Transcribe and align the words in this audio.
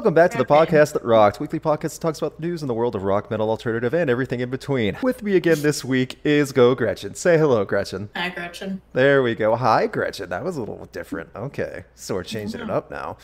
Welcome 0.00 0.14
back 0.14 0.30
to 0.30 0.38
the 0.38 0.46
podcast 0.46 0.94
that 0.94 1.04
rocks, 1.04 1.38
weekly 1.38 1.60
podcast 1.60 1.92
that 1.92 2.00
talks 2.00 2.16
about 2.16 2.40
the 2.40 2.46
news 2.46 2.62
in 2.62 2.68
the 2.68 2.72
world 2.72 2.94
of 2.94 3.02
rock, 3.02 3.30
metal, 3.30 3.50
alternative, 3.50 3.92
and 3.92 4.08
everything 4.08 4.40
in 4.40 4.48
between. 4.48 4.96
With 5.02 5.22
me 5.22 5.36
again 5.36 5.60
this 5.60 5.84
week 5.84 6.18
is 6.24 6.54
Geaux 6.54 6.74
Gretchen. 6.74 7.14
Say 7.14 7.36
hello, 7.36 7.66
Gretchen. 7.66 8.08
Hi, 8.16 8.30
Gretchen. 8.30 8.80
There 8.94 9.22
we 9.22 9.34
go. 9.34 9.56
Hi, 9.56 9.86
Gretchen. 9.86 10.30
That 10.30 10.42
was 10.42 10.56
a 10.56 10.60
little 10.60 10.86
different. 10.86 11.28
Okay, 11.36 11.84
so 11.94 12.14
we're 12.14 12.24
changing 12.24 12.62
it 12.62 12.70
up 12.70 12.90
now. 12.90 13.18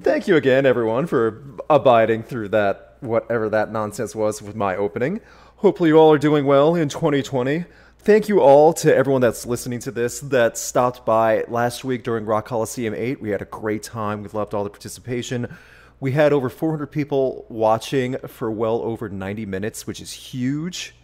Thank 0.00 0.26
you 0.26 0.36
again, 0.36 0.64
everyone, 0.64 1.06
for 1.06 1.44
abiding 1.68 2.22
through 2.22 2.48
that 2.48 2.96
whatever 3.00 3.50
that 3.50 3.70
nonsense 3.70 4.14
was 4.14 4.40
with 4.40 4.56
my 4.56 4.74
opening. 4.74 5.20
Hopefully, 5.56 5.90
you 5.90 5.98
all 5.98 6.14
are 6.14 6.18
doing 6.18 6.46
well 6.46 6.74
in 6.74 6.88
2020. 6.88 7.66
Thank 7.98 8.30
you 8.30 8.40
all 8.40 8.72
to 8.72 8.96
everyone 8.96 9.20
that's 9.20 9.44
listening 9.44 9.80
to 9.80 9.90
this 9.90 10.20
that 10.20 10.56
stopped 10.56 11.04
by 11.04 11.44
last 11.48 11.84
week 11.84 12.04
during 12.04 12.24
Rock 12.24 12.46
Coliseum 12.46 12.94
8. 12.94 13.20
We 13.20 13.28
had 13.28 13.42
a 13.42 13.46
great 13.46 13.82
time. 13.82 14.22
We 14.22 14.30
loved 14.30 14.54
all 14.54 14.64
the 14.64 14.70
participation. 14.70 15.54
We 15.98 16.12
had 16.12 16.32
over 16.32 16.50
400 16.50 16.88
people 16.88 17.46
watching 17.48 18.16
for 18.26 18.50
well 18.50 18.82
over 18.82 19.08
90 19.08 19.46
minutes, 19.46 19.86
which 19.86 20.00
is 20.00 20.12
huge 20.12 20.94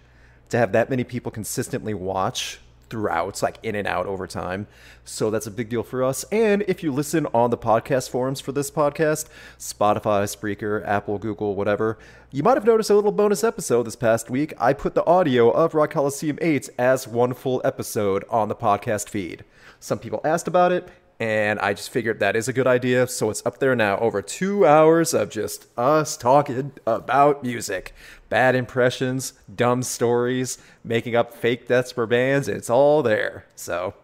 to 0.51 0.59
have 0.59 0.73
that 0.73 0.91
many 0.91 1.03
people 1.03 1.33
consistently 1.33 1.95
watch 1.95 2.61
throughout, 2.91 3.43
like 3.43 3.57
in 3.63 3.75
and 3.75 3.89
out 3.89 4.05
over 4.07 4.27
time. 4.27 4.67
So 5.03 5.31
that's 5.31 5.47
a 5.47 5.51
big 5.51 5.71
deal 5.71 5.83
for 5.83 6.05
us. 6.05 6.25
And 6.25 6.63
if 6.69 6.83
you 6.83 6.93
listen 6.93 7.27
on 7.33 7.49
the 7.49 7.57
podcast 7.57 8.11
forums 8.11 8.39
for 8.39 8.53
this 8.53 8.71
podcast, 8.71 9.31
Spotify, 9.59 10.25
Spreaker, 10.29 10.87
Apple, 10.87 11.19
Google, 11.19 11.57
whatever, 11.57 11.97
you 12.31 12.43
might 12.43 12.59
have 12.59 12.67
noticed 12.67 12.91
a 12.91 12.95
little 12.95 13.13
bonus 13.13 13.43
episode 13.43 13.85
this 13.85 13.97
past 13.97 14.29
week. 14.29 14.53
I 14.61 14.75
put 14.75 14.95
the 14.95 15.07
audio 15.07 15.51
of 15.51 15.73
Rock 15.73 15.93
Coliseum 15.93 16.39
8 16.43 16.69
as 16.79 17.09
one 17.09 17.33
full 17.33 17.63
episode 17.65 18.27
on 18.29 18.49
the 18.49 18.55
podcast 18.55 19.09
feed. 19.09 19.43
Some 19.81 19.99
people 19.99 20.21
asked 20.23 20.47
about 20.47 20.71
it, 20.71 20.87
and 21.23 21.61
I 21.61 21.73
just 21.73 21.91
figured 21.91 22.19
that 22.19 22.35
is 22.35 22.49
a 22.49 22.53
good 22.53 22.67
idea. 22.67 23.07
So 23.07 23.31
it's 23.31 23.47
up 23.47 23.59
there 23.59 23.77
now. 23.77 23.97
Over 23.99 24.23
two 24.23 24.67
hours 24.67 25.15
of 25.15 25.31
just 25.31 25.67
us 25.79 26.17
talking 26.17 26.73
about 26.85 27.45
music, 27.45 27.95
bad 28.29 28.57
impressions, 28.57 29.33
dumb 29.55 29.85
stories, 29.85 30.59
making 30.83 31.15
up 31.15 31.33
fake 31.33 31.69
deaths 31.69 31.93
for 31.93 32.09
bands. 32.09 32.49
It's 32.49 32.69
all 32.69 33.05
there. 33.05 33.47
So, 33.55 33.95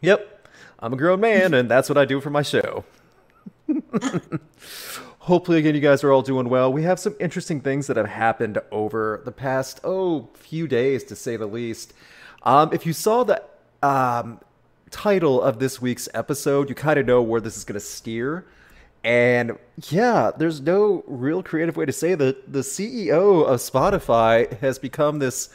yep, 0.00 0.48
I'm 0.78 0.94
a 0.94 0.96
grown 0.96 1.20
man, 1.20 1.52
and 1.52 1.70
that's 1.70 1.90
what 1.90 1.98
I 1.98 2.06
do 2.06 2.22
for 2.22 2.30
my 2.30 2.40
show. 2.40 2.86
Hopefully, 5.18 5.58
again, 5.58 5.74
you 5.74 5.82
guys 5.82 6.02
are 6.02 6.10
all 6.10 6.22
doing 6.22 6.48
well. 6.48 6.72
We 6.72 6.84
have 6.84 6.98
some 6.98 7.16
interesting 7.20 7.60
things 7.60 7.86
that 7.88 7.98
have 7.98 8.08
happened 8.08 8.62
over 8.70 9.20
the 9.26 9.32
past, 9.32 9.78
oh, 9.84 10.30
few 10.32 10.66
days, 10.68 11.04
to 11.04 11.16
say 11.16 11.36
the 11.36 11.44
least. 11.44 11.92
Um, 12.44 12.70
if 12.72 12.86
you 12.86 12.94
saw 12.94 13.24
the 13.24 13.42
um, 13.82 14.40
title 14.94 15.42
of 15.42 15.58
this 15.58 15.82
week's 15.82 16.08
episode, 16.14 16.68
you 16.68 16.74
kind 16.76 17.00
of 17.00 17.04
know 17.04 17.20
where 17.20 17.40
this 17.40 17.56
is 17.56 17.64
going 17.64 17.74
to 17.74 17.84
steer. 17.84 18.46
And 19.02 19.58
yeah, 19.88 20.30
there's 20.38 20.60
no 20.60 21.02
real 21.08 21.42
creative 21.42 21.76
way 21.76 21.84
to 21.84 21.92
say 21.92 22.14
that 22.14 22.52
the 22.52 22.60
CEO 22.60 23.44
of 23.44 23.58
Spotify 23.58 24.56
has 24.60 24.78
become 24.78 25.18
this 25.18 25.50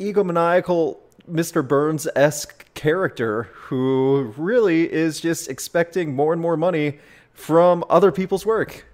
egomaniacal 0.00 0.96
Mr. 1.30 1.66
Burns 1.66 2.08
esque 2.16 2.72
character 2.72 3.44
who 3.52 4.32
really 4.38 4.90
is 4.90 5.20
just 5.20 5.50
expecting 5.50 6.16
more 6.16 6.32
and 6.32 6.40
more 6.40 6.56
money 6.56 6.98
from 7.34 7.84
other 7.90 8.10
people's 8.10 8.46
work. 8.46 8.86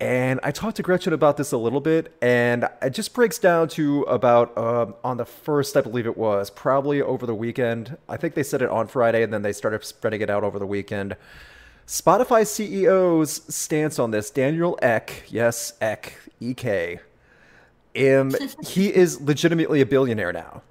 And 0.00 0.40
I 0.42 0.50
talked 0.50 0.76
to 0.76 0.82
Gretchen 0.82 1.12
about 1.12 1.36
this 1.36 1.52
a 1.52 1.56
little 1.56 1.80
bit, 1.80 2.12
and 2.20 2.68
it 2.82 2.90
just 2.90 3.14
breaks 3.14 3.38
down 3.38 3.68
to 3.68 4.02
about 4.02 4.56
um, 4.58 4.94
on 5.04 5.18
the 5.18 5.24
first, 5.24 5.76
I 5.76 5.82
believe 5.82 6.06
it 6.06 6.16
was, 6.16 6.50
probably 6.50 7.00
over 7.00 7.26
the 7.26 7.34
weekend. 7.34 7.96
I 8.08 8.16
think 8.16 8.34
they 8.34 8.42
said 8.42 8.60
it 8.60 8.70
on 8.70 8.88
Friday, 8.88 9.22
and 9.22 9.32
then 9.32 9.42
they 9.42 9.52
started 9.52 9.84
spreading 9.84 10.20
it 10.20 10.28
out 10.28 10.42
over 10.42 10.58
the 10.58 10.66
weekend. 10.66 11.16
Spotify 11.86 12.42
CEO's 12.42 13.42
stance 13.54 13.98
on 13.98 14.10
this, 14.10 14.30
Daniel 14.30 14.78
Ek, 14.82 15.24
yes, 15.28 15.74
Ek, 15.80 16.18
E 16.40 16.54
K, 16.54 16.98
um, 17.96 18.34
he 18.64 18.92
is 18.92 19.20
legitimately 19.20 19.80
a 19.80 19.86
billionaire 19.86 20.32
now 20.32 20.62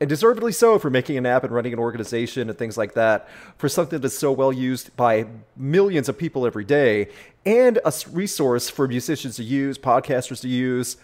and 0.00 0.08
deservedly 0.08 0.52
so 0.52 0.78
for 0.78 0.88
making 0.88 1.18
an 1.18 1.26
app 1.26 1.44
and 1.44 1.52
running 1.52 1.72
an 1.72 1.78
organization 1.78 2.48
and 2.48 2.58
things 2.58 2.78
like 2.78 2.94
that 2.94 3.28
for 3.58 3.68
something 3.68 4.00
that's 4.00 4.18
so 4.18 4.32
well 4.32 4.52
used 4.52 4.96
by 4.96 5.26
millions 5.56 6.08
of 6.08 6.16
people 6.16 6.46
every 6.46 6.64
day 6.64 7.08
and 7.44 7.78
a 7.84 7.92
resource 8.10 8.70
for 8.70 8.88
musicians 8.88 9.36
to 9.36 9.44
use 9.44 9.76
podcasters 9.76 10.40
to 10.40 10.48
use 10.48 10.96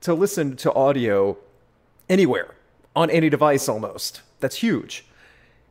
to 0.00 0.12
listen 0.12 0.56
to 0.56 0.72
audio 0.74 1.36
anywhere 2.08 2.54
on 2.94 3.10
any 3.10 3.30
device 3.30 3.68
almost. 3.68 4.20
That's 4.40 4.56
huge. 4.56 5.06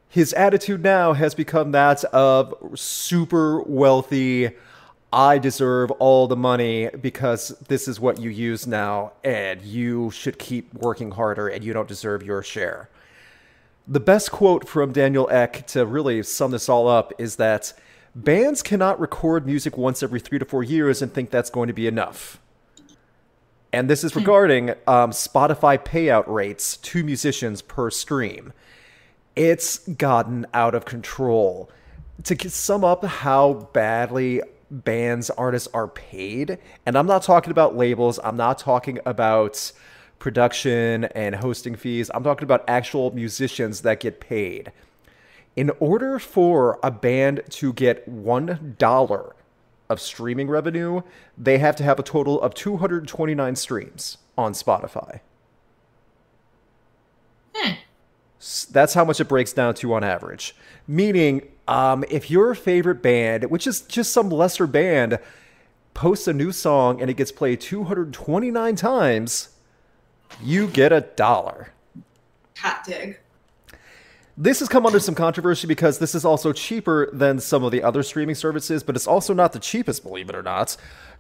His 0.10 0.34
attitude 0.34 0.84
now 0.84 1.14
has 1.14 1.34
become 1.34 1.72
that 1.72 2.04
of 2.06 2.54
super 2.76 3.62
wealthy 3.62 4.52
I 5.14 5.38
deserve 5.38 5.92
all 5.92 6.28
the 6.28 6.36
money 6.36 6.90
because 6.90 7.50
this 7.68 7.88
is 7.88 8.00
what 8.00 8.20
you 8.20 8.32
use 8.32 8.66
now, 8.66 9.14
and 9.24 9.62
you 9.62 10.10
should 10.10 10.40
keep 10.40 10.74
working 10.74 11.12
harder, 11.12 11.48
and 11.48 11.64
you 11.64 11.72
don't 11.72 11.88
deserve 11.88 12.24
your 12.24 12.42
share. 12.42 12.90
The 13.88 14.00
best 14.00 14.32
quote 14.32 14.68
from 14.68 14.92
Daniel 14.92 15.30
Ek 15.30 15.68
to 15.68 15.86
really 15.86 16.24
sum 16.24 16.50
this 16.50 16.68
all 16.68 16.88
up 16.88 17.14
is 17.20 17.36
that 17.36 17.74
bands 18.16 18.64
cannot 18.64 19.00
record 19.00 19.46
music 19.46 19.78
once 19.78 20.02
every 20.02 20.20
three 20.20 20.40
to 20.40 20.46
four 20.46 20.64
years 20.64 21.00
and 21.00 21.14
think 21.14 21.30
that's 21.30 21.52
going 21.52 21.68
to 21.68 21.74
be 21.74 21.86
enough. 21.86 22.40
And 23.72 23.88
this 23.88 24.04
is 24.04 24.16
regarding 24.16 24.72
um, 24.88 25.12
Spotify 25.12 25.78
payout 25.78 26.28
rates 26.28 26.78
to 26.78 27.04
musicians 27.04 27.62
per 27.62 27.92
stream. 27.92 28.52
It's 29.36 29.80
gotten 29.80 30.48
out 30.56 30.74
of 30.74 30.86
control. 30.86 31.70
To 32.24 32.50
sum 32.50 32.84
up 32.84 33.04
how 33.04 33.70
badly 33.74 34.42
bands, 34.74 35.30
artists 35.32 35.70
are 35.74 35.88
paid. 35.88 36.58
And 36.86 36.98
I'm 36.98 37.08
not 37.08 37.24
talking 37.24 37.52
about 37.52 37.78
labels, 37.78 38.20
I'm 38.24 38.38
not 38.38 38.58
talking 38.58 39.00
about 39.06 39.72
production 40.20 41.04
and 41.04 41.36
hosting 41.36 41.76
fees. 41.76 42.10
I'm 42.14 42.24
talking 42.24 42.46
about 42.46 42.64
actual 42.68 43.14
musicians 43.14 43.82
that 43.82 44.00
get 44.00 44.20
paid. 44.20 44.72
In 45.56 45.70
order 45.80 46.18
for 46.18 46.80
a 46.82 46.90
band 46.90 47.44
to 47.50 47.74
get 47.74 48.10
$1 48.10 49.34
of 49.90 50.00
streaming 50.00 50.48
revenue, 50.48 51.02
they 51.38 51.58
have 51.58 51.76
to 51.76 51.84
have 51.84 52.00
a 52.00 52.04
total 52.04 52.42
of 52.42 52.54
229 52.54 53.56
streams 53.56 54.18
on 54.38 54.54
Spotify. 54.54 55.20
Hmm. 57.54 57.74
That's 58.72 58.94
how 58.94 59.06
much 59.06 59.20
it 59.20 59.28
breaks 59.28 59.54
down 59.54 59.76
to 59.76 59.94
on 59.94 60.04
average. 60.04 60.56
Meaning, 60.88 61.44
um, 61.68 62.04
if 62.10 62.30
your 62.30 62.56
favorite 62.56 63.02
band, 63.02 63.46
which 63.46 63.68
is 63.68 63.82
just 63.82 64.12
some 64.12 64.30
lesser 64.30 64.68
band, 64.68 65.20
posts 65.94 66.28
a 66.28 66.34
new 66.34 66.52
song 66.52 67.02
and 67.02 67.10
it 67.10 67.16
gets 67.16 67.32
played 67.32 67.62
229 67.62 68.76
times, 68.76 69.50
you 70.42 70.68
get 70.68 70.92
a 70.92 71.02
dollar. 71.02 71.72
Hot 72.58 72.84
dig. 72.86 73.20
This 74.36 74.60
has 74.60 74.68
come 74.68 74.86
under 74.86 75.00
some 75.00 75.14
controversy 75.14 75.68
because 75.68 76.00
this 76.00 76.16
is 76.16 76.26
also 76.26 76.54
cheaper 76.54 77.10
than 77.14 77.40
some 77.40 77.64
of 77.64 77.72
the 77.72 77.84
other 77.84 78.02
streaming 78.02 78.34
services, 78.34 78.82
but 78.82 78.96
it's 78.96 79.06
also 79.06 79.32
not 79.32 79.54
the 79.54 79.60
cheapest, 79.60 80.02
believe 80.02 80.28
it 80.28 80.36
or 80.36 80.42
not. 80.42 80.76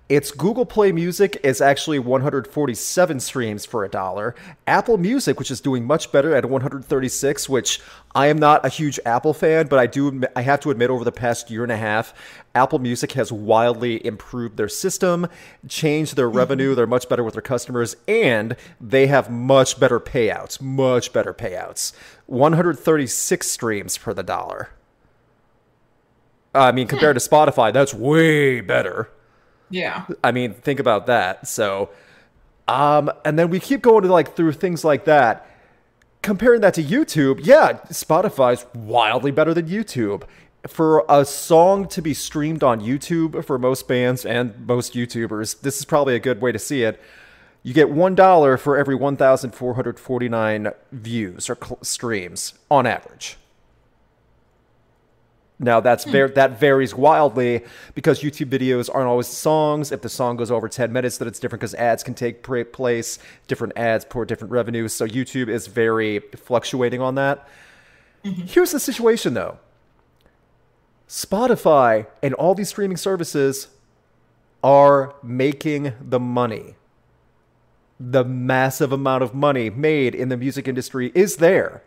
Its 0.09 0.31
Google 0.31 0.66
Play 0.66 0.91
Music 0.91 1.40
is 1.44 1.62
actually 1.62 1.97
147 1.97 3.22
streams 3.22 3.66
for 3.66 3.86
a 3.86 3.90
dollar. 3.90 4.36
Apple 4.68 4.97
Music, 4.97 5.40
which 5.40 5.50
is 5.50 5.62
doing 5.62 5.86
much 5.86 6.12
better 6.12 6.36
at 6.36 6.44
136, 6.44 7.47
which 7.47 7.80
I 8.13 8.28
am 8.28 8.38
not 8.38 8.66
a 8.66 8.69
huge 8.69 9.00
Apple 9.06 9.34
fan, 9.34 9.68
but 9.68 9.80
I 9.80 9.88
do 9.88 10.24
I 10.36 10.42
have 10.42 10.59
to 10.62 10.72
admit 10.72 10.90
over 10.90 11.06
the 11.06 11.13
past 11.13 11.50
year 11.50 11.63
and 11.63 11.72
a 11.72 11.78
half, 11.78 12.13
Apple 12.53 12.80
Music 12.80 13.13
has 13.13 13.31
wildly 13.31 14.06
improved 14.06 14.58
their 14.58 14.68
system, 14.68 15.25
changed 15.69 16.18
their 16.18 16.28
mm-hmm. 16.28 16.38
revenue, 16.38 16.75
they're 16.75 16.86
much 16.86 17.08
better 17.08 17.24
with 17.24 17.36
their 17.36 17.42
customers, 17.42 17.96
and 18.06 18.58
they 18.81 19.08
have 19.08 19.31
much 19.31 19.80
better 19.80 20.02
payouts, 20.02 20.62
much 20.62 21.13
better 21.13 21.34
payouts. 21.34 21.94
136 22.25 23.50
streams 23.50 23.95
for 23.95 24.13
the 24.13 24.24
dollar. 24.24 24.69
I 26.54 26.74
mean, 26.74 26.88
compared 26.88 27.16
hmm. 27.16 27.19
to 27.19 27.30
Spotify, 27.30 27.72
that's 27.72 27.94
way 27.94 28.60
better. 28.60 29.10
Yeah. 29.69 30.06
I 30.24 30.31
mean, 30.31 30.54
think 30.54 30.80
about 30.80 31.07
that. 31.07 31.48
So, 31.48 31.89
um, 32.68 33.12
and 33.25 33.38
then 33.38 33.50
we 33.50 33.60
keep 33.60 33.81
going 33.81 34.04
to 34.04 34.12
like 34.12 34.36
through 34.36 34.54
things 34.54 34.83
like 34.83 35.06
that. 35.06 35.50
Comparing 36.21 36.62
that 36.62 36.74
to 36.75 36.83
YouTube, 36.83 37.42
yeah, 37.44 37.80
Spotify's 37.89 38.65
wildly 38.74 39.31
better 39.31 39.54
than 39.54 39.68
YouTube. 39.68 40.24
For 40.68 41.04
a 41.10 41.25
song 41.25 41.89
to 41.89 42.01
be 42.01 42.13
streamed 42.13 42.63
on 42.63 42.80
YouTube 42.80 43.44
for 43.44 43.57
most 43.57 43.86
bands 43.88 44.25
and 44.25 44.65
most 44.65 44.94
YouTubers, 44.94 45.60
this 45.60 45.77
is 45.77 45.83
probably 45.83 46.16
a 46.16 46.19
good 46.19 46.42
way 46.42 46.54
to 46.54 46.59
see 46.59 46.83
it. 46.83 47.01
You 47.63 47.74
get 47.74 47.89
$1 47.89 48.59
for 48.59 48.77
every 48.77 48.95
1,449 48.95 50.71
views 50.92 51.50
or 51.50 51.57
cl- 51.62 51.80
streams 51.81 52.54
on 52.71 52.86
average. 52.86 53.38
Now 55.63 55.80
that's 55.80 56.04
hmm. 56.04 56.12
ver- 56.12 56.27
that 56.30 56.60
varies 56.60 56.94
wildly 56.94 57.63
because 57.95 58.21
YouTube 58.21 58.50
videos 58.50 58.89
aren't 58.94 59.07
always 59.07 59.27
songs. 59.27 59.92
If 59.92 60.01
the 60.01 60.10
song 60.10 60.36
goes 60.36 60.51
over 60.51 60.68
10 60.68 60.92
minutes, 60.92 61.18
then 61.18 61.27
it's 61.27 61.39
different 61.39 61.62
because 61.62 61.74
ads 61.75 62.04
can 62.04 62.13
take 62.13 62.44
pra- 62.44 62.65
place. 62.65 63.18
Different 63.48 63.74
ads 63.77 64.06
pour 64.06 64.25
different 64.25 64.51
revenues. 64.51 64.94
So 64.94 65.07
YouTube 65.07 65.48
is 65.48 65.68
very 65.68 66.19
fluctuating 66.19 67.01
on 67.01 67.15
that. 67.15 67.48
Mm-hmm. 68.25 68.44
Here's 68.44 68.71
the 68.71 68.80
situation 68.80 69.33
though. 69.33 69.57
Spotify 71.07 72.07
and 72.21 72.33
all 72.33 72.56
these 72.56 72.69
streaming 72.69 72.98
services 72.98 73.68
are 74.63 75.16
making 75.21 75.94
the 76.01 76.19
money. 76.19 76.75
The 78.00 78.24
massive 78.24 78.92
amount 78.92 79.24
of 79.24 79.33
money 79.33 79.69
made 79.69 80.16
in 80.16 80.30
the 80.30 80.38
music 80.38 80.68
industry 80.68 81.12
is 81.13 81.38
there. 81.38 81.83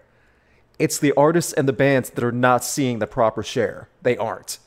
It's 0.78 0.98
the 0.98 1.12
artists 1.16 1.52
and 1.52 1.66
the 1.66 1.72
bands 1.72 2.10
that 2.10 2.24
are 2.24 2.32
not 2.32 2.64
seeing 2.64 2.98
the 2.98 3.06
proper 3.06 3.42
share. 3.42 3.88
They 4.02 4.16
aren't. 4.16 4.58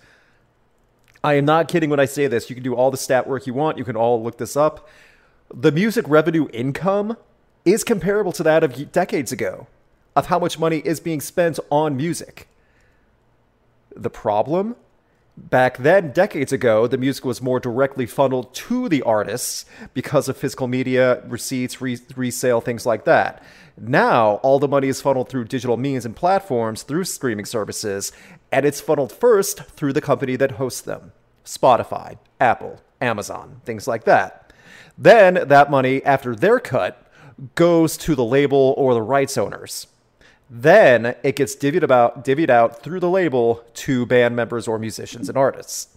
I 1.23 1.33
am 1.33 1.45
not 1.45 1.67
kidding 1.67 1.89
when 1.89 2.00
I 2.00 2.06
say 2.06 2.27
this. 2.27 2.50
You 2.50 2.56
can 2.56 2.63
do 2.63 2.75
all 2.75 2.91
the 2.91 2.97
stat 2.97 3.27
work 3.27 3.45
you 3.45 3.53
want. 3.53 3.77
You 3.77 3.83
can 3.83 3.95
all 3.95 4.23
look 4.23 4.38
this 4.38 4.56
up. 4.56 4.88
The 5.53 5.71
music 5.71 6.06
revenue 6.07 6.47
income 6.53 7.17
is 7.65 7.83
comparable 7.83 8.31
to 8.33 8.44
that 8.44 8.63
of 8.63 8.91
decades 8.91 9.31
ago, 9.31 9.67
of 10.15 10.27
how 10.27 10.39
much 10.39 10.57
money 10.57 10.79
is 10.79 11.00
being 11.00 11.21
spent 11.21 11.59
on 11.69 11.97
music. 11.97 12.47
The 13.95 14.09
problem? 14.09 14.75
Back 15.39 15.77
then, 15.77 16.12
decades 16.12 16.51
ago, 16.51 16.86
the 16.86 16.97
music 16.97 17.24
was 17.24 17.41
more 17.41 17.62
directly 17.62 18.06
funneled 18.06 18.53
to 18.56 18.89
the 18.89 19.01
artists 19.03 19.65
because 19.94 20.27
of 20.27 20.36
physical 20.36 20.68
media, 20.68 21.24
receipts, 21.25 21.80
re- 21.80 21.97
resale, 22.15 22.59
things 22.59 22.86
like 22.86 23.06
that. 23.06 23.41
Now, 23.77 24.36
all 24.44 24.59
the 24.59 24.68
money 24.68 24.89
is 24.89 25.01
funneled 25.01 25.30
through 25.30 25.45
digital 25.45 25.77
means 25.77 26.06
and 26.06 26.13
platforms, 26.13 26.83
through 26.83 27.06
streaming 27.06 27.45
services, 27.45 28.12
and 28.51 28.65
it's 28.65 28.81
funneled 28.81 29.13
first 29.13 29.63
through 29.63 29.94
the 29.94 30.01
company 30.01 30.36
that 30.36 30.51
hosts 30.51 30.81
them 30.81 31.13
Spotify, 31.45 32.18
Apple, 32.41 32.81
Amazon, 33.00 33.62
things 33.63 33.88
like 33.88 34.03
that. 34.03 34.51
Then, 34.97 35.47
that 35.47 35.71
money, 35.71 36.03
after 36.03 36.36
their 36.36 36.59
cut, 36.59 37.09
goes 37.56 37.95
to 37.97 38.13
the 38.13 38.25
label 38.25 38.74
or 38.77 38.94
the 38.94 39.01
rights 39.01 39.38
owners. 39.38 39.88
Then 40.50 41.16
it 41.24 41.36
gets 41.36 41.56
divvied 41.56 41.84
about 41.84 42.25
divvied 42.25 42.50
out 42.50 42.81
through 42.81 43.00
the 43.00 43.10
label 43.10 43.63
to 43.75 44.06
band 44.06 44.36
members 44.36 44.68
or 44.68 44.80
musicians 44.80 45.30
and 45.30 45.38
artists. 45.38 45.96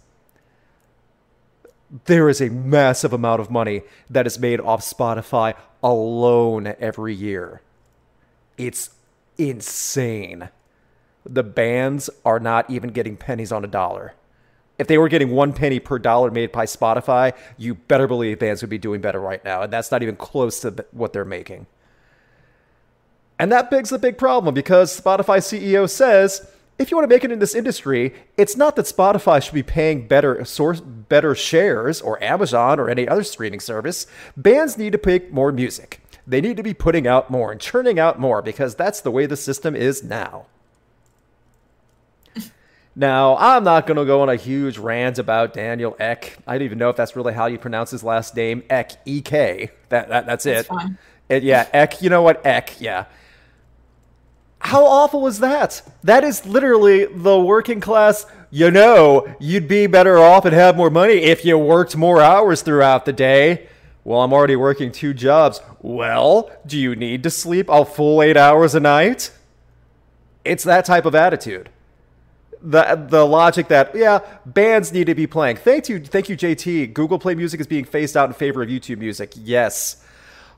There 2.05 2.29
is 2.29 2.41
a 2.41 2.49
massive 2.49 3.13
amount 3.13 3.41
of 3.41 3.49
money 3.49 3.81
that 4.09 4.27
is 4.27 4.39
made 4.39 4.59
off 4.59 4.81
Spotify 4.81 5.55
alone 5.81 6.75
every 6.79 7.13
year. 7.13 7.61
It's 8.57 8.91
insane. 9.37 10.49
The 11.25 11.43
bands 11.43 12.09
are 12.25 12.39
not 12.39 12.69
even 12.69 12.91
getting 12.91 13.17
pennies 13.17 13.51
on 13.51 13.63
a 13.63 13.67
dollar. 13.67 14.13
If 14.77 14.87
they 14.87 14.97
were 14.97 15.07
getting 15.07 15.31
one 15.31 15.53
penny 15.53 15.79
per 15.79 15.99
dollar 15.99 16.31
made 16.31 16.51
by 16.51 16.65
Spotify, 16.65 17.33
you 17.57 17.75
better 17.75 18.07
believe 18.07 18.39
bands 18.39 18.61
would 18.61 18.69
be 18.69 18.79
doing 18.79 19.01
better 19.01 19.19
right 19.19 19.43
now. 19.45 19.61
And 19.61 19.71
that's 19.73 19.91
not 19.91 20.03
even 20.03 20.15
close 20.15 20.59
to 20.61 20.85
what 20.91 21.13
they're 21.13 21.25
making. 21.25 21.67
And 23.43 23.51
that 23.51 23.69
begs 23.69 23.89
the 23.89 23.99
big 23.99 24.17
problem 24.17 24.55
because 24.55 24.97
Spotify 24.97 25.39
CEO 25.39 25.89
says 25.89 26.49
if 26.79 26.89
you 26.89 26.95
want 26.95 27.09
to 27.09 27.13
make 27.13 27.25
it 27.25 27.31
in 27.33 27.39
this 27.39 27.53
industry, 27.53 28.13
it's 28.37 28.55
not 28.55 28.77
that 28.77 28.85
Spotify 28.85 29.43
should 29.43 29.53
be 29.53 29.61
paying 29.61 30.07
better 30.07 30.45
source 30.45 30.79
better 30.79 31.35
shares 31.35 31.99
or 31.99 32.23
Amazon 32.23 32.79
or 32.79 32.89
any 32.89 33.05
other 33.05 33.21
streaming 33.25 33.59
service. 33.59 34.07
Bands 34.37 34.77
need 34.77 34.93
to 34.93 34.97
pick 34.97 35.33
more 35.33 35.51
music. 35.51 35.99
They 36.25 36.39
need 36.39 36.55
to 36.55 36.63
be 36.63 36.73
putting 36.73 37.05
out 37.05 37.29
more 37.29 37.51
and 37.51 37.59
churning 37.59 37.99
out 37.99 38.17
more 38.17 38.41
because 38.41 38.75
that's 38.75 39.01
the 39.01 39.11
way 39.11 39.25
the 39.25 39.35
system 39.35 39.75
is 39.75 40.05
now. 40.05 40.45
Now, 42.95 43.35
I'm 43.37 43.65
not 43.65 43.87
going 43.87 43.97
to 43.97 44.05
go 44.05 44.21
on 44.21 44.29
a 44.29 44.35
huge 44.35 44.77
rant 44.77 45.17
about 45.19 45.51
Daniel 45.51 45.97
Ek. 45.99 46.37
I 46.47 46.53
don't 46.53 46.61
even 46.61 46.77
know 46.77 46.91
if 46.91 46.95
that's 46.95 47.15
really 47.15 47.33
how 47.33 47.47
you 47.47 47.57
pronounce 47.57 47.89
his 47.89 48.03
last 48.03 48.35
name. 48.37 48.63
Ek, 48.69 48.91
E-K. 49.05 49.71
That, 49.89 50.09
that, 50.09 50.27
that's 50.27 50.45
it. 50.45 50.67
fine. 50.67 50.97
It- 51.27 51.41
yeah, 51.41 51.67
Ek. 51.73 52.03
You 52.03 52.11
know 52.11 52.21
what? 52.21 52.45
Ek, 52.45 52.79
yeah. 52.79 53.05
How 54.63 54.85
awful 54.85 55.27
is 55.27 55.39
that? 55.39 55.81
That 56.03 56.23
is 56.23 56.45
literally 56.45 57.05
the 57.05 57.37
working 57.37 57.81
class. 57.81 58.25
You 58.49 58.71
know, 58.71 59.35
you'd 59.39 59.67
be 59.67 59.87
better 59.87 60.17
off 60.17 60.45
and 60.45 60.53
have 60.53 60.77
more 60.77 60.89
money 60.89 61.15
if 61.15 61.43
you 61.43 61.57
worked 61.57 61.97
more 61.97 62.21
hours 62.21 62.61
throughout 62.61 63.05
the 63.05 63.11
day. 63.11 63.67
Well, 64.05 64.21
I'm 64.21 64.31
already 64.31 64.55
working 64.55 64.91
two 64.91 65.13
jobs. 65.13 65.59
Well, 65.81 66.49
do 66.65 66.77
you 66.77 66.95
need 66.95 67.23
to 67.23 67.29
sleep 67.29 67.67
a 67.69 67.83
full 67.83 68.21
eight 68.21 68.37
hours 68.37 68.73
a 68.73 68.79
night? 68.79 69.31
It's 70.45 70.63
that 70.63 70.85
type 70.85 71.05
of 71.05 71.13
attitude. 71.13 71.69
The 72.61 73.05
the 73.09 73.25
logic 73.25 73.67
that 73.67 73.93
yeah, 73.93 74.19
bands 74.45 74.93
need 74.93 75.07
to 75.07 75.15
be 75.15 75.27
playing. 75.27 75.57
Thank 75.57 75.89
you, 75.89 75.99
thank 75.99 76.29
you, 76.29 76.37
JT. 76.37 76.93
Google 76.93 77.19
Play 77.19 77.35
Music 77.35 77.59
is 77.59 77.67
being 77.67 77.83
phased 77.83 78.15
out 78.15 78.29
in 78.29 78.33
favor 78.33 78.63
of 78.63 78.69
YouTube 78.69 78.99
Music. 78.99 79.33
Yes. 79.35 80.02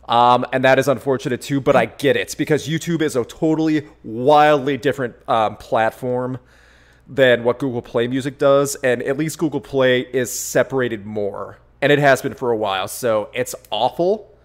Um, 0.08 0.46
and 0.54 0.64
that 0.64 0.78
is 0.78 0.88
unfortunate 0.88 1.42
too, 1.42 1.60
but 1.60 1.76
I 1.76 1.86
get 1.88 2.16
it 2.16 2.36
because 2.38 2.68
YouTube 2.68 3.02
is 3.02 3.16
a 3.16 3.26
totally 3.26 3.88
wildly 4.04 4.78
different 4.78 5.16
um, 5.28 5.58
platform 5.58 6.38
than 7.08 7.44
what 7.44 7.60
Google 7.60 7.82
Play 7.82 8.08
Music 8.08 8.38
does, 8.38 8.76
and 8.76 9.02
at 9.04 9.18
least 9.18 9.38
Google 9.38 9.62
Play 9.62 10.02
is 10.02 10.38
separated 10.38 11.06
more, 11.06 11.58
and 11.82 11.92
it 11.92 12.00
has 12.00 12.22
been 12.22 12.34
for 12.36 12.52
a 12.52 12.58
while. 12.58 12.88
So 12.88 13.30
it's 13.34 13.56
awful, 13.72 14.36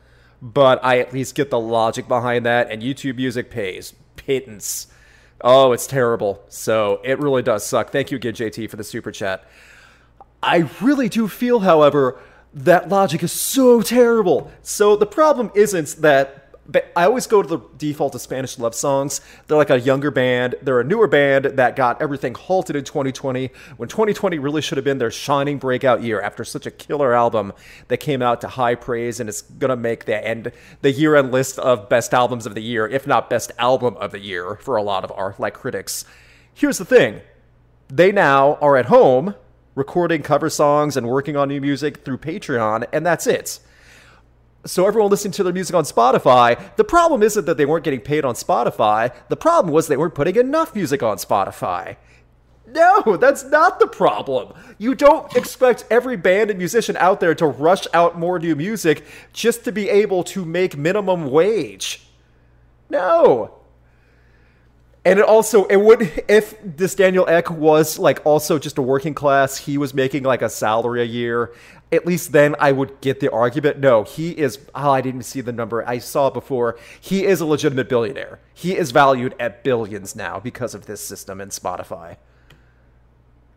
but 0.40 0.82
I 0.82 0.98
at 0.98 1.12
least 1.12 1.34
get 1.34 1.50
the 1.50 1.60
logic 1.60 2.08
behind 2.08 2.46
that, 2.46 2.70
and 2.70 2.82
YouTube 2.82 3.16
Music 3.16 3.50
pays 3.50 3.94
pittance. 4.16 4.86
Oh, 5.42 5.72
it's 5.72 5.86
terrible. 5.86 6.42
So 6.48 7.00
it 7.04 7.18
really 7.18 7.42
does 7.42 7.64
suck. 7.64 7.90
Thank 7.90 8.10
you 8.10 8.16
again, 8.16 8.34
JT, 8.34 8.68
for 8.68 8.76
the 8.76 8.84
super 8.84 9.10
chat. 9.10 9.44
I 10.42 10.68
really 10.80 11.08
do 11.08 11.28
feel, 11.28 11.60
however, 11.60 12.18
that 12.52 12.88
logic 12.88 13.22
is 13.22 13.32
so 13.32 13.80
terrible. 13.80 14.50
So 14.62 14.96
the 14.96 15.06
problem 15.06 15.50
isn't 15.54 15.96
that 16.02 16.40
I 16.94 17.04
always 17.04 17.26
go 17.26 17.42
to 17.42 17.48
the 17.48 17.58
default 17.78 18.14
of 18.14 18.20
Spanish 18.20 18.58
love 18.58 18.74
songs. 18.74 19.20
They're 19.46 19.56
like 19.56 19.70
a 19.70 19.80
younger 19.80 20.10
band. 20.10 20.54
They're 20.62 20.80
a 20.80 20.84
newer 20.84 21.08
band 21.08 21.44
that 21.44 21.74
got 21.74 22.00
everything 22.00 22.34
halted 22.34 22.76
in 22.76 22.84
2020 22.84 23.50
when 23.76 23.88
2020 23.88 24.38
really 24.38 24.62
should 24.62 24.78
have 24.78 24.84
been 24.84 24.98
their 24.98 25.10
shining 25.10 25.58
breakout 25.58 26.02
year 26.02 26.20
after 26.20 26.44
such 26.44 26.66
a 26.66 26.70
killer 26.70 27.12
album 27.12 27.52
that 27.88 27.96
came 27.98 28.22
out 28.22 28.40
to 28.42 28.48
high 28.48 28.76
praise 28.76 29.18
and 29.18 29.28
is 29.28 29.42
gonna 29.42 29.76
make 29.76 30.04
the 30.04 30.24
end 30.24 30.52
the 30.82 30.92
year 30.92 31.16
end 31.16 31.32
list 31.32 31.58
of 31.58 31.88
best 31.88 32.14
albums 32.14 32.46
of 32.46 32.54
the 32.54 32.62
year, 32.62 32.86
if 32.86 33.06
not 33.06 33.28
best 33.28 33.50
album 33.58 33.96
of 33.96 34.12
the 34.12 34.20
year 34.20 34.56
for 34.56 34.76
a 34.76 34.82
lot 34.82 35.02
of 35.02 35.10
our 35.12 35.34
like 35.38 35.54
critics. 35.54 36.04
Here's 36.54 36.78
the 36.78 36.84
thing. 36.84 37.20
They 37.88 38.12
now 38.12 38.54
are 38.60 38.76
at 38.76 38.86
home 38.86 39.34
recording 39.74 40.22
cover 40.22 40.50
songs 40.50 40.96
and 40.96 41.08
working 41.08 41.36
on 41.36 41.48
new 41.48 41.60
music 41.60 42.04
through 42.04 42.18
Patreon, 42.18 42.86
and 42.92 43.04
that's 43.06 43.26
it. 43.26 43.60
So 44.66 44.86
everyone 44.86 45.10
listening 45.10 45.32
to 45.32 45.42
their 45.42 45.52
music 45.52 45.74
on 45.74 45.84
Spotify, 45.84 46.76
the 46.76 46.84
problem 46.84 47.22
isn't 47.22 47.46
that 47.46 47.56
they 47.56 47.64
weren't 47.64 47.84
getting 47.84 48.00
paid 48.00 48.24
on 48.24 48.34
Spotify. 48.34 49.14
The 49.28 49.36
problem 49.36 49.72
was 49.72 49.88
they 49.88 49.96
weren't 49.96 50.14
putting 50.14 50.36
enough 50.36 50.74
music 50.74 51.02
on 51.02 51.16
Spotify. 51.16 51.96
No, 52.66 53.16
that's 53.16 53.42
not 53.44 53.80
the 53.80 53.86
problem. 53.86 54.52
You 54.78 54.94
don't 54.94 55.34
expect 55.34 55.86
every 55.90 56.16
band 56.16 56.50
and 56.50 56.58
musician 56.58 56.96
out 56.98 57.20
there 57.20 57.34
to 57.34 57.46
rush 57.46 57.86
out 57.94 58.18
more 58.18 58.38
new 58.38 58.54
music 58.54 59.04
just 59.32 59.64
to 59.64 59.72
be 59.72 59.88
able 59.88 60.22
to 60.24 60.44
make 60.44 60.76
minimum 60.76 61.30
wage. 61.30 62.06
No. 62.90 63.59
And 65.04 65.18
it 65.18 65.24
also 65.24 65.64
it 65.66 65.76
would 65.76 66.02
if 66.28 66.54
this 66.62 66.94
Daniel 66.94 67.26
Ek 67.28 67.50
was 67.50 67.98
like 67.98 68.24
also 68.24 68.58
just 68.58 68.76
a 68.76 68.82
working 68.82 69.14
class, 69.14 69.56
he 69.56 69.78
was 69.78 69.94
making 69.94 70.24
like 70.24 70.42
a 70.42 70.48
salary 70.48 71.00
a 71.00 71.06
year. 71.06 71.52
At 71.90 72.06
least 72.06 72.32
then 72.32 72.54
I 72.60 72.72
would 72.72 73.00
get 73.00 73.18
the 73.18 73.32
argument. 73.32 73.78
No, 73.78 74.04
he 74.04 74.30
is. 74.32 74.58
Oh, 74.74 74.90
I 74.90 75.00
didn't 75.00 75.22
see 75.22 75.40
the 75.40 75.52
number. 75.52 75.88
I 75.88 75.98
saw 75.98 76.28
before. 76.28 76.78
He 77.00 77.24
is 77.24 77.40
a 77.40 77.46
legitimate 77.46 77.88
billionaire. 77.88 78.40
He 78.52 78.76
is 78.76 78.90
valued 78.90 79.34
at 79.40 79.64
billions 79.64 80.14
now 80.14 80.38
because 80.38 80.74
of 80.74 80.86
this 80.86 81.00
system 81.00 81.40
and 81.40 81.50
Spotify. 81.50 82.16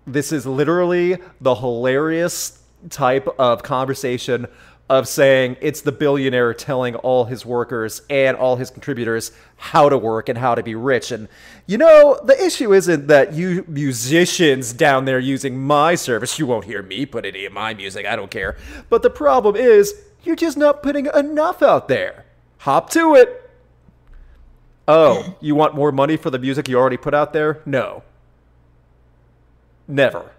This 0.07 0.31
is 0.31 0.45
literally 0.45 1.17
the 1.39 1.55
hilarious 1.55 2.63
type 2.89 3.27
of 3.37 3.63
conversation 3.63 4.47
of 4.89 5.07
saying 5.07 5.55
it's 5.61 5.81
the 5.81 5.91
billionaire 5.91 6.53
telling 6.53 6.95
all 6.95 7.25
his 7.25 7.45
workers 7.45 8.01
and 8.09 8.35
all 8.35 8.57
his 8.57 8.69
contributors 8.69 9.31
how 9.55 9.87
to 9.87 9.97
work 9.97 10.27
and 10.27 10.37
how 10.37 10.53
to 10.53 10.61
be 10.61 10.75
rich. 10.75 11.11
And 11.11 11.29
you 11.65 11.77
know, 11.77 12.19
the 12.23 12.39
issue 12.43 12.73
isn't 12.73 13.07
that 13.07 13.33
you 13.33 13.63
musicians 13.67 14.73
down 14.73 15.05
there 15.05 15.19
using 15.19 15.57
my 15.57 15.95
service, 15.95 16.37
you 16.37 16.45
won't 16.45 16.65
hear 16.65 16.83
me 16.83 17.05
put 17.05 17.25
any 17.25 17.45
of 17.45 17.53
my 17.53 17.73
music, 17.73 18.05
I 18.05 18.15
don't 18.15 18.31
care. 18.31 18.57
But 18.89 19.03
the 19.03 19.09
problem 19.09 19.55
is 19.55 19.93
you're 20.23 20.35
just 20.35 20.57
not 20.57 20.83
putting 20.83 21.07
enough 21.07 21.61
out 21.61 21.87
there. 21.87 22.25
Hop 22.59 22.89
to 22.91 23.15
it. 23.15 23.39
Oh, 24.87 25.37
you 25.39 25.55
want 25.55 25.75
more 25.75 25.93
money 25.93 26.17
for 26.17 26.29
the 26.29 26.39
music 26.39 26.67
you 26.67 26.77
already 26.77 26.97
put 26.97 27.13
out 27.13 27.31
there? 27.31 27.61
No. 27.65 28.03
Never. 29.87 30.31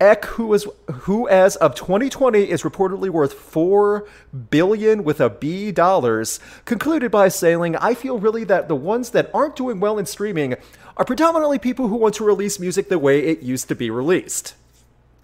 Ek, 0.00 0.24
who 0.24 0.54
is 0.54 0.66
who 1.02 1.28
as 1.28 1.56
of 1.56 1.74
2020 1.74 2.50
is 2.50 2.62
reportedly 2.62 3.10
worth 3.10 3.34
four 3.34 4.08
billion 4.50 5.04
with 5.04 5.20
a 5.20 5.28
B 5.28 5.70
dollars, 5.70 6.40
concluded 6.64 7.10
by 7.10 7.28
saying, 7.28 7.76
"I 7.76 7.92
feel 7.92 8.18
really 8.18 8.44
that 8.44 8.68
the 8.68 8.74
ones 8.74 9.10
that 9.10 9.30
aren't 9.34 9.56
doing 9.56 9.78
well 9.78 9.98
in 9.98 10.06
streaming 10.06 10.56
are 10.96 11.04
predominantly 11.04 11.58
people 11.58 11.88
who 11.88 11.96
want 11.96 12.14
to 12.14 12.24
release 12.24 12.58
music 12.58 12.88
the 12.88 12.98
way 12.98 13.20
it 13.20 13.40
used 13.40 13.68
to 13.68 13.74
be 13.74 13.90
released." 13.90 14.54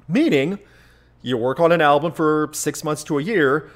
Meaning, 0.09 0.59
you 1.23 1.39
work 1.39 1.59
on 1.59 1.73
an 1.73 1.81
album 1.81 2.13
for 2.13 2.51
six 2.53 2.85
months 2.85 3.03
to 3.05 3.19
a 3.19 3.23
year, 3.23 3.71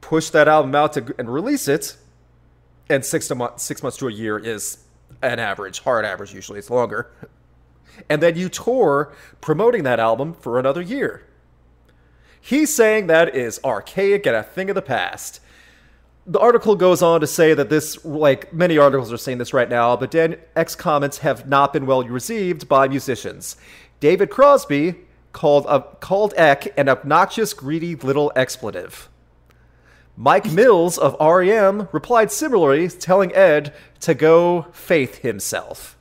push 0.00 0.30
that 0.30 0.48
album 0.48 0.74
out 0.74 0.94
to, 0.94 1.14
and 1.16 1.32
release 1.32 1.68
it, 1.68 1.96
and 2.90 3.04
six 3.04 3.28
to 3.28 3.36
mo- 3.36 3.52
six 3.56 3.84
months 3.84 3.98
to 3.98 4.08
a 4.08 4.12
year 4.12 4.36
is 4.36 4.78
an 5.22 5.38
average, 5.38 5.80
hard 5.80 6.04
average. 6.04 6.34
Usually, 6.34 6.58
it's 6.58 6.70
longer. 6.70 7.08
And 8.08 8.22
then 8.22 8.36
you 8.36 8.48
tour 8.48 9.12
promoting 9.40 9.84
that 9.84 10.00
album 10.00 10.34
for 10.34 10.58
another 10.58 10.82
year. 10.82 11.26
He's 12.40 12.74
saying 12.74 13.06
that 13.06 13.34
is 13.34 13.58
archaic 13.64 14.26
and 14.26 14.36
a 14.36 14.42
thing 14.42 14.68
of 14.68 14.74
the 14.74 14.82
past. 14.82 15.40
The 16.26 16.38
article 16.38 16.76
goes 16.76 17.02
on 17.02 17.20
to 17.20 17.26
say 17.26 17.54
that 17.54 17.70
this, 17.70 18.04
like 18.04 18.52
many 18.52 18.76
articles 18.76 19.12
are 19.12 19.16
saying 19.16 19.38
this 19.38 19.54
right 19.54 19.68
now, 19.68 19.96
but 19.96 20.10
Dan 20.10 20.36
Ek's 20.56 20.74
comments 20.74 21.18
have 21.18 21.48
not 21.48 21.72
been 21.72 21.86
well 21.86 22.02
received 22.02 22.68
by 22.68 22.88
musicians. 22.88 23.56
David 24.00 24.30
Crosby 24.30 24.96
called 25.32 25.66
uh, 25.68 25.80
called 26.00 26.32
Ek 26.36 26.72
an 26.78 26.88
obnoxious, 26.88 27.52
greedy 27.52 27.94
little 27.94 28.32
expletive. 28.36 29.08
Mike 30.16 30.50
Mills 30.52 30.96
of 30.96 31.16
REM 31.20 31.88
replied 31.92 32.30
similarly, 32.30 32.88
telling 32.88 33.34
Ed 33.34 33.74
to 34.00 34.14
go 34.14 34.66
faith 34.72 35.18
himself. 35.18 35.98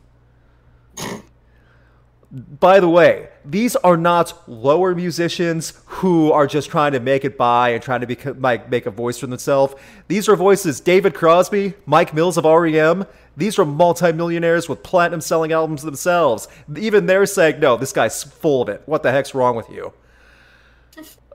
By 2.34 2.80
the 2.80 2.90
way, 2.90 3.30
these 3.46 3.76
are 3.76 3.96
not 3.96 4.50
lower 4.50 4.96
musicians 4.96 5.74
who 5.86 6.32
are 6.32 6.48
just 6.48 6.72
trying 6.72 6.94
to 6.94 7.00
make 7.00 7.26
it 7.26 7.38
by 7.38 7.70
and 7.70 7.84
trying 7.84 8.02
to 8.02 8.34
make, 8.34 8.70
make 8.70 8.86
a 8.88 8.92
voice 8.92 9.20
for 9.20 9.28
themselves. 9.28 9.76
These 10.08 10.28
are 10.28 10.36
voices 10.36 10.80
David 10.80 11.14
Crosby, 11.14 11.76
Mike 11.86 12.12
Mills 12.16 12.40
of 12.40 12.46
REM. 12.46 13.06
These 13.38 13.60
are 13.60 13.66
multimillionaires 13.66 14.68
with 14.68 14.82
platinum 14.82 15.22
selling 15.22 15.52
albums 15.52 15.84
themselves. 15.84 16.48
Even 16.76 17.06
they're 17.06 17.28
saying, 17.28 17.60
no, 17.60 17.78
this 17.78 17.94
guy's 17.94 18.24
full 18.24 18.64
of 18.64 18.70
it. 18.70 18.82
What 18.88 19.04
the 19.04 19.12
heck's 19.12 19.36
wrong 19.36 19.56
with 19.56 19.70
you? 19.70 19.94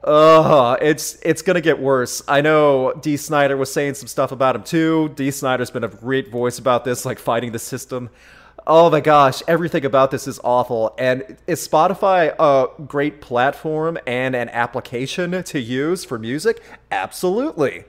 Uh, 0.02 0.76
it's 0.80 1.18
it's 1.22 1.42
gonna 1.42 1.60
get 1.60 1.78
worse. 1.80 2.22
I 2.28 2.40
know 2.40 2.92
Dee 3.02 3.16
Snider 3.16 3.56
was 3.56 3.72
saying 3.72 3.94
some 3.94 4.06
stuff 4.06 4.30
about 4.30 4.54
him 4.54 4.62
too. 4.62 5.12
Dee 5.16 5.32
Snider's 5.32 5.70
been 5.70 5.82
a 5.82 5.88
great 5.88 6.30
voice 6.30 6.58
about 6.58 6.84
this, 6.84 7.04
like 7.04 7.18
fighting 7.18 7.50
the 7.50 7.58
system. 7.58 8.08
Oh 8.70 8.90
my 8.90 9.00
gosh, 9.00 9.42
everything 9.48 9.86
about 9.86 10.10
this 10.10 10.28
is 10.28 10.38
awful. 10.44 10.94
And 10.98 11.38
is 11.46 11.66
Spotify 11.66 12.34
a 12.38 12.66
great 12.82 13.22
platform 13.22 13.96
and 14.06 14.36
an 14.36 14.50
application 14.50 15.42
to 15.42 15.58
use 15.58 16.04
for 16.04 16.18
music? 16.18 16.62
Absolutely. 16.90 17.86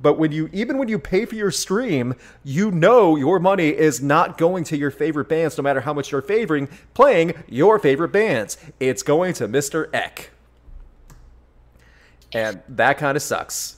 But 0.00 0.18
when 0.18 0.32
you 0.32 0.50
even 0.52 0.78
when 0.78 0.88
you 0.88 0.98
pay 0.98 1.26
for 1.26 1.36
your 1.36 1.52
stream, 1.52 2.16
you 2.42 2.72
know 2.72 3.14
your 3.14 3.38
money 3.38 3.68
is 3.68 4.02
not 4.02 4.36
going 4.36 4.64
to 4.64 4.76
your 4.76 4.90
favorite 4.90 5.28
bands 5.28 5.56
no 5.56 5.62
matter 5.62 5.80
how 5.80 5.94
much 5.94 6.10
you're 6.10 6.20
favoring 6.20 6.68
playing 6.92 7.32
your 7.48 7.78
favorite 7.78 8.10
bands. 8.10 8.58
It's 8.80 9.04
going 9.04 9.32
to 9.34 9.46
Mr. 9.46 9.88
Ek. 9.94 10.30
And 12.32 12.62
that 12.68 12.98
kind 12.98 13.16
of 13.16 13.22
sucks. 13.22 13.76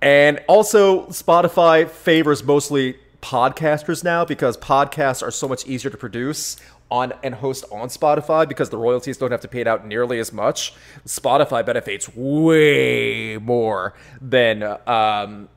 And 0.00 0.40
also, 0.46 1.06
Spotify 1.06 1.88
favors 1.88 2.44
mostly 2.44 2.96
podcasters 3.26 4.04
now 4.04 4.24
because 4.24 4.56
podcasts 4.56 5.20
are 5.20 5.32
so 5.32 5.48
much 5.48 5.66
easier 5.66 5.90
to 5.90 5.96
produce 5.96 6.56
on 6.92 7.12
and 7.24 7.34
host 7.34 7.64
on 7.72 7.88
Spotify 7.88 8.48
because 8.48 8.70
the 8.70 8.76
royalties 8.76 9.18
don't 9.18 9.32
have 9.32 9.40
to 9.40 9.48
pay 9.48 9.60
it 9.60 9.66
out 9.66 9.84
nearly 9.84 10.20
as 10.20 10.32
much. 10.32 10.72
Spotify 11.04 11.66
benefits 11.66 12.08
way 12.14 13.36
more 13.38 13.94
than 14.20 14.62
um, 14.86 15.48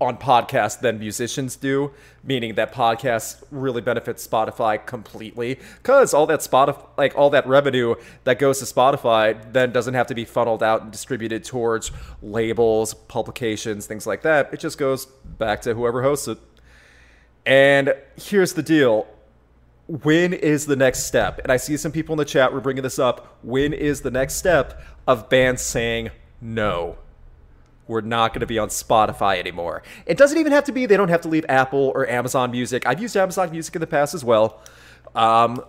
on 0.00 0.16
podcasts 0.18 0.78
than 0.78 1.00
musicians 1.00 1.56
do, 1.56 1.90
meaning 2.22 2.54
that 2.54 2.72
podcasts 2.72 3.42
really 3.50 3.80
benefit 3.80 4.18
Spotify 4.18 4.84
completely 4.86 5.58
because 5.78 6.14
all 6.14 6.26
that 6.28 6.40
Spotify, 6.40 6.86
like 6.96 7.18
all 7.18 7.30
that 7.30 7.44
revenue 7.46 7.96
that 8.22 8.38
goes 8.38 8.60
to 8.60 8.64
Spotify, 8.64 9.52
then 9.52 9.72
doesn't 9.72 9.94
have 9.94 10.06
to 10.06 10.14
be 10.14 10.24
funneled 10.24 10.62
out 10.62 10.82
and 10.82 10.92
distributed 10.92 11.42
towards 11.42 11.90
labels, 12.22 12.94
publications, 12.94 13.86
things 13.86 14.06
like 14.06 14.22
that. 14.22 14.54
It 14.54 14.60
just 14.60 14.78
goes 14.78 15.06
back 15.06 15.60
to 15.62 15.74
whoever 15.74 16.02
hosts 16.02 16.28
it. 16.28 16.38
And 17.46 17.94
here's 18.16 18.52
the 18.54 18.62
deal. 18.62 19.06
When 19.86 20.32
is 20.32 20.66
the 20.66 20.76
next 20.76 21.04
step? 21.04 21.40
And 21.42 21.50
I 21.50 21.56
see 21.56 21.76
some 21.76 21.90
people 21.90 22.12
in 22.12 22.18
the 22.18 22.24
chat 22.24 22.52
were 22.52 22.60
bringing 22.60 22.82
this 22.82 22.98
up. 22.98 23.38
When 23.42 23.72
is 23.72 24.02
the 24.02 24.10
next 24.10 24.34
step 24.34 24.82
of 25.06 25.28
bands 25.28 25.62
saying 25.62 26.10
no? 26.40 26.96
we're 27.90 28.00
not 28.00 28.32
going 28.32 28.40
to 28.40 28.46
be 28.46 28.58
on 28.58 28.68
Spotify 28.68 29.38
anymore. 29.38 29.82
It 30.06 30.16
doesn't 30.16 30.38
even 30.38 30.52
have 30.52 30.64
to 30.64 30.72
be, 30.72 30.86
they 30.86 30.96
don't 30.96 31.08
have 31.08 31.22
to 31.22 31.28
leave 31.28 31.44
Apple 31.48 31.92
or 31.94 32.08
Amazon 32.08 32.52
Music. 32.52 32.86
I've 32.86 33.02
used 33.02 33.16
Amazon 33.16 33.50
Music 33.50 33.74
in 33.74 33.80
the 33.80 33.86
past 33.86 34.14
as 34.14 34.24
well. 34.24 34.62
Um, 35.14 35.62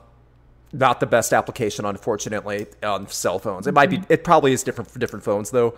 not 0.72 1.00
the 1.00 1.08
best 1.08 1.34
application, 1.34 1.84
unfortunately, 1.84 2.68
on 2.84 3.08
cell 3.08 3.40
phones. 3.40 3.66
It 3.66 3.74
might 3.74 3.90
be, 3.90 4.02
it 4.08 4.24
probably 4.24 4.54
is 4.54 4.64
different 4.64 4.90
for 4.90 5.00
different 5.00 5.26
phones, 5.26 5.50
though. 5.50 5.76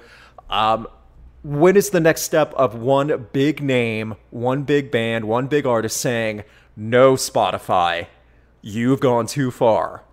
Um, 0.49 0.87
when 1.43 1.75
is 1.75 1.89
the 1.89 1.99
next 1.99 2.21
step 2.21 2.53
of 2.53 2.73
one 2.73 3.27
big 3.33 3.61
name, 3.61 4.15
one 4.31 4.63
big 4.63 4.89
band, 4.89 5.25
one 5.25 5.47
big 5.47 5.65
artist 5.65 5.97
saying, 5.97 6.43
no, 6.75 7.13
Spotify, 7.13 8.07
you've 8.61 9.01
gone 9.01 9.27
too 9.27 9.51
far? 9.51 10.03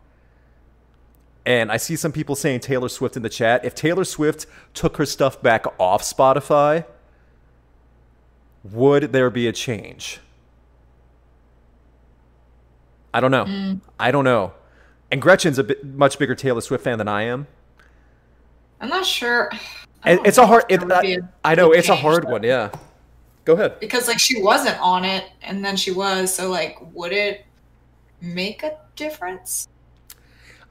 And 1.46 1.72
I 1.72 1.76
see 1.78 1.96
some 1.96 2.12
people 2.12 2.34
saying 2.34 2.60
Taylor 2.60 2.88
Swift 2.88 3.16
in 3.16 3.22
the 3.22 3.28
chat. 3.28 3.64
If 3.64 3.74
Taylor 3.74 4.04
Swift 4.04 4.46
took 4.74 4.96
her 4.98 5.06
stuff 5.06 5.40
back 5.40 5.64
off 5.78 6.02
Spotify, 6.02 6.84
would 8.64 9.12
there 9.12 9.30
be 9.30 9.46
a 9.46 9.52
change? 9.52 10.20
I 13.14 13.20
don't 13.20 13.30
know. 13.30 13.44
Mm. 13.44 13.80
I 13.98 14.10
don't 14.10 14.24
know. 14.24 14.52
And 15.10 15.22
Gretchen's 15.22 15.58
a 15.58 15.64
bit 15.64 15.84
much 15.84 16.18
bigger 16.18 16.34
Taylor 16.34 16.60
Swift 16.60 16.84
fan 16.84 16.98
than 16.98 17.08
I 17.08 17.22
am. 17.22 17.46
I'm 18.80 18.88
not 18.88 19.06
sure. 19.06 19.50
It's 20.04 20.38
a 20.38 20.46
hard. 20.46 20.64
It, 20.68 20.82
I, 20.90 21.18
I 21.44 21.54
know 21.54 21.72
it's 21.72 21.88
a 21.88 21.96
hard 21.96 22.24
one. 22.24 22.42
Yeah. 22.42 22.70
Go 23.44 23.54
ahead. 23.54 23.80
Because 23.80 24.06
like 24.06 24.18
she 24.18 24.42
wasn't 24.42 24.78
on 24.80 25.04
it, 25.04 25.24
and 25.42 25.64
then 25.64 25.76
she 25.76 25.90
was. 25.90 26.32
So 26.34 26.50
like, 26.50 26.78
would 26.94 27.12
it 27.12 27.44
make 28.20 28.62
a 28.62 28.76
difference? 28.96 29.68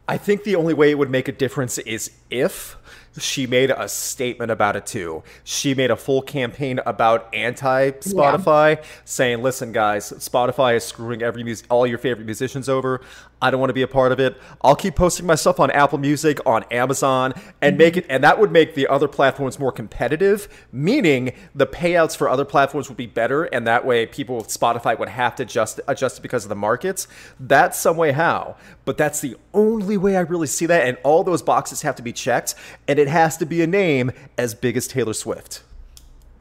I 0.08 0.18
think 0.18 0.44
the 0.44 0.56
only 0.56 0.74
way 0.74 0.90
it 0.90 0.98
would 0.98 1.12
make 1.12 1.28
a 1.28 1.32
difference 1.32 1.78
is 1.80 2.12
if 2.30 2.78
she 3.18 3.48
made 3.48 3.72
a 3.72 3.88
statement 3.88 4.52
about 4.52 4.76
it 4.76 4.86
too. 4.86 5.24
She 5.44 5.74
made 5.74 5.92
a 5.92 5.96
full 5.96 6.22
campaign 6.22 6.80
about 6.86 7.34
anti 7.34 7.92
Spotify, 7.92 8.78
yeah. 8.78 8.84
saying, 9.06 9.42
"Listen, 9.42 9.72
guys, 9.72 10.12
Spotify 10.12 10.76
is 10.76 10.84
screwing 10.84 11.22
every 11.22 11.44
mus- 11.44 11.64
all 11.70 11.86
your 11.86 11.98
favorite 11.98 12.26
musicians 12.26 12.70
over. 12.70 13.02
I 13.42 13.52
don't 13.52 13.60
want 13.60 13.70
to 13.70 13.74
be 13.76 13.82
a 13.82 13.88
part 13.88 14.12
of 14.12 14.20
it. 14.20 14.38
I'll 14.62 14.76
keep 14.76 14.96
posting 14.96 15.26
my 15.26 15.36
stuff 15.36 15.60
on 15.60 15.72
Apple 15.72 15.98
Music, 15.98 16.40
on 16.46 16.64
Amazon, 16.72 17.34
and 17.62 17.78
make 17.78 17.96
it. 17.96 18.06
And 18.10 18.24
that 18.24 18.40
would 18.40 18.52
make 18.52 18.76
the 18.76 18.88
other 18.88 19.08
platforms 19.08 19.58
more 19.58 19.72
competitive, 19.72 20.48
meaning 20.72 21.34
the 21.56 21.66
payouts 21.66 22.18
for 22.18 22.28
other 22.28 22.44
platforms 22.44 22.90
would 22.90 22.98
be 22.98 23.06
better, 23.06 23.46
and 23.46 23.66
that 23.66 23.86
way 23.86 24.06
people 24.06 24.38
with 24.38 24.48
Spotify 24.48 24.98
would 25.00 25.10
have 25.10 25.36
to 25.36 25.44
adjust 25.44 25.80
adjust 25.88 26.20
it 26.20 26.22
because 26.22 26.44
of 26.44 26.50
the 26.50 26.56
markets. 26.56 27.08
That's 27.40 27.80
some 27.80 27.96
way 27.96 28.12
how, 28.12 28.58
but 28.84 28.98
that's 28.98 29.22
the 29.22 29.38
only 29.54 29.96
way 29.96 30.18
I 30.18 30.22
really 30.22 30.48
see 30.48 30.66
that. 30.66 30.86
And 30.86 30.98
all 31.04 31.24
those 31.24 31.42
boxes 31.42 31.82
have 31.84 31.96
to 31.96 32.04
be 32.04 32.12
checked, 32.12 32.56
and 32.88 33.00
it 33.00 33.08
has 33.08 33.38
to 33.38 33.46
be 33.46 33.62
a 33.62 33.68
name 33.68 34.12
as 34.38 34.54
big 34.54 34.76
as 34.76 34.88
Taylor 34.88 35.14
Swift. 35.14 35.64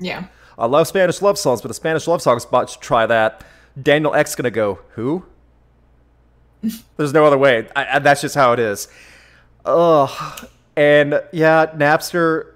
Yeah. 0.00 0.26
I 0.58 0.66
love 0.66 0.88
Spanish 0.88 1.22
love 1.22 1.38
songs, 1.38 1.60
but 1.60 1.68
the 1.68 1.74
Spanish 1.74 2.08
love 2.08 2.20
songs 2.20 2.44
about 2.44 2.68
to 2.68 2.78
try 2.80 3.06
that. 3.06 3.44
Daniel 3.80 4.14
Ek's 4.14 4.34
gonna 4.34 4.50
go 4.50 4.80
who? 4.90 5.24
There's 6.96 7.12
no 7.12 7.24
other 7.24 7.38
way. 7.38 7.68
I, 7.74 7.96
I, 7.96 7.98
that's 7.98 8.20
just 8.20 8.34
how 8.34 8.52
it 8.52 8.58
is. 8.58 8.88
Ugh. 9.64 10.48
And 10.76 11.22
yeah, 11.32 11.66
Napster. 11.66 12.54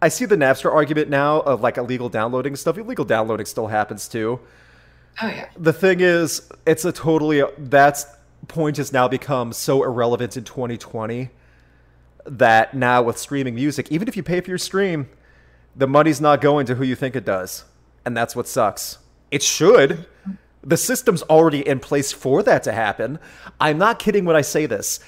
I 0.00 0.08
see 0.08 0.26
the 0.26 0.36
Napster 0.36 0.72
argument 0.72 1.10
now 1.10 1.40
of 1.40 1.60
like 1.60 1.76
illegal 1.76 2.08
downloading 2.08 2.54
stuff. 2.54 2.78
Illegal 2.78 3.04
downloading 3.04 3.46
still 3.46 3.66
happens 3.66 4.06
too. 4.06 4.38
Oh 5.20 5.26
yeah. 5.26 5.48
The 5.56 5.72
thing 5.72 6.00
is, 6.00 6.48
it's 6.66 6.84
a 6.84 6.92
totally 6.92 7.42
that's 7.58 8.06
point 8.46 8.76
has 8.76 8.92
now 8.92 9.08
become 9.08 9.52
so 9.52 9.82
irrelevant 9.82 10.36
in 10.36 10.44
2020 10.44 11.30
that 12.24 12.74
now 12.74 13.02
with 13.02 13.18
streaming 13.18 13.54
music, 13.54 13.90
even 13.90 14.08
if 14.08 14.16
you 14.16 14.22
pay 14.22 14.40
for 14.40 14.50
your 14.50 14.58
stream, 14.58 15.08
the 15.74 15.86
money's 15.86 16.20
not 16.20 16.40
going 16.40 16.66
to 16.66 16.74
who 16.74 16.84
you 16.84 16.94
think 16.94 17.16
it 17.16 17.24
does, 17.24 17.64
and 18.04 18.16
that's 18.16 18.36
what 18.36 18.46
sucks. 18.46 18.98
It 19.30 19.42
should 19.42 20.06
the 20.68 20.76
system's 20.76 21.22
already 21.22 21.66
in 21.66 21.80
place 21.80 22.12
for 22.12 22.42
that 22.42 22.62
to 22.64 22.72
happen. 22.72 23.18
I'm 23.58 23.78
not 23.78 23.98
kidding 23.98 24.26
when 24.26 24.36
I 24.36 24.42
say 24.42 24.66
this. 24.66 25.00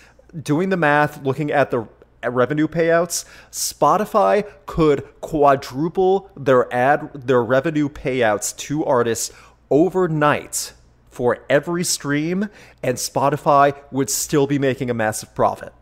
Doing 0.43 0.71
the 0.71 0.77
math, 0.77 1.23
looking 1.23 1.51
at 1.51 1.71
the 1.71 1.87
revenue 2.25 2.67
payouts, 2.67 3.27
Spotify 3.51 4.51
could 4.65 5.07
quadruple 5.21 6.31
their 6.35 6.73
ad 6.73 7.11
their 7.27 7.43
revenue 7.43 7.91
payouts 7.91 8.57
to 8.57 8.85
artists 8.85 9.33
overnight 9.71 10.73
for 11.11 11.45
every 11.51 11.85
stream 11.85 12.49
and 12.83 12.97
Spotify 12.97 13.77
would 13.91 14.09
still 14.09 14.47
be 14.47 14.59
making 14.59 14.89
a 14.89 14.95
massive 14.95 15.35
profit. 15.35 15.75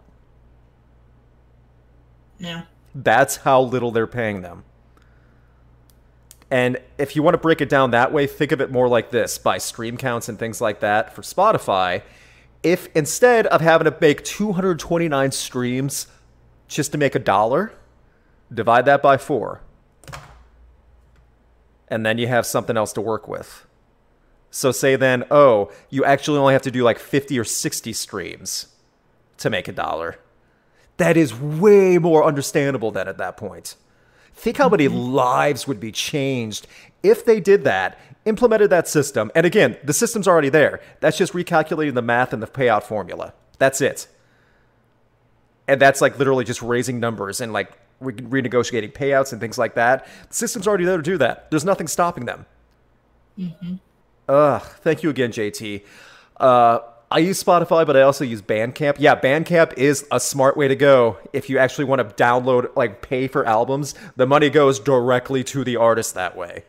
Yeah. 2.39 2.63
That's 2.95 3.37
how 3.37 3.61
little 3.61 3.93
they're 3.93 4.07
paying 4.09 4.43
them. 4.43 4.65
And 6.51 6.79
if 6.97 7.15
you 7.15 7.23
want 7.23 7.35
to 7.35 7.39
break 7.39 7.61
it 7.61 7.69
down 7.69 7.91
that 7.91 8.13
way, 8.13 8.27
think 8.27 8.53
of 8.53 8.61
it 8.61 8.71
more 8.71 8.89
like 8.89 9.11
this 9.11 9.37
by 9.37 9.59
stream 9.59 9.97
counts 9.97 10.29
and 10.29 10.39
things 10.39 10.61
like 10.61 10.81
that 10.81 11.15
for 11.15 11.23
Spotify. 11.23 12.03
If 12.63 12.89
instead 12.97 13.47
of 13.49 13.61
having 13.61 13.85
to 13.85 13.97
make 14.01 14.25
229 14.25 15.31
streams 15.33 16.07
just 16.67 16.93
to 16.93 16.99
make 16.99 17.15
a 17.15 17.19
dollar, 17.19 17.73
divide 18.53 18.87
that 18.87 19.03
by 19.03 19.17
four. 19.19 19.61
And 21.89 22.05
then 22.05 22.19
you 22.19 22.27
have 22.27 22.47
something 22.47 22.77
else 22.77 22.93
to 22.95 23.01
work 23.01 23.29
with. 23.29 23.67
So 24.51 24.73
say 24.73 24.97
then, 24.97 25.25
oh, 25.31 25.71
you 25.91 26.05
actually 26.05 26.39
only 26.39 26.55
have 26.55 26.63
to 26.63 26.71
do 26.71 26.83
like 26.83 26.99
50 26.99 27.39
or 27.39 27.45
60 27.45 27.93
streams 27.93 28.69
to 29.39 29.51
make 29.51 29.69
a 29.69 29.73
dollar. 29.73 30.19
That 30.97 31.17
is 31.17 31.35
way 31.35 31.99
more 31.99 32.25
understandable 32.25 32.91
than 32.91 33.07
at 33.07 33.19
that 33.19 33.37
point. 33.37 33.77
Think 34.39 34.57
how 34.57 34.69
many 34.69 34.87
lives 34.87 35.67
would 35.67 35.81
be 35.81 35.91
changed 35.91 36.69
if 37.03 37.25
they 37.25 37.41
did 37.41 37.65
that, 37.65 37.99
implemented 38.25 38.71
that 38.71 38.87
system. 38.87 39.33
And 39.35 39.45
again, 39.45 39.77
the 39.83 39.93
system's 39.93 40.29
already 40.29 40.49
there. 40.49 40.81
That's 41.01 41.19
just 41.19 41.33
recalculating 41.33 41.95
the 41.95 42.03
math 42.03 42.33
and 42.33 42.41
the 42.41 42.47
payout 42.47 42.85
formula. 42.85 43.35
That's 43.59 43.81
it. 43.81 44.07
And 45.67 45.81
that's 45.81 46.01
like 46.01 46.21
literally 46.21 46.45
just 46.45 46.63
raising 46.63 47.01
numbers 47.01 47.41
and 47.41 47.53
like 47.53 47.73
re- 47.99 48.15
renegotiating 48.15 48.93
payouts 48.93 49.33
and 49.33 49.41
things 49.41 49.59
like 49.59 49.75
that. 49.75 50.07
The 50.29 50.35
system's 50.35 50.69
already 50.69 50.85
there 50.85 50.99
to 50.99 51.03
do 51.03 51.19
that. 51.19 51.51
There's 51.51 51.65
nothing 51.65 51.89
stopping 51.89 52.25
them. 52.27 52.47
Mm-hmm. 53.37 53.75
Ugh. 54.29 54.63
Thank 54.63 55.03
you 55.03 55.11
again, 55.11 55.33
JT. 55.33 55.83
Uh, 56.37 56.79
I 57.11 57.21
use 57.21 57.43
Spotify, 57.43 57.87
but 57.87 57.97
I 57.97 58.03
also 58.03 58.25
use 58.25 58.43
Bandcamp. 58.43 58.97
Yeah, 58.99 59.19
Bandcamp 59.19 59.73
is 59.79 60.07
a 60.13 60.21
smart 60.21 60.59
way 60.59 60.69
to 60.69 60.77
go 60.77 61.17
if 61.33 61.49
you 61.49 61.59
actually 61.59 61.87
want 61.87 62.07
to 62.07 62.23
download, 62.23 62.77
like, 62.77 63.01
pay 63.01 63.29
for 63.29 63.47
albums. 63.47 63.95
The 64.17 64.27
money 64.27 64.51
goes 64.51 64.79
directly 64.79 65.43
to 65.45 65.65
the 65.65 65.77
artist 65.77 66.15
that 66.15 66.37
way. 66.37 66.65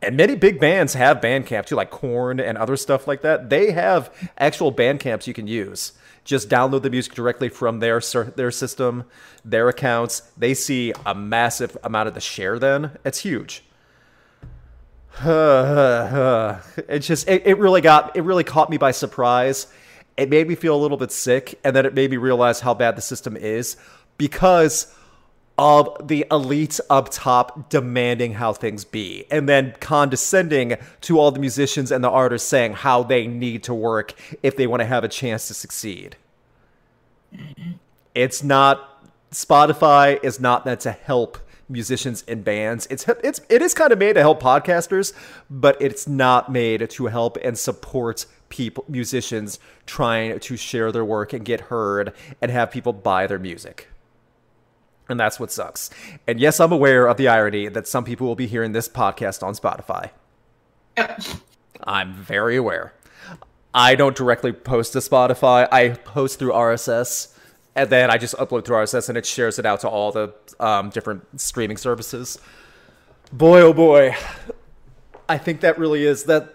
And 0.00 0.16
many 0.16 0.34
big 0.36 0.60
bands 0.60 0.94
have 0.94 1.20
Bandcamp 1.20 1.66
too, 1.66 1.76
like 1.76 1.90
Korn 1.90 2.38
and 2.38 2.58
other 2.58 2.76
stuff 2.76 3.06
like 3.08 3.22
that. 3.22 3.48
They 3.48 3.72
have 3.72 4.10
actual 4.36 4.72
Bandcamps 4.72 5.26
you 5.26 5.32
can 5.32 5.46
use. 5.46 5.92
Just 6.24 6.48
download 6.48 6.82
the 6.82 6.90
music 6.90 7.14
directly 7.14 7.48
from 7.48 7.80
their 7.80 8.00
their 8.36 8.50
system, 8.50 9.04
their 9.44 9.68
accounts. 9.68 10.20
They 10.36 10.54
see 10.54 10.92
a 11.06 11.14
massive 11.14 11.76
amount 11.82 12.08
of 12.08 12.14
the 12.14 12.20
share. 12.20 12.58
Then 12.58 12.98
it's 13.04 13.20
huge. 13.20 13.62
it's 16.88 17.06
just 17.06 17.28
it, 17.28 17.46
it 17.46 17.58
really 17.58 17.80
got 17.80 18.16
it 18.16 18.22
really 18.22 18.44
caught 18.44 18.70
me 18.70 18.76
by 18.78 18.90
surprise. 18.90 19.68
It 20.16 20.28
made 20.28 20.48
me 20.48 20.54
feel 20.54 20.74
a 20.74 20.80
little 20.80 20.96
bit 20.96 21.12
sick, 21.12 21.58
and 21.64 21.74
then 21.74 21.86
it 21.86 21.94
made 21.94 22.10
me 22.10 22.16
realize 22.16 22.60
how 22.60 22.74
bad 22.74 22.96
the 22.96 23.02
system 23.02 23.36
is 23.36 23.76
because 24.18 24.92
of 25.56 26.08
the 26.08 26.26
elite 26.32 26.80
up 26.90 27.10
top 27.10 27.70
demanding 27.70 28.34
how 28.34 28.52
things 28.52 28.84
be, 28.84 29.24
and 29.30 29.48
then 29.48 29.74
condescending 29.80 30.76
to 31.02 31.18
all 31.18 31.30
the 31.30 31.38
musicians 31.38 31.92
and 31.92 32.02
the 32.02 32.10
artists 32.10 32.48
saying 32.48 32.72
how 32.72 33.02
they 33.02 33.26
need 33.26 33.62
to 33.62 33.74
work 33.74 34.14
if 34.42 34.56
they 34.56 34.66
want 34.66 34.80
to 34.80 34.86
have 34.86 35.04
a 35.04 35.08
chance 35.08 35.46
to 35.48 35.54
succeed. 35.54 36.16
It's 38.14 38.42
not 38.42 38.90
Spotify 39.30 40.22
is 40.22 40.40
not 40.40 40.64
meant 40.64 40.80
to 40.80 40.92
help 40.92 41.38
musicians 41.68 42.24
and 42.28 42.44
bands. 42.44 42.86
It's 42.90 43.06
it's 43.22 43.40
it 43.48 43.62
is 43.62 43.74
kind 43.74 43.92
of 43.92 43.98
made 43.98 44.14
to 44.14 44.20
help 44.20 44.42
podcasters, 44.42 45.12
but 45.50 45.80
it's 45.80 46.06
not 46.06 46.50
made 46.50 46.88
to 46.90 47.06
help 47.06 47.36
and 47.42 47.58
support 47.58 48.26
people 48.48 48.84
musicians 48.88 49.58
trying 49.86 50.38
to 50.38 50.56
share 50.56 50.92
their 50.92 51.04
work 51.04 51.32
and 51.32 51.44
get 51.44 51.62
heard 51.62 52.12
and 52.40 52.50
have 52.50 52.70
people 52.70 52.92
buy 52.92 53.26
their 53.26 53.38
music. 53.38 53.88
And 55.08 55.20
that's 55.20 55.38
what 55.38 55.50
sucks. 55.52 55.90
And 56.26 56.40
yes, 56.40 56.60
I'm 56.60 56.72
aware 56.72 57.06
of 57.06 57.16
the 57.16 57.28
irony 57.28 57.68
that 57.68 57.86
some 57.86 58.04
people 58.04 58.26
will 58.26 58.36
be 58.36 58.46
hearing 58.46 58.72
this 58.72 58.88
podcast 58.88 59.42
on 59.42 59.54
Spotify. 59.54 60.10
I'm 61.84 62.14
very 62.14 62.56
aware. 62.56 62.94
I 63.74 63.96
don't 63.96 64.16
directly 64.16 64.52
post 64.52 64.92
to 64.92 65.00
Spotify. 65.00 65.68
I 65.70 65.90
post 65.90 66.38
through 66.38 66.52
RSS, 66.52 67.33
and 67.76 67.90
then 67.90 68.10
I 68.10 68.18
just 68.18 68.36
upload 68.36 68.64
through 68.64 68.76
RSS, 68.76 69.08
and 69.08 69.18
it 69.18 69.26
shares 69.26 69.58
it 69.58 69.66
out 69.66 69.80
to 69.80 69.88
all 69.88 70.12
the 70.12 70.34
um, 70.60 70.90
different 70.90 71.40
streaming 71.40 71.76
services. 71.76 72.38
Boy, 73.32 73.60
oh 73.62 73.72
boy, 73.72 74.14
I 75.28 75.38
think 75.38 75.60
that 75.60 75.78
really 75.78 76.04
is 76.04 76.24
that 76.24 76.54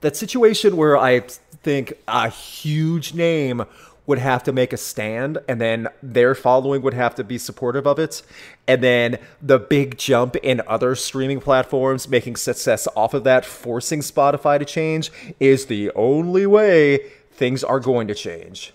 that 0.00 0.16
situation 0.16 0.76
where 0.76 0.96
I 0.96 1.20
think 1.20 1.94
a 2.06 2.28
huge 2.28 3.14
name 3.14 3.64
would 4.06 4.18
have 4.18 4.42
to 4.42 4.52
make 4.52 4.72
a 4.72 4.76
stand 4.76 5.38
and 5.48 5.58
then 5.60 5.88
their 6.02 6.34
following 6.34 6.82
would 6.82 6.92
have 6.92 7.14
to 7.14 7.24
be 7.24 7.38
supportive 7.38 7.86
of 7.86 7.98
it. 7.98 8.22
And 8.68 8.82
then 8.82 9.18
the 9.40 9.58
big 9.58 9.96
jump 9.96 10.36
in 10.36 10.60
other 10.66 10.94
streaming 10.94 11.40
platforms 11.40 12.06
making 12.06 12.36
success 12.36 12.86
off 12.94 13.14
of 13.14 13.24
that 13.24 13.46
forcing 13.46 14.00
spotify 14.00 14.58
to 14.58 14.66
change 14.66 15.10
is 15.40 15.66
the 15.66 15.90
only 15.92 16.46
way 16.46 17.10
things 17.32 17.64
are 17.64 17.80
going 17.80 18.06
to 18.08 18.14
change 18.14 18.74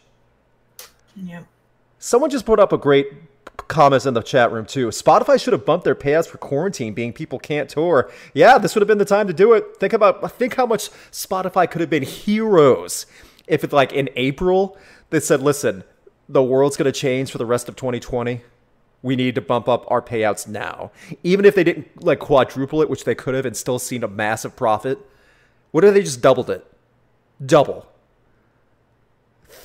Someone 1.97 2.29
just 2.29 2.45
put 2.45 2.59
up 2.59 2.71
a 2.71 2.77
great 2.77 3.07
comment 3.67 4.05
in 4.05 4.13
the 4.15 4.21
chat 4.21 4.51
room 4.51 4.65
too 4.65 4.87
spotify 4.87 5.39
should 5.39 5.53
have 5.53 5.63
bumped 5.63 5.83
their 5.83 5.93
payouts 5.93 6.25
for 6.25 6.39
quarantine 6.39 6.93
being 6.93 7.13
people 7.13 7.37
can't 7.37 7.69
tour 7.69 8.09
yeah 8.33 8.57
this 8.57 8.73
would 8.73 8.81
have 8.81 8.87
been 8.87 8.97
the 8.97 9.05
time 9.05 9.27
to 9.27 9.33
do 9.33 9.53
it 9.53 9.77
think 9.77 9.93
about 9.93 10.31
think 10.39 10.55
how 10.55 10.65
much 10.65 10.89
spotify 11.11 11.69
could 11.69 11.79
have 11.81 11.89
been 11.89 12.01
heroes 12.01 13.05
if 13.47 13.63
it's 13.63 13.73
like 13.73 13.91
in 13.91 14.09
april 14.15 14.75
they 15.09 15.19
said, 15.19 15.41
listen, 15.41 15.83
the 16.27 16.43
world's 16.43 16.77
going 16.77 16.91
to 16.91 16.97
change 16.97 17.31
for 17.31 17.37
the 17.37 17.45
rest 17.45 17.67
of 17.67 17.75
2020. 17.75 18.41
We 19.01 19.15
need 19.15 19.35
to 19.35 19.41
bump 19.41 19.67
up 19.67 19.89
our 19.89 20.01
payouts 20.01 20.47
now. 20.47 20.91
Even 21.23 21.45
if 21.45 21.55
they 21.55 21.63
didn't 21.63 22.03
like 22.03 22.19
quadruple 22.19 22.81
it, 22.81 22.89
which 22.89 23.05
they 23.05 23.15
could 23.15 23.33
have 23.33 23.45
and 23.45 23.55
still 23.55 23.79
seen 23.79 24.03
a 24.03 24.07
massive 24.07 24.55
profit, 24.55 24.99
what 25.71 25.83
if 25.83 25.93
they 25.93 26.01
just 26.01 26.21
doubled 26.21 26.49
it? 26.49 26.65
Double. 27.43 27.87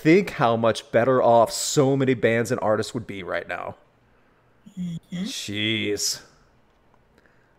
Think 0.05 0.33
how 0.33 0.55
much 0.55 0.93
better 0.93 1.23
off 1.23 1.51
so 1.51 1.97
many 1.97 2.13
bands 2.13 2.51
and 2.51 2.61
artists 2.61 2.93
would 2.93 3.07
be 3.07 3.23
right 3.23 3.49
now. 3.49 3.77
Mm-hmm. 4.79 5.23
Jeez. 5.23 6.21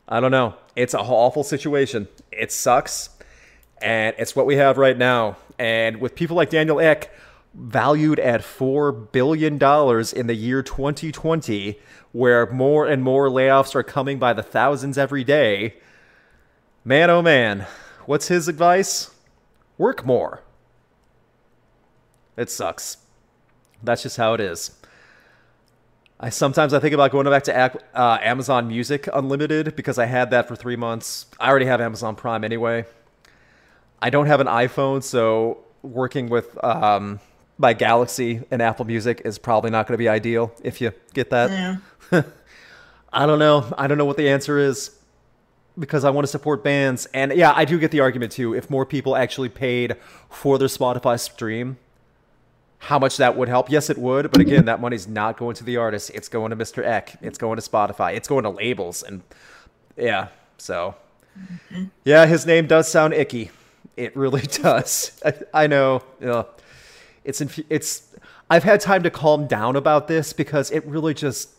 I 0.08 0.20
don't 0.20 0.30
know. 0.30 0.54
It's 0.76 0.94
a 0.94 1.00
awful 1.00 1.44
situation. 1.44 2.08
It 2.32 2.52
sucks. 2.52 3.10
And 3.82 4.16
it's 4.20 4.36
what 4.36 4.46
we 4.46 4.58
have 4.58 4.78
right 4.78 4.96
now. 4.96 5.38
And 5.58 6.00
with 6.00 6.14
people 6.14 6.36
like 6.36 6.52
Daniel 6.52 6.80
Ek, 6.80 7.10
valued 7.56 8.20
at 8.20 8.42
$4 8.42 9.12
billion 9.12 9.54
in 9.56 10.28
the 10.28 10.36
year 10.36 10.62
2020, 10.62 11.80
where 12.12 12.46
more 12.52 12.86
and 12.86 13.02
more 13.02 13.28
layoffs 13.28 13.74
are 13.74 13.82
coming 13.82 14.20
by 14.20 14.34
the 14.34 14.44
thousands 14.44 15.00
every 15.00 15.24
day. 15.24 15.78
Man, 16.84 17.10
oh 17.10 17.24
man, 17.24 17.66
what's 18.06 18.28
his 18.28 18.48
advice? 18.48 19.10
Work 19.80 20.06
more. 20.06 20.44
It 22.38 22.50
sucks. 22.50 22.98
That's 23.84 24.04
just 24.04 24.18
how 24.18 24.34
it 24.34 24.42
is. 24.42 24.72
I 26.20 26.30
sometimes 26.30 26.74
I 26.74 26.80
think 26.80 26.94
about 26.94 27.12
going 27.12 27.30
back 27.30 27.44
to 27.44 27.80
uh, 27.94 28.18
Amazon 28.22 28.68
Music 28.68 29.10
Unlimited 29.14 29.76
because 29.76 30.00
I 30.00 30.06
had 30.06 30.32
that 30.32 30.48
for 30.48 30.56
three 30.56 30.78
months. 30.78 31.26
I 31.40 31.50
already 31.50 31.66
have 31.66 31.82
Amazon 31.82 32.16
Prime 32.16 32.44
anyway. 32.44 32.86
I 34.02 34.10
don't 34.10 34.28
have 34.28 34.40
an 34.40 34.48
iPhone, 34.48 35.04
so 35.04 35.60
working 35.82 36.30
with 36.30 36.64
um, 36.64 37.20
by 37.60 37.74
Galaxy 37.74 38.42
and 38.50 38.62
Apple 38.62 38.86
Music 38.86 39.22
is 39.26 39.38
probably 39.38 39.72
not 39.72 39.88
going 39.88 39.94
to 39.94 39.98
be 39.98 40.10
ideal 40.10 40.54
if 40.64 40.80
you 40.80 40.94
get 41.14 41.30
that. 41.32 41.82
Yeah. 42.12 42.22
I 43.14 43.26
don't 43.26 43.40
know. 43.40 43.74
I 43.78 43.88
don't 43.88 43.98
know 43.98 44.06
what 44.06 44.18
the 44.18 44.30
answer 44.30 44.58
is 44.58 44.92
because 45.78 46.04
I 46.04 46.10
want 46.10 46.26
to 46.26 46.32
support 46.32 46.64
bands. 46.64 47.08
And 47.14 47.34
yeah, 47.34 47.54
I 47.56 47.66
do 47.66 47.78
get 47.80 47.92
the 47.92 48.00
argument 48.02 48.32
too. 48.32 48.54
If 48.54 48.70
more 48.70 48.86
people 48.86 49.16
actually 49.16 49.50
paid 49.50 49.96
for 50.30 50.58
their 50.58 50.68
Spotify 50.68 51.20
stream, 51.20 51.78
how 52.80 53.00
much 53.00 53.18
that 53.18 53.36
would 53.36 53.48
help. 53.48 53.70
Yes, 53.70 53.90
it 53.90 53.98
would. 53.98 54.32
But 54.32 54.42
again, 54.42 54.66
that 54.66 54.80
money's 54.80 55.08
not 55.08 55.38
going 55.38 55.56
to 55.56 55.64
the 55.64 55.78
artist. 55.78 56.12
It's 56.14 56.28
going 56.28 56.52
to 56.52 56.56
Mr. 56.56 56.84
Ek. 56.84 57.18
It's 57.22 57.38
going 57.38 57.60
to 57.60 57.68
Spotify. 57.68 58.16
It's 58.16 58.28
going 58.28 58.44
to 58.44 58.50
labels. 58.50 59.02
And 59.04 59.24
yeah, 59.98 60.28
so 60.58 60.96
mm-hmm. 61.38 61.86
yeah, 62.04 62.26
his 62.26 62.46
name 62.46 62.68
does 62.68 62.92
sound 62.92 63.14
icky. 63.14 63.52
It 63.98 64.16
really 64.16 64.42
does. 64.64 65.20
I, 65.26 65.64
I 65.64 65.68
know. 65.68 66.04
Ugh 66.24 66.48
it's 67.26 67.42
inf- 67.42 67.66
it's 67.70 68.08
I've 68.50 68.64
had 68.64 68.80
time 68.80 69.04
to 69.04 69.10
calm 69.10 69.48
down 69.48 69.76
about 69.76 70.08
this 70.08 70.32
because 70.32 70.72
it 70.72 70.86
really 70.86 71.14
just 71.14 71.50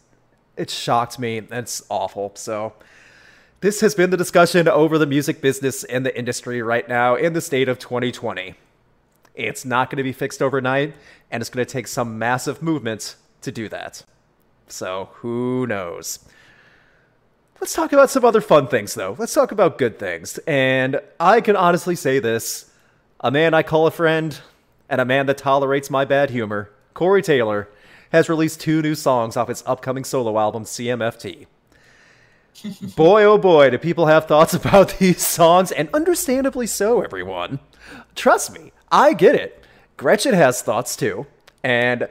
it 0.57 0.71
shocked 0.71 1.19
me. 1.19 1.43
It's 1.51 1.85
awful. 1.91 2.33
So 2.37 2.73
this 3.61 3.81
has 3.81 3.95
been 3.95 4.11
the 4.11 4.17
discussion 4.17 4.69
over 4.69 4.97
the 4.97 5.07
music 5.07 5.43
business 5.43 5.85
and 5.85 6.07
the 6.07 6.17
industry 6.17 6.63
right 6.63 6.89
now 6.89 7.17
in 7.17 7.35
the 7.35 7.41
state 7.41 7.69
of 7.69 7.79
2020. 7.79 8.55
It's 9.37 9.65
not 9.65 9.91
going 9.91 9.99
to 9.99 10.03
be 10.03 10.13
fixed 10.13 10.43
overnight, 10.43 10.95
and 11.31 11.41
it's 11.41 11.51
going 11.51 11.65
to 11.65 11.71
take 11.71 11.87
some 11.87 12.19
massive 12.19 12.63
movement 12.63 13.17
to 13.43 13.53
do 13.53 13.69
that. 13.69 14.03
So 14.67 15.11
who 15.17 15.67
knows? 15.67 16.19
Let's 17.61 17.75
talk 17.75 17.93
about 17.93 18.11
some 18.11 18.25
other 18.25 18.41
fun 18.41 18.67
things, 18.67 18.95
though. 18.95 19.15
Let's 19.19 19.35
talk 19.35 19.53
about 19.53 19.79
good 19.79 19.99
things. 19.99 20.39
And 20.47 21.01
I 21.21 21.41
can 21.41 21.57
honestly 21.57 21.95
say 21.95 22.19
this 22.19 22.71
a 23.21 23.31
man 23.31 23.55
I 23.55 23.63
call 23.63 23.87
a 23.87 23.91
friend 23.91 24.39
and 24.89 25.01
a 25.01 25.05
man 25.05 25.27
that 25.27 25.39
tolerates 25.39 25.91
my 25.91 26.05
bad 26.05 26.31
humor, 26.31 26.71
Corey 26.95 27.23
Taylor, 27.23 27.69
has 28.11 28.29
released 28.29 28.61
two 28.61 28.83
new 28.83 28.95
songs 28.95 29.37
off 29.37 29.49
his 29.49 29.63
upcoming 29.67 30.05
solo 30.05 30.39
album, 30.39 30.65
CMFT. 30.65 31.47
boy, 32.97 33.25
oh 33.25 33.39
boy, 33.39 33.71
do 33.71 33.79
people 33.79 34.07
have 34.07 34.27
thoughts 34.27 34.55
about 34.63 34.99
these 34.99 35.25
songs, 35.25 35.73
and 35.73 35.89
understandably 35.93 36.67
so, 36.67 37.03
everyone. 37.03 37.59
Trust 38.15 38.53
me, 38.53 38.73
I 38.91 39.13
get 39.13 39.35
it. 39.35 39.65
Gretchen 39.97 40.35
has 40.35 40.63
thoughts 40.63 40.97
too, 40.97 41.27
and 41.63 42.09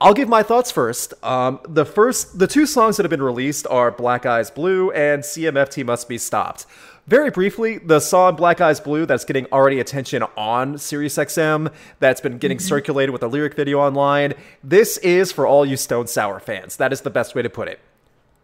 I'll 0.00 0.14
give 0.14 0.28
my 0.28 0.42
thoughts 0.42 0.70
first. 0.70 1.14
Um, 1.22 1.60
the 1.68 1.84
first, 1.84 2.38
the 2.38 2.46
two 2.46 2.66
songs 2.66 2.96
that 2.96 3.04
have 3.04 3.10
been 3.10 3.22
released 3.22 3.66
are 3.68 3.90
"Black 3.90 4.26
Eyes 4.26 4.50
Blue" 4.50 4.90
and 4.90 5.22
"CMFT 5.22 5.84
Must 5.84 6.08
Be 6.08 6.18
Stopped." 6.18 6.66
very 7.10 7.30
briefly, 7.30 7.78
the 7.78 7.98
song 7.98 8.36
Black 8.36 8.60
Eyes 8.60 8.78
Blue 8.78 9.04
that's 9.04 9.24
getting 9.24 9.46
already 9.46 9.80
attention 9.80 10.22
on 10.36 10.74
SiriusXM, 10.74 11.72
that's 11.98 12.20
been 12.20 12.38
getting 12.38 12.60
circulated 12.60 13.12
with 13.12 13.24
a 13.24 13.26
lyric 13.26 13.54
video 13.54 13.80
online. 13.80 14.34
This 14.62 14.96
is 14.98 15.32
for 15.32 15.44
all 15.44 15.66
you 15.66 15.76
Stone 15.76 16.06
Sour 16.06 16.38
fans. 16.38 16.76
That 16.76 16.92
is 16.92 17.00
the 17.00 17.10
best 17.10 17.34
way 17.34 17.42
to 17.42 17.50
put 17.50 17.66
it. 17.66 17.80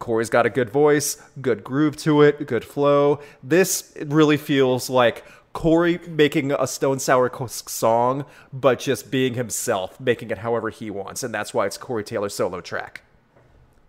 Corey's 0.01 0.29
got 0.29 0.47
a 0.47 0.51
good 0.51 0.69
voice, 0.69 1.23
good 1.41 1.63
groove 1.63 1.97
to 1.99 2.23
it, 2.23 2.45
good 2.49 2.65
flow. 2.65 3.21
This 3.41 3.97
really 4.05 4.37
feels 4.37 4.91
like 4.91 5.25
Corey 5.57 5.99
making 6.07 6.53
a 6.53 6.67
Stone 6.67 6.99
Sour 6.99 7.33
song, 7.49 8.27
but 8.53 8.79
just 8.79 9.11
being 9.11 9.33
himself, 9.33 9.99
making 9.99 10.31
it 10.31 10.37
however 10.39 10.69
he 10.69 10.91
wants, 10.91 11.23
and 11.23 11.33
that's 11.33 11.55
why 11.55 11.65
it's 11.65 11.79
Corey 11.79 12.05
Taylor's 12.05 12.35
solo 12.35 12.61
track. 12.61 13.01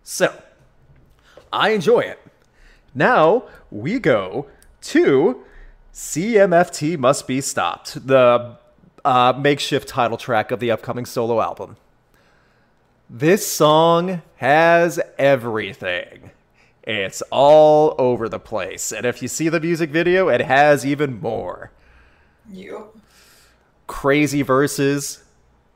So, 0.02 0.34
I 1.52 1.72
enjoy 1.72 2.00
it. 2.00 2.20
Now 2.94 3.42
we 3.70 3.98
go 3.98 4.46
to 4.80 5.44
CMFT 5.92 6.96
Must 6.98 7.26
Be 7.26 7.42
Stopped, 7.42 8.06
the 8.06 8.56
uh, 9.04 9.34
makeshift 9.38 9.88
title 9.88 10.16
track 10.16 10.50
of 10.50 10.60
the 10.60 10.70
upcoming 10.70 11.04
solo 11.04 11.38
album. 11.38 11.76
This 13.10 13.46
song 13.46 14.22
has 14.36 14.98
everything. 15.18 16.30
It's 16.88 17.20
all 17.30 17.94
over 17.98 18.30
the 18.30 18.38
place. 18.38 18.92
And 18.92 19.04
if 19.04 19.20
you 19.20 19.28
see 19.28 19.50
the 19.50 19.60
music 19.60 19.90
video, 19.90 20.28
it 20.28 20.40
has 20.40 20.86
even 20.86 21.20
more. 21.20 21.70
You. 22.50 22.88
Crazy 23.86 24.40
verses, 24.40 25.22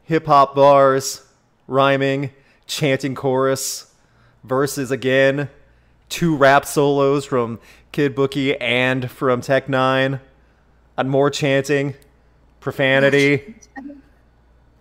hip 0.05 0.25
hop 0.25 0.55
bars, 0.55 1.27
rhyming, 1.69 2.31
chanting 2.67 3.15
chorus, 3.15 3.93
verses 4.43 4.91
again, 4.91 5.51
two 6.09 6.35
rap 6.35 6.65
solos 6.65 7.27
from 7.27 7.61
Kid 7.93 8.15
Bookie 8.15 8.59
and 8.59 9.11
from 9.11 9.43
Tech 9.43 9.67
N9ne, 9.67 10.19
and 10.97 11.11
more 11.11 11.29
chanting, 11.29 11.93
profanity. 12.59 13.57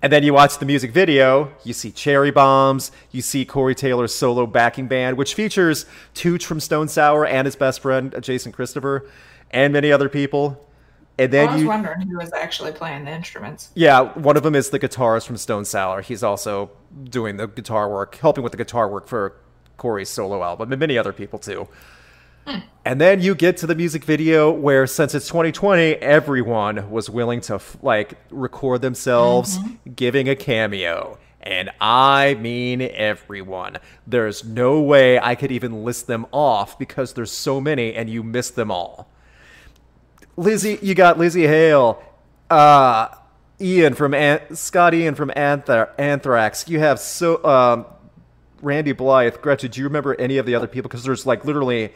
And 0.02 0.12
then 0.12 0.24
you 0.24 0.34
watch 0.34 0.58
the 0.58 0.66
music 0.66 0.92
video, 0.92 1.54
you 1.64 1.74
see 1.74 1.92
Cherry 1.92 2.32
Bombs, 2.32 2.92
you 3.12 3.22
see 3.22 3.46
Corey 3.46 3.76
Taylor's 3.76 4.16
solo 4.16 4.48
backing 4.48 4.88
band, 4.88 5.16
which 5.16 5.36
features 5.36 5.86
Tooch 6.16 6.44
from 6.44 6.60
Stone 6.60 6.88
Sour 6.88 7.28
and 7.28 7.46
his 7.46 7.56
best 7.56 7.82
friend, 7.82 8.16
Jason 8.20 8.52
Christopher, 8.52 9.08
and 9.52 9.72
many 9.72 9.92
other 9.92 10.10
people. 10.10 10.68
And 11.20 11.32
then 11.32 11.50
I 11.50 11.54
was 11.54 11.62
you, 11.62 11.68
wondering 11.68 12.02
who 12.02 12.18
was 12.18 12.34
actually 12.34 12.72
playing 12.72 13.06
the 13.06 13.12
instruments. 13.12 13.70
yeah, 13.76 14.02
one 14.14 14.38
of 14.38 14.44
them 14.44 14.56
is 14.56 14.72
the 14.72 14.80
guitarist 14.80 15.28
from 15.28 15.38
Stone 15.38 15.66
Sour. 15.66 16.02
He's 16.02 16.24
also 16.24 16.72
doing 17.04 17.38
the 17.38 17.48
guitar 17.48 17.88
work, 17.88 18.16
helping 18.16 18.44
with 18.44 18.54
the 18.54 18.58
guitar 18.58 18.88
work 18.88 19.08
for 19.08 19.36
Corey's 19.78 20.10
solo 20.10 20.42
album, 20.42 20.72
and 20.72 20.80
many 20.80 20.98
other 20.98 21.14
people 21.14 21.38
too. 21.38 21.68
And 22.84 23.00
then 23.00 23.22
you 23.22 23.36
get 23.36 23.58
to 23.58 23.68
the 23.68 23.76
music 23.76 24.04
video 24.04 24.52
where, 24.52 24.88
since 24.88 25.14
it's 25.14 25.28
2020, 25.28 25.94
everyone 25.96 26.90
was 26.90 27.10
willing 27.10 27.42
to 27.42 27.56
f- 27.56 27.78
like 27.82 28.16
record 28.32 28.82
themselves 28.82 29.60
giving 29.96 30.28
a 30.28 30.36
cameo. 30.36 31.20
And 31.42 31.70
I 31.80 32.36
mean 32.36 32.82
everyone. 32.82 33.78
There's 34.08 34.44
no 34.44 34.80
way 34.82 35.20
I 35.20 35.36
could 35.36 35.52
even 35.52 35.84
list 35.84 36.08
them 36.08 36.26
off 36.32 36.78
because 36.80 37.14
there's 37.14 37.32
so 37.32 37.62
many 37.62 37.94
and 37.94 38.10
you 38.10 38.24
miss 38.24 38.50
them 38.50 38.72
all. 38.72 39.10
Lzzy, 40.38 40.82
you 40.82 40.96
got 40.96 41.18
Lzzy 41.18 41.48
Hale, 41.48 42.02
uh, 42.50 43.10
Ian 43.60 43.94
from 43.94 44.14
An- 44.14 44.56
Scott 44.56 44.94
Ian 44.94 45.14
from 45.16 45.30
Anthra- 45.36 45.90
Anthrax. 45.98 46.68
You 46.68 46.80
have 46.80 47.00
so 47.00 47.44
um, 47.44 47.86
Randy 48.62 48.92
Blythe, 48.92 49.36
Gretchen. 49.42 49.70
Do 49.72 49.80
you 49.82 49.86
remember 49.86 50.20
any 50.20 50.38
of 50.38 50.46
the 50.46 50.56
other 50.56 50.68
people? 50.68 50.90
Because 50.90 51.04
there's 51.04 51.26
like 51.26 51.46
literally 51.46 51.94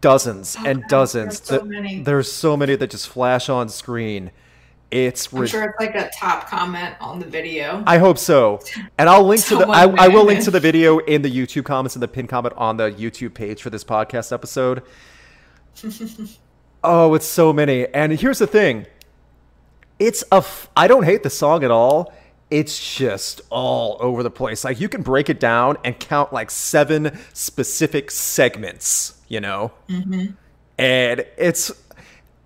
dozens 0.00 0.56
oh, 0.58 0.66
and 0.66 0.82
God, 0.82 0.88
dozens. 0.88 1.40
there's 1.40 1.48
so 1.48 1.58
Th- 1.58 1.70
many. 1.70 2.02
There's 2.02 2.32
so 2.32 2.56
many 2.56 2.76
that 2.76 2.90
just 2.90 3.08
flash 3.08 3.48
on 3.48 3.68
screen. 3.68 4.30
It's 4.90 5.30
I'm 5.32 5.46
sure 5.46 5.64
it's 5.64 5.78
like 5.78 5.94
a 5.94 6.10
top 6.18 6.48
comment 6.48 6.94
on 6.98 7.18
the 7.18 7.26
video. 7.26 7.82
I 7.86 7.98
hope 7.98 8.16
so. 8.16 8.60
And 8.96 9.08
I'll 9.08 9.24
link 9.24 9.44
to 9.46 9.56
the 9.56 9.66
I, 9.68 9.82
I 9.82 10.08
will 10.08 10.24
link 10.24 10.42
to 10.44 10.50
the 10.50 10.60
video 10.60 10.98
in 10.98 11.20
the 11.20 11.30
YouTube 11.30 11.66
comments 11.66 11.94
and 11.94 12.02
the 12.02 12.08
pin 12.08 12.26
comment 12.26 12.54
on 12.56 12.78
the 12.78 12.90
YouTube 12.92 13.34
page 13.34 13.60
for 13.60 13.68
this 13.68 13.84
podcast 13.84 14.32
episode. 14.32 14.82
oh, 16.84 17.14
it's 17.14 17.26
so 17.26 17.52
many. 17.52 17.86
And 17.88 18.18
here's 18.18 18.38
the 18.38 18.46
thing. 18.46 18.86
It's 19.98 20.24
a 20.32 20.36
f- 20.36 20.70
I 20.74 20.86
don't 20.86 21.02
hate 21.02 21.22
the 21.22 21.30
song 21.30 21.64
at 21.64 21.70
all. 21.70 22.14
It's 22.50 22.96
just 22.96 23.42
all 23.50 23.98
over 24.00 24.22
the 24.22 24.30
place. 24.30 24.64
Like 24.64 24.80
you 24.80 24.88
can 24.88 25.02
break 25.02 25.28
it 25.28 25.38
down 25.38 25.76
and 25.84 25.98
count 25.98 26.32
like 26.32 26.50
seven 26.50 27.18
specific 27.34 28.10
segments, 28.10 29.17
you 29.28 29.40
know? 29.40 29.72
Mm-hmm. 29.88 30.32
And 30.78 31.26
it's 31.36 31.72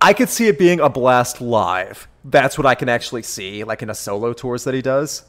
I 0.01 0.13
could 0.13 0.29
see 0.29 0.47
it 0.47 0.59
being 0.59 0.79
a 0.79 0.89
blast 0.89 1.39
live. 1.39 2.07
That's 2.25 2.57
what 2.57 2.65
I 2.65 2.75
can 2.75 2.89
actually 2.89 3.23
see, 3.23 3.63
like 3.63 3.81
in 3.81 3.89
a 3.89 3.95
solo 3.95 4.33
tours 4.33 4.65
that 4.65 4.73
he 4.73 4.81
does. 4.81 5.23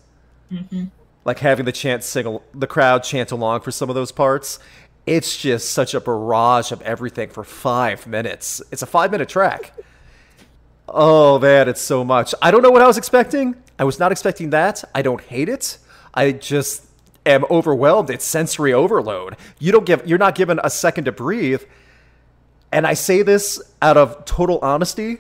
Mm-hmm. 0.50 0.86
Like 1.24 1.38
having 1.38 1.64
the 1.64 1.72
chant 1.72 2.02
sing, 2.04 2.38
the 2.52 2.66
crowd 2.66 3.04
chant 3.04 3.30
along 3.30 3.60
for 3.60 3.70
some 3.70 3.88
of 3.88 3.94
those 3.94 4.12
parts. 4.12 4.58
It's 5.06 5.36
just 5.36 5.70
such 5.70 5.94
a 5.94 6.00
barrage 6.00 6.72
of 6.72 6.82
everything 6.82 7.28
for 7.28 7.44
five 7.44 8.06
minutes. 8.06 8.62
It's 8.72 8.82
a 8.82 8.86
five 8.86 9.10
minute 9.10 9.28
track. 9.28 9.72
Oh 10.88 11.38
man, 11.38 11.68
it's 11.68 11.80
so 11.80 12.04
much. 12.04 12.34
I 12.42 12.50
don't 12.50 12.62
know 12.62 12.70
what 12.70 12.82
I 12.82 12.86
was 12.86 12.98
expecting. 12.98 13.54
I 13.78 13.84
was 13.84 13.98
not 13.98 14.12
expecting 14.12 14.50
that. 14.50 14.84
I 14.94 15.02
don't 15.02 15.20
hate 15.20 15.48
it. 15.48 15.78
I 16.12 16.32
just 16.32 16.83
am 17.26 17.44
overwhelmed. 17.50 18.10
It's 18.10 18.24
sensory 18.24 18.72
overload. 18.72 19.36
You 19.58 19.72
don't 19.72 19.86
give 19.86 20.06
you're 20.06 20.18
not 20.18 20.34
given 20.34 20.60
a 20.62 20.70
second 20.70 21.04
to 21.04 21.12
breathe. 21.12 21.62
And 22.72 22.86
I 22.86 22.94
say 22.94 23.22
this 23.22 23.60
out 23.80 23.96
of 23.96 24.24
total 24.24 24.58
honesty. 24.60 25.18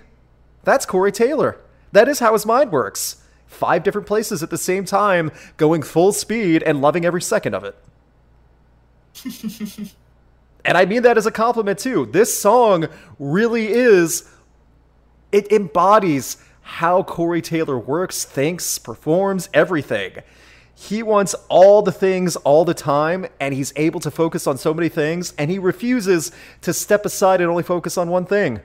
That's 0.64 0.86
Corey 0.86 1.12
Taylor. 1.12 1.60
That 1.92 2.08
is 2.08 2.18
how 2.18 2.32
his 2.32 2.44
mind 2.44 2.72
works. 2.72 3.22
Five 3.46 3.84
different 3.84 4.08
places 4.08 4.42
at 4.42 4.50
the 4.50 4.58
same 4.58 4.84
time, 4.84 5.30
going 5.56 5.82
full 5.82 6.12
speed 6.12 6.62
and 6.64 6.80
loving 6.80 7.04
every 7.04 7.22
second 7.22 7.54
of 7.54 7.62
it. 7.62 7.76
and 10.64 10.76
I 10.76 10.84
mean 10.86 11.02
that 11.02 11.16
as 11.16 11.26
a 11.26 11.30
compliment 11.30 11.78
too. 11.78 12.06
This 12.06 12.38
song 12.38 12.88
really 13.20 13.68
is 13.68 14.28
it 15.30 15.52
embodies 15.52 16.38
how 16.62 17.02
Corey 17.02 17.42
Taylor 17.42 17.78
works, 17.78 18.24
thinks, 18.24 18.78
performs, 18.78 19.48
everything. 19.54 20.14
He 20.76 21.02
wants 21.02 21.34
all 21.48 21.82
the 21.82 21.92
things 21.92 22.36
all 22.36 22.64
the 22.64 22.74
time, 22.74 23.26
and 23.38 23.54
he's 23.54 23.72
able 23.76 24.00
to 24.00 24.10
focus 24.10 24.46
on 24.46 24.58
so 24.58 24.74
many 24.74 24.88
things, 24.88 25.32
and 25.38 25.50
he 25.50 25.58
refuses 25.58 26.32
to 26.62 26.72
step 26.72 27.06
aside 27.06 27.40
and 27.40 27.48
only 27.48 27.62
focus 27.62 27.96
on 27.96 28.10
one 28.10 28.26
thing. 28.26 28.60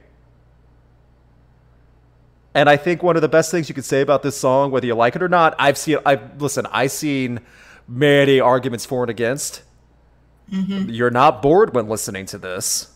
And 2.55 2.67
I 2.67 2.77
think 2.77 3.03
one 3.03 3.15
of 3.15 3.21
the 3.21 3.29
best 3.29 3.51
things 3.51 3.69
you 3.69 3.75
could 3.75 3.85
say 3.85 4.01
about 4.01 4.23
this 4.23 4.35
song, 4.35 4.71
whether 4.71 4.87
you 4.87 4.95
like 4.95 5.15
it 5.15 5.21
or 5.21 5.29
not, 5.29 5.55
I've 5.59 5.77
seen, 5.77 5.99
I've 6.03 6.41
listen, 6.41 6.65
I've 6.71 6.91
seen 6.91 7.41
many 7.87 8.39
arguments 8.39 8.85
for 8.85 9.03
and 9.03 9.09
against. 9.09 9.61
Mm-hmm. 10.51 10.89
You're 10.89 11.11
not 11.11 11.43
bored 11.43 11.75
when 11.75 11.87
listening 11.87 12.25
to 12.27 12.39
this. 12.39 12.87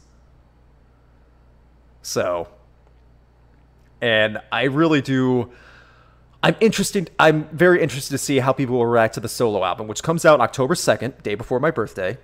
So, 2.01 2.47
and 4.01 4.39
I 4.51 4.63
really 4.63 5.01
do. 5.01 5.51
I'm 6.43 6.57
interested. 6.59 7.09
I'm 7.17 7.45
very 7.49 7.81
interested 7.81 8.11
to 8.11 8.17
see 8.17 8.39
how 8.39 8.51
people 8.51 8.75
will 8.77 8.85
react 8.85 9.13
to 9.13 9.21
the 9.21 9.29
solo 9.29 9.63
album, 9.63 9.87
which 9.87 10.03
comes 10.03 10.25
out 10.25 10.41
October 10.41 10.75
second, 10.75 11.23
day 11.23 11.35
before 11.35 11.61
my 11.61 11.71
birthday. 11.71 12.17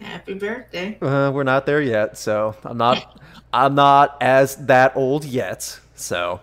Happy 0.00 0.32
birthday. 0.32 0.98
Uh, 1.02 1.30
we're 1.30 1.44
not 1.44 1.66
there 1.66 1.82
yet, 1.82 2.16
so 2.16 2.56
I'm 2.64 2.78
not. 2.78 3.20
I'm 3.52 3.74
not 3.74 4.16
as 4.22 4.56
that 4.66 4.96
old 4.96 5.26
yet. 5.26 5.78
So 5.94 6.40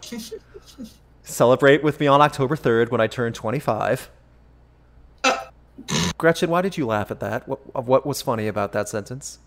celebrate 1.24 1.82
with 1.82 2.00
me 2.00 2.06
on 2.06 2.22
October 2.22 2.56
third 2.56 2.92
when 2.92 3.02
I 3.02 3.08
turn 3.08 3.34
25. 3.34 4.12
Gretchen, 6.18 6.50
why 6.50 6.62
did 6.62 6.78
you 6.78 6.86
laugh 6.86 7.10
at 7.10 7.20
that? 7.22 7.48
What, 7.48 7.86
what 7.86 8.06
was 8.06 8.22
funny 8.22 8.48
about 8.48 8.72
that 8.74 8.90
sentence? 8.90 9.40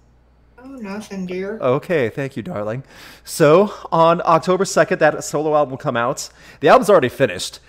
Oh, 0.62 0.68
nothing, 0.68 1.24
dear. 1.24 1.58
Okay, 1.58 2.10
thank 2.10 2.36
you, 2.36 2.42
darling. 2.42 2.84
So, 3.24 3.72
on 3.90 4.20
October 4.26 4.64
2nd, 4.64 4.98
that 4.98 5.24
solo 5.24 5.54
album 5.54 5.70
will 5.70 5.78
come 5.78 5.96
out. 5.96 6.28
The 6.60 6.68
album's 6.68 6.90
already 6.90 7.08
finished. 7.08 7.60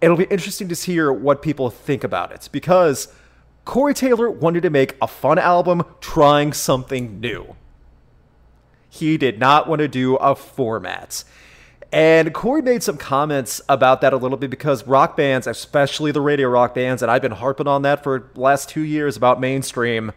It'll 0.00 0.16
be 0.16 0.24
interesting 0.24 0.68
to 0.68 0.74
hear 0.74 1.12
what 1.12 1.40
people 1.40 1.70
think 1.70 2.02
about 2.02 2.32
it 2.32 2.48
because 2.50 3.08
Corey 3.64 3.94
Taylor 3.94 4.28
wanted 4.28 4.62
to 4.62 4.70
make 4.70 4.96
a 5.00 5.06
fun 5.06 5.38
album 5.38 5.84
trying 6.00 6.52
something 6.52 7.20
new. 7.20 7.54
He 8.88 9.16
did 9.16 9.38
not 9.38 9.68
want 9.68 9.78
to 9.80 9.88
do 9.88 10.16
a 10.16 10.34
format. 10.34 11.22
And 11.92 12.34
Corey 12.34 12.62
made 12.62 12.82
some 12.82 12.96
comments 12.96 13.60
about 13.68 14.00
that 14.00 14.12
a 14.12 14.16
little 14.16 14.36
bit 14.36 14.50
because 14.50 14.84
rock 14.86 15.16
bands, 15.16 15.46
especially 15.46 16.10
the 16.10 16.20
radio 16.20 16.48
rock 16.48 16.74
bands, 16.74 17.02
and 17.02 17.10
I've 17.10 17.22
been 17.22 17.32
harping 17.32 17.68
on 17.68 17.82
that 17.82 18.02
for 18.02 18.30
last 18.34 18.68
two 18.68 18.82
years 18.82 19.16
about 19.16 19.40
mainstream, 19.40 20.12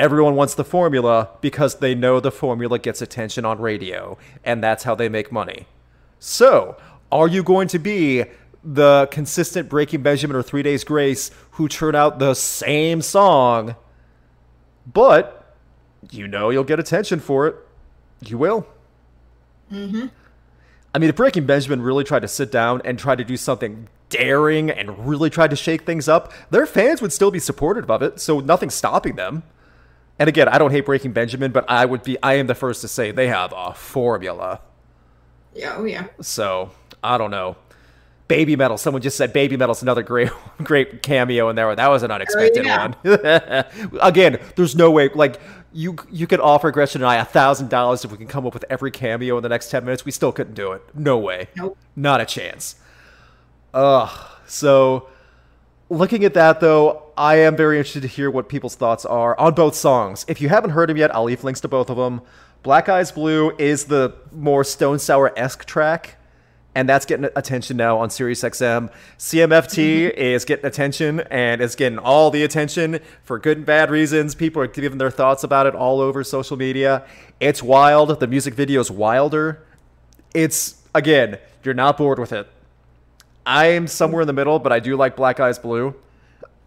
everyone 0.00 0.34
wants 0.34 0.54
the 0.54 0.64
formula 0.64 1.28
because 1.40 1.76
they 1.76 1.94
know 1.94 2.18
the 2.18 2.32
formula 2.32 2.78
gets 2.78 3.02
attention 3.02 3.44
on 3.44 3.60
radio, 3.60 4.16
and 4.44 4.64
that's 4.64 4.84
how 4.84 4.94
they 4.94 5.08
make 5.08 5.30
money. 5.30 5.66
So, 6.18 6.76
are 7.12 7.28
you 7.28 7.42
going 7.42 7.68
to 7.68 7.78
be 7.78 8.24
the 8.64 9.08
consistent 9.10 9.68
Breaking 9.68 10.02
Benjamin 10.02 10.36
or 10.36 10.42
Three 10.42 10.62
Days 10.62 10.84
Grace 10.84 11.30
who 11.52 11.68
turn 11.68 11.94
out 11.94 12.18
the 12.18 12.34
same 12.34 13.02
song, 13.02 13.76
but 14.86 15.56
you 16.10 16.26
know 16.26 16.50
you'll 16.50 16.64
get 16.64 16.78
attention 16.78 17.20
for 17.20 17.46
it. 17.46 17.56
You 18.24 18.38
will. 18.38 18.66
Mm-hmm. 19.72 20.06
I 20.94 20.98
mean, 20.98 21.08
if 21.10 21.16
Breaking 21.16 21.46
Benjamin 21.46 21.82
really 21.82 22.04
tried 22.04 22.22
to 22.22 22.28
sit 22.28 22.50
down 22.50 22.82
and 22.84 22.98
try 22.98 23.14
to 23.14 23.24
do 23.24 23.36
something 23.36 23.88
daring 24.08 24.70
and 24.70 25.06
really 25.06 25.30
tried 25.30 25.50
to 25.50 25.56
shake 25.56 25.82
things 25.82 26.08
up, 26.08 26.32
their 26.50 26.66
fans 26.66 27.00
would 27.00 27.12
still 27.12 27.30
be 27.30 27.38
supportive 27.38 27.90
of 27.90 28.02
it, 28.02 28.20
so 28.20 28.40
nothing's 28.40 28.74
stopping 28.74 29.16
them. 29.16 29.44
And 30.20 30.28
again, 30.28 30.48
I 30.48 30.58
don't 30.58 30.70
hate 30.70 30.84
Breaking 30.84 31.12
Benjamin, 31.12 31.50
but 31.50 31.64
I 31.66 31.86
would 31.86 32.02
be 32.02 32.22
I 32.22 32.34
am 32.34 32.46
the 32.46 32.54
first 32.54 32.82
to 32.82 32.88
say 32.88 33.10
they 33.10 33.28
have 33.28 33.54
a 33.56 33.72
formula. 33.72 34.60
Yeah, 35.54 35.76
oh 35.78 35.84
yeah. 35.84 36.08
So, 36.20 36.72
I 37.02 37.16
don't 37.16 37.30
know. 37.30 37.56
Babymetal. 38.28 38.78
Someone 38.78 39.00
just 39.00 39.16
said 39.16 39.32
Babymetal's 39.32 39.80
another 39.80 40.02
great 40.02 40.30
great 40.62 41.02
cameo 41.02 41.48
in 41.48 41.56
there. 41.56 41.74
That 41.74 41.88
was 41.88 42.02
an 42.02 42.10
unexpected 42.10 42.66
oh, 42.66 42.94
yeah. 43.02 43.62
one. 43.82 43.98
Again, 44.02 44.38
there's 44.56 44.76
no 44.76 44.90
way 44.90 45.08
like 45.08 45.40
you 45.72 45.96
you 46.10 46.26
could 46.26 46.40
offer 46.40 46.70
Gretchen 46.70 47.00
and 47.00 47.08
I 47.08 47.16
a 47.16 47.24
thousand 47.24 47.70
dollars 47.70 48.04
if 48.04 48.12
we 48.12 48.18
can 48.18 48.26
come 48.26 48.46
up 48.46 48.52
with 48.52 48.66
every 48.68 48.90
cameo 48.90 49.38
in 49.38 49.42
the 49.42 49.48
next 49.48 49.70
ten 49.70 49.86
minutes. 49.86 50.04
We 50.04 50.12
still 50.12 50.32
couldn't 50.32 50.54
do 50.54 50.72
it. 50.72 50.82
No 50.94 51.16
way. 51.16 51.48
Nope. 51.56 51.78
Not 51.96 52.20
a 52.20 52.26
chance. 52.26 52.76
Ugh. 53.72 54.10
So 54.46 55.08
looking 55.90 56.24
at 56.24 56.34
that 56.34 56.60
though, 56.60 57.02
I 57.18 57.36
am 57.36 57.56
very 57.56 57.76
interested 57.76 58.02
to 58.02 58.08
hear 58.08 58.30
what 58.30 58.48
people's 58.48 58.76
thoughts 58.76 59.04
are 59.04 59.38
on 59.38 59.54
both 59.54 59.74
songs. 59.74 60.24
If 60.28 60.40
you 60.40 60.48
haven't 60.48 60.70
heard 60.70 60.88
them 60.88 60.96
yet, 60.96 61.14
I'll 61.14 61.24
leave 61.24 61.44
links 61.44 61.60
to 61.60 61.68
both 61.68 61.90
of 61.90 61.98
them. 61.98 62.22
Black 62.62 62.88
Eyes 62.88 63.12
Blue 63.12 63.54
is 63.58 63.86
the 63.86 64.14
more 64.32 64.64
Stone 64.64 65.00
Sour 65.00 65.32
esque 65.36 65.64
track, 65.64 66.16
and 66.74 66.88
that's 66.88 67.04
getting 67.04 67.28
attention 67.34 67.76
now 67.76 67.98
on 67.98 68.10
Sirius 68.10 68.42
XM. 68.42 68.92
CMFT 69.18 70.10
is 70.16 70.44
getting 70.44 70.66
attention 70.66 71.20
and 71.30 71.60
is 71.60 71.74
getting 71.74 71.98
all 71.98 72.30
the 72.30 72.44
attention 72.44 73.00
for 73.24 73.38
good 73.38 73.58
and 73.58 73.66
bad 73.66 73.90
reasons. 73.90 74.34
People 74.34 74.62
are 74.62 74.66
giving 74.66 74.98
their 74.98 75.10
thoughts 75.10 75.42
about 75.42 75.66
it 75.66 75.74
all 75.74 76.00
over 76.00 76.22
social 76.22 76.56
media. 76.56 77.04
It's 77.40 77.62
wild. 77.62 78.20
The 78.20 78.26
music 78.26 78.54
video 78.54 78.80
is 78.80 78.90
wilder. 78.90 79.66
It's 80.34 80.82
again, 80.94 81.38
you're 81.64 81.74
not 81.74 81.96
bored 81.96 82.18
with 82.18 82.32
it. 82.32 82.46
I'm 83.46 83.86
somewhere 83.86 84.22
in 84.22 84.26
the 84.26 84.32
middle, 84.32 84.58
but 84.58 84.72
I 84.72 84.80
do 84.80 84.96
like 84.96 85.16
Black 85.16 85.40
Eyes 85.40 85.58
Blue. 85.58 85.94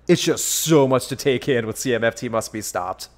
It's 0.07 0.21
just 0.21 0.45
so 0.45 0.87
much 0.87 1.07
to 1.07 1.15
take 1.15 1.47
in 1.47 1.65
with 1.65 1.77
CMFT 1.77 2.29
must 2.29 2.51
be 2.51 2.61
stopped. 2.61 3.09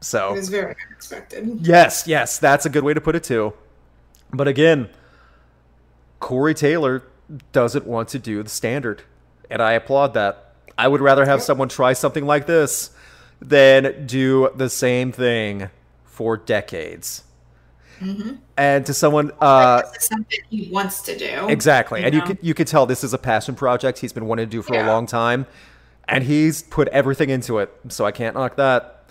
So 0.00 0.30
It 0.30 0.38
was 0.38 0.48
very 0.48 0.74
unexpected. 0.88 1.64
Yes, 1.66 2.06
yes, 2.06 2.38
that's 2.38 2.66
a 2.66 2.70
good 2.70 2.82
way 2.82 2.92
to 2.92 3.00
put 3.00 3.14
it 3.14 3.22
too. 3.22 3.52
But 4.32 4.48
again, 4.48 4.88
Corey 6.18 6.54
Taylor 6.54 7.04
doesn't 7.52 7.86
want 7.86 8.08
to 8.10 8.18
do 8.18 8.42
the 8.42 8.48
standard, 8.48 9.02
and 9.50 9.62
I 9.62 9.72
applaud 9.72 10.14
that. 10.14 10.54
I 10.76 10.88
would 10.88 11.00
rather 11.00 11.24
have 11.24 11.42
someone 11.42 11.68
try 11.68 11.92
something 11.92 12.26
like 12.26 12.46
this 12.46 12.90
than 13.40 14.06
do 14.06 14.50
the 14.56 14.70
same 14.70 15.12
thing 15.12 15.68
for 16.04 16.36
decades. 16.36 17.24
And 18.56 18.86
to 18.86 18.94
someone, 18.94 19.32
uh, 19.40 19.82
something 19.98 20.40
he 20.50 20.68
wants 20.70 21.02
to 21.02 21.18
do. 21.18 21.48
exactly, 21.48 22.00
you 22.00 22.06
and 22.06 22.14
you 22.14 22.20
know? 22.20 22.26
could 22.26 22.38
you 22.42 22.54
could 22.54 22.66
tell 22.66 22.86
this 22.86 23.04
is 23.04 23.14
a 23.14 23.18
passion 23.18 23.54
project 23.54 23.98
he's 23.98 24.12
been 24.12 24.26
wanting 24.26 24.46
to 24.46 24.50
do 24.50 24.62
for 24.62 24.74
a 24.74 24.86
long 24.86 25.06
time, 25.06 25.46
and 26.08 26.24
he's 26.24 26.62
put 26.62 26.88
everything 26.88 27.30
into 27.30 27.58
it. 27.58 27.72
So 27.88 28.04
I 28.04 28.12
can't 28.12 28.34
knock 28.34 28.56
that. 28.56 29.02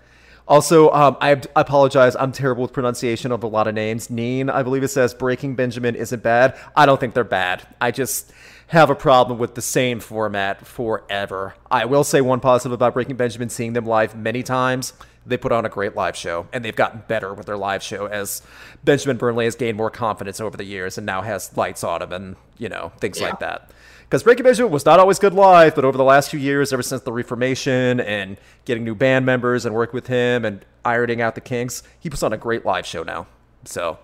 Also, 0.47 0.89
um, 0.91 1.15
I, 1.21 1.32
I 1.56 1.62
apologize. 1.62 2.15
I'm 2.15 2.32
terrible 2.32 2.63
with 2.63 2.73
pronunciation 2.73 3.32
of 3.32 3.43
a 3.43 3.47
lot 3.47 3.67
of 3.67 3.75
names. 3.75 4.10
Neen, 4.10 4.49
I 4.49 4.63
believe 4.63 4.84
it 4.84 4.89
says 4.89 5.13
Breaking 5.13 5.56
Benjamin 5.56 5.95
isn't 5.95 6.21
bad. 6.23 6.58
I 6.75 6.86
don't 6.86 6.99
think 6.99 7.13
they're 7.13 7.23
bad. 7.23 7.65
I 7.80 7.91
just 7.91 8.34
have 8.67 8.89
a 8.89 8.95
problem 8.95 9.38
with 9.38 9.56
the 9.56 9.62
same 9.62 9.99
format 9.99 10.65
forever. 10.65 11.56
I 11.69 11.86
will 11.86 12.04
say 12.04 12.21
one 12.21 12.39
positive 12.39 12.73
about 12.73 12.93
Breaking 12.93 13.15
Benjamin, 13.15 13.49
seeing 13.49 13.73
them 13.73 13.86
live 13.86 14.15
many 14.15 14.43
times. 14.43 14.93
They 15.25 15.38
put 15.38 15.51
on 15.51 15.65
a 15.65 15.69
great 15.69 15.95
live 15.95 16.15
show, 16.15 16.47
and 16.51 16.65
they've 16.65 16.75
gotten 16.75 17.03
better 17.07 17.34
with 17.34 17.45
their 17.45 17.57
live 17.57 17.84
show 17.84 18.07
as 18.07 18.41
Benjamin 18.84 19.17
Burnley 19.17 19.45
has 19.45 19.55
gained 19.55 19.77
more 19.77 19.91
confidence 19.91 20.41
over 20.41 20.57
the 20.57 20.63
years 20.63 20.97
and 20.97 21.05
now 21.05 21.21
has 21.21 21.55
lights 21.55 21.84
on 21.84 22.01
him 22.01 22.12
and, 22.12 22.36
you 22.57 22.69
know, 22.69 22.91
things 22.99 23.19
Yeah. 23.19 23.27
like 23.27 23.39
that. 23.39 23.69
Because 24.01 24.23
Breaking 24.23 24.43
Benjamin 24.43 24.71
was 24.71 24.86
not 24.86 24.99
always 24.99 25.19
good 25.19 25.34
live, 25.34 25.75
but 25.75 25.86
over 25.86 25.97
the 25.97 26.03
last 26.03 26.31
few 26.31 26.39
years, 26.39 26.73
ever 26.73 26.81
since 26.81 27.03
the 27.03 27.13
Reformation 27.13 27.99
and 28.01 28.38
getting 28.65 28.84
new 28.84 28.95
band 28.95 29.25
members 29.25 29.63
and 29.65 29.73
working 29.75 29.93
with 29.93 30.07
him 30.07 30.43
and 30.43 30.65
ironing 30.84 31.21
out 31.21 31.36
the 31.36 31.41
kinks, 31.41 31.84
he 31.99 32.10
puts 32.10 32.23
on 32.23 32.34
a 32.34 32.38
great 32.38 32.65
live 32.65 32.86
show 32.86 33.03
now. 33.03 33.27
So 33.63 33.99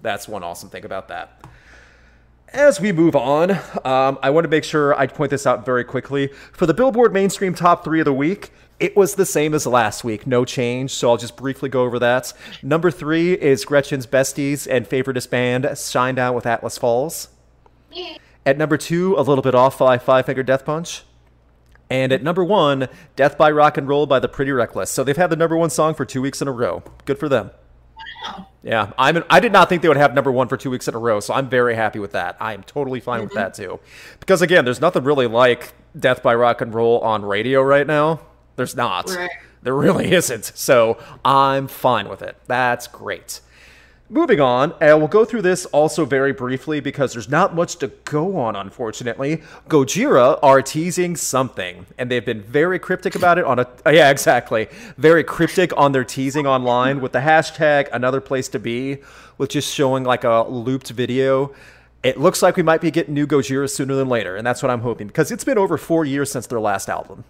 that's 0.00 0.28
one 0.28 0.42
awesome 0.44 0.68
thing 0.70 0.84
about 0.84 1.08
that. 1.08 1.44
As 2.54 2.80
we 2.80 2.92
move 2.92 3.16
on, 3.16 3.50
um, 3.84 4.18
I 4.22 4.30
want 4.30 4.44
to 4.44 4.48
make 4.48 4.64
sure 4.64 4.94
I 4.98 5.06
point 5.06 5.30
this 5.30 5.46
out 5.46 5.64
very 5.64 5.84
quickly. 5.84 6.28
For 6.52 6.66
the 6.66 6.74
Billboard 6.74 7.12
Mainstream 7.12 7.54
Top 7.54 7.82
3 7.82 8.00
of 8.00 8.04
the 8.04 8.12
week, 8.12 8.52
it 8.82 8.96
was 8.96 9.14
the 9.14 9.24
same 9.24 9.54
as 9.54 9.64
last 9.64 10.02
week, 10.02 10.26
no 10.26 10.44
change, 10.44 10.90
so 10.90 11.08
I'll 11.08 11.16
just 11.16 11.36
briefly 11.36 11.68
go 11.68 11.84
over 11.84 12.00
that. 12.00 12.32
Number 12.64 12.90
3 12.90 13.34
is 13.34 13.64
Gretchen's 13.64 14.08
Besties 14.08 14.66
and 14.68 14.88
Favoritist 14.88 15.30
Band, 15.30 15.64
Shinedown 15.64 16.34
with 16.34 16.46
Atlas 16.46 16.78
Falls. 16.78 17.28
At 18.44 18.58
number 18.58 18.76
2, 18.76 19.14
a 19.16 19.22
little 19.22 19.42
bit 19.42 19.54
off 19.54 19.78
by 19.78 19.98
Five 19.98 20.26
Finger 20.26 20.42
Death 20.42 20.64
Punch. 20.64 21.04
And 21.88 22.10
at 22.12 22.24
number 22.24 22.42
1, 22.42 22.88
Death 23.14 23.38
by 23.38 23.52
Rock 23.52 23.78
and 23.78 23.86
Roll 23.86 24.06
by 24.06 24.18
the 24.18 24.28
Pretty 24.28 24.50
Reckless. 24.50 24.90
So 24.90 25.04
they've 25.04 25.16
had 25.16 25.30
the 25.30 25.36
number 25.36 25.56
1 25.56 25.70
song 25.70 25.94
for 25.94 26.04
2 26.04 26.20
weeks 26.20 26.42
in 26.42 26.48
a 26.48 26.52
row. 26.52 26.82
Good 27.04 27.18
for 27.18 27.28
them. 27.28 27.52
Yeah, 28.64 28.92
I'm. 28.98 29.24
I 29.30 29.38
did 29.38 29.52
not 29.52 29.68
think 29.68 29.82
they 29.82 29.88
would 29.88 29.96
have 29.96 30.14
number 30.14 30.30
one 30.30 30.46
for 30.46 30.56
two 30.56 30.70
weeks 30.70 30.86
in 30.86 30.94
a 30.94 30.98
row, 30.98 31.18
so 31.18 31.34
I'm 31.34 31.48
very 31.48 31.74
happy 31.74 31.98
with 31.98 32.12
that. 32.12 32.36
I 32.38 32.54
am 32.54 32.62
totally 32.62 33.00
fine 33.00 33.20
with 33.20 33.30
mm-hmm. 33.30 33.38
that 33.38 33.54
too, 33.54 33.80
because 34.20 34.40
again, 34.40 34.64
there's 34.64 34.80
nothing 34.80 35.02
really 35.02 35.26
like 35.26 35.72
"Death 35.98 36.22
by 36.22 36.32
Rock 36.36 36.60
and 36.60 36.72
Roll" 36.72 37.00
on 37.00 37.24
radio 37.24 37.60
right 37.60 37.86
now. 37.86 38.20
There's 38.62 38.76
not. 38.76 39.10
Right. 39.10 39.28
There 39.64 39.74
really 39.74 40.12
isn't. 40.12 40.52
So 40.54 40.98
I'm 41.24 41.66
fine 41.66 42.08
with 42.08 42.22
it. 42.22 42.36
That's 42.46 42.86
great. 42.86 43.40
Moving 44.08 44.38
on, 44.38 44.72
and 44.80 44.98
we'll 44.98 45.08
go 45.08 45.24
through 45.24 45.42
this 45.42 45.66
also 45.66 46.04
very 46.04 46.32
briefly 46.32 46.78
because 46.78 47.12
there's 47.12 47.28
not 47.28 47.56
much 47.56 47.74
to 47.78 47.88
go 48.04 48.36
on, 48.36 48.54
unfortunately. 48.54 49.42
Gojira 49.68 50.38
are 50.44 50.62
teasing 50.62 51.16
something, 51.16 51.86
and 51.98 52.08
they've 52.08 52.24
been 52.24 52.42
very 52.42 52.78
cryptic 52.78 53.16
about 53.16 53.38
it 53.38 53.44
on 53.44 53.58
a 53.58 53.66
yeah, 53.92 54.10
exactly, 54.10 54.68
very 54.96 55.24
cryptic 55.24 55.76
on 55.76 55.90
their 55.90 56.04
teasing 56.04 56.46
online 56.46 57.00
with 57.00 57.10
the 57.10 57.18
hashtag 57.18 57.88
another 57.92 58.20
place 58.20 58.48
to 58.50 58.60
be, 58.60 58.98
with 59.38 59.50
just 59.50 59.74
showing 59.74 60.04
like 60.04 60.22
a 60.22 60.44
looped 60.48 60.90
video. 60.90 61.52
It 62.04 62.16
looks 62.16 62.42
like 62.42 62.56
we 62.56 62.62
might 62.62 62.80
be 62.80 62.92
getting 62.92 63.14
new 63.14 63.26
Gojira 63.26 63.68
sooner 63.68 63.96
than 63.96 64.08
later, 64.08 64.36
and 64.36 64.46
that's 64.46 64.62
what 64.62 64.70
I'm 64.70 64.82
hoping 64.82 65.08
because 65.08 65.32
it's 65.32 65.42
been 65.42 65.58
over 65.58 65.76
four 65.76 66.04
years 66.04 66.30
since 66.30 66.46
their 66.46 66.60
last 66.60 66.88
album 66.88 67.24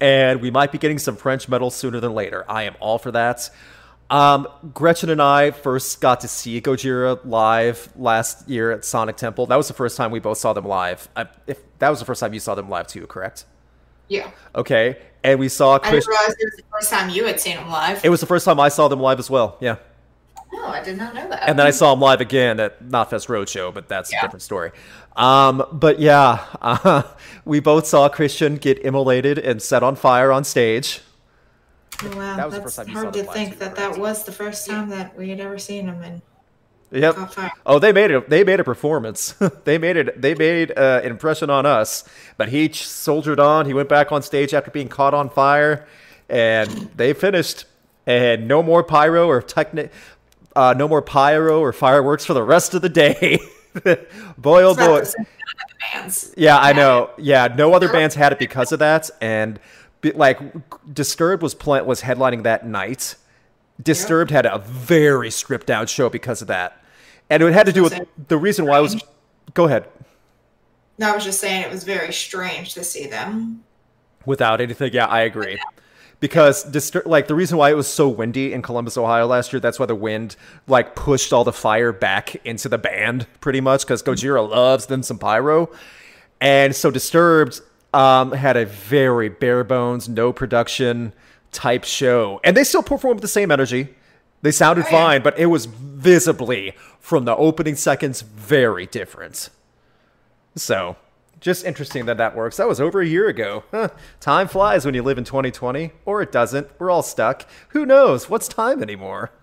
and 0.00 0.40
we 0.40 0.50
might 0.50 0.72
be 0.72 0.78
getting 0.78 0.98
some 0.98 1.16
French 1.16 1.48
metal 1.48 1.70
sooner 1.70 2.00
than 2.00 2.14
later. 2.14 2.44
I 2.48 2.64
am 2.64 2.74
all 2.80 2.98
for 2.98 3.10
that. 3.12 3.50
Um, 4.10 4.46
Gretchen 4.74 5.08
and 5.08 5.22
I 5.22 5.52
first 5.52 6.00
got 6.02 6.20
to 6.20 6.28
see 6.28 6.60
Gojira 6.60 7.24
live 7.24 7.88
last 7.96 8.46
year 8.48 8.70
at 8.70 8.84
Sonic 8.84 9.16
Temple. 9.16 9.46
That 9.46 9.56
was 9.56 9.68
the 9.68 9.74
first 9.74 9.96
time 9.96 10.10
we 10.10 10.20
both 10.20 10.36
saw 10.38 10.52
them 10.52 10.66
live. 10.66 11.08
I, 11.16 11.26
if 11.46 11.58
that 11.78 11.88
was 11.88 11.98
the 11.98 12.04
first 12.04 12.20
time 12.20 12.34
you 12.34 12.40
saw 12.40 12.54
them 12.54 12.68
live 12.68 12.86
too, 12.86 13.06
correct? 13.06 13.46
Yeah. 14.08 14.30
Okay, 14.54 14.98
and 15.24 15.40
we 15.40 15.48
saw 15.48 15.76
I 15.76 15.78
Chris. 15.78 16.04
didn't 16.04 16.08
realize 16.08 16.34
it 16.38 16.44
was 16.44 16.56
the 16.56 16.62
first 16.70 16.90
time 16.90 17.08
you 17.08 17.24
had 17.24 17.40
seen 17.40 17.56
them 17.56 17.70
live. 17.70 18.04
It 18.04 18.10
was 18.10 18.20
the 18.20 18.26
first 18.26 18.44
time 18.44 18.60
I 18.60 18.68
saw 18.68 18.88
them 18.88 19.00
live 19.00 19.18
as 19.18 19.30
well. 19.30 19.56
Yeah. 19.60 19.76
No, 20.62 20.68
I 20.68 20.82
did 20.82 20.96
not 20.96 21.14
know 21.14 21.28
that. 21.28 21.48
and 21.48 21.58
then 21.58 21.66
I 21.66 21.70
saw 21.70 21.92
him 21.92 22.00
live 22.00 22.20
again 22.20 22.60
at 22.60 22.82
Knotfest 22.82 23.28
Roadshow, 23.28 23.74
but 23.74 23.88
that's 23.88 24.12
a 24.12 24.20
different 24.20 24.42
story. 24.42 24.72
Um, 25.16 25.64
but 25.72 25.98
yeah, 25.98 26.44
uh, 26.60 27.02
we 27.44 27.60
both 27.60 27.86
saw 27.86 28.08
Christian 28.08 28.56
get 28.56 28.82
immolated 28.84 29.38
and 29.38 29.60
set 29.60 29.82
on 29.82 29.96
fire 29.96 30.32
on 30.32 30.44
stage. 30.44 31.00
Oh, 32.02 32.16
wow, 32.16 32.36
that 32.36 32.46
was 32.46 32.54
the 32.54 32.60
that's 32.60 32.76
first 32.76 32.86
time 32.88 32.94
hard 32.94 33.12
to 33.14 33.24
think 33.24 33.52
too, 33.52 33.58
that 33.58 33.74
correct? 33.76 33.94
that 33.94 34.00
was 34.00 34.24
the 34.24 34.32
first 34.32 34.66
time 34.66 34.88
that 34.88 35.16
we 35.16 35.28
had 35.28 35.40
ever 35.40 35.58
seen 35.58 35.86
him 35.86 36.02
in 36.02 36.22
Yep. 36.92 37.16
Oh, 37.64 37.78
they 37.78 37.90
made 37.90 38.10
it. 38.10 38.28
They 38.28 38.44
made 38.44 38.60
a 38.60 38.64
performance. 38.64 39.34
they 39.64 39.78
made 39.78 39.96
it. 39.96 40.20
They 40.20 40.34
made 40.34 40.72
uh, 40.76 41.00
an 41.02 41.10
impression 41.10 41.48
on 41.48 41.64
us. 41.64 42.04
But 42.36 42.50
he 42.50 42.68
ch- 42.68 42.86
soldiered 42.86 43.40
on. 43.40 43.64
He 43.64 43.72
went 43.72 43.88
back 43.88 44.12
on 44.12 44.22
stage 44.22 44.52
after 44.52 44.70
being 44.70 44.88
caught 44.88 45.14
on 45.14 45.30
fire, 45.30 45.86
and 46.28 46.68
they 46.94 47.14
finished. 47.14 47.64
And 48.04 48.48
no 48.48 48.62
more 48.62 48.82
pyro 48.82 49.28
or 49.28 49.40
techni- 49.40 49.88
uh, 50.56 50.74
no 50.76 50.88
more 50.88 51.02
pyro 51.02 51.60
or 51.60 51.72
fireworks 51.72 52.24
for 52.24 52.34
the 52.34 52.42
rest 52.42 52.74
of 52.74 52.82
the 52.82 52.88
day. 52.88 53.38
boy, 54.38 54.62
oh 54.62 54.74
boy. 54.74 55.00
the 55.00 55.04
same 55.04 55.24
kind 55.24 55.70
of 55.70 55.78
bands. 55.92 56.34
Yeah, 56.36 56.58
I 56.58 56.72
know. 56.72 57.10
Yeah, 57.18 57.48
no 57.56 57.74
other 57.74 57.90
bands 57.90 58.14
had 58.14 58.32
it 58.32 58.38
because 58.38 58.72
of 58.72 58.78
that, 58.80 59.10
and 59.20 59.58
like 60.14 60.40
Disturbed 60.92 61.42
was 61.42 61.54
plant 61.54 61.86
was 61.86 62.02
headlining 62.02 62.42
that 62.42 62.66
night. 62.66 63.14
Disturbed 63.82 64.30
had 64.30 64.46
a 64.46 64.58
very 64.58 65.30
stripped 65.30 65.66
down 65.66 65.86
show 65.86 66.08
because 66.08 66.42
of 66.42 66.48
that, 66.48 66.82
and 67.30 67.42
it 67.42 67.52
had 67.52 67.66
to 67.66 67.72
do 67.72 67.82
with 67.82 68.00
the 68.28 68.36
reason 68.36 68.66
why 68.66 68.76
I 68.76 68.80
was. 68.80 69.02
Go 69.54 69.66
ahead. 69.66 69.88
No, 70.98 71.10
I 71.10 71.14
was 71.14 71.24
just 71.24 71.40
saying 71.40 71.62
it 71.62 71.70
was 71.70 71.84
very 71.84 72.12
strange 72.12 72.74
to 72.74 72.84
see 72.84 73.06
them. 73.06 73.64
Without 74.24 74.60
anything, 74.60 74.92
yeah, 74.92 75.06
I 75.06 75.22
agree. 75.22 75.58
Because 76.22 76.64
Distur- 76.70 77.04
like 77.04 77.26
the 77.26 77.34
reason 77.34 77.58
why 77.58 77.70
it 77.70 77.74
was 77.76 77.88
so 77.88 78.08
windy 78.08 78.52
in 78.52 78.62
Columbus, 78.62 78.96
Ohio 78.96 79.26
last 79.26 79.52
year, 79.52 79.58
that's 79.58 79.80
why 79.80 79.86
the 79.86 79.96
wind 79.96 80.36
like 80.68 80.94
pushed 80.94 81.32
all 81.32 81.42
the 81.42 81.52
fire 81.52 81.90
back 81.92 82.36
into 82.46 82.68
the 82.68 82.78
band 82.78 83.26
pretty 83.40 83.60
much 83.60 83.82
because 83.82 84.04
Gojira 84.04 84.48
loves 84.48 84.86
them 84.86 85.02
some 85.02 85.18
pyro. 85.18 85.68
And 86.40 86.76
so 86.76 86.92
Disturbed 86.92 87.60
um, 87.92 88.30
had 88.30 88.56
a 88.56 88.64
very 88.66 89.30
bare 89.30 89.64
bones, 89.64 90.08
no 90.08 90.32
production, 90.32 91.12
type 91.50 91.82
show. 91.82 92.40
And 92.44 92.56
they 92.56 92.62
still 92.62 92.84
performed 92.84 93.16
with 93.16 93.22
the 93.22 93.26
same 93.28 93.50
energy. 93.50 93.88
They 94.42 94.52
sounded 94.52 94.84
Oh, 94.86 94.90
yeah. 94.92 95.04
fine, 95.04 95.22
but 95.22 95.36
it 95.40 95.46
was 95.46 95.66
visibly 95.66 96.74
from 97.00 97.24
the 97.24 97.34
opening 97.34 97.74
seconds 97.74 98.20
very 98.22 98.86
different. 98.86 99.50
So, 100.54 100.94
just 101.42 101.64
interesting 101.64 102.06
that 102.06 102.16
that 102.16 102.34
works. 102.34 102.56
That 102.56 102.68
was 102.68 102.80
over 102.80 103.00
a 103.02 103.06
year 103.06 103.28
ago. 103.28 103.64
Huh. 103.72 103.88
Time 104.20 104.48
flies 104.48 104.86
when 104.86 104.94
you 104.94 105.02
live 105.02 105.18
in 105.18 105.24
2020, 105.24 105.90
or 106.06 106.22
it 106.22 106.32
doesn't. 106.32 106.68
We're 106.78 106.90
all 106.90 107.02
stuck. 107.02 107.46
Who 107.70 107.84
knows? 107.84 108.30
What's 108.30 108.48
time 108.48 108.82
anymore? 108.82 109.30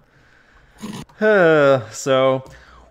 So, 1.91 2.45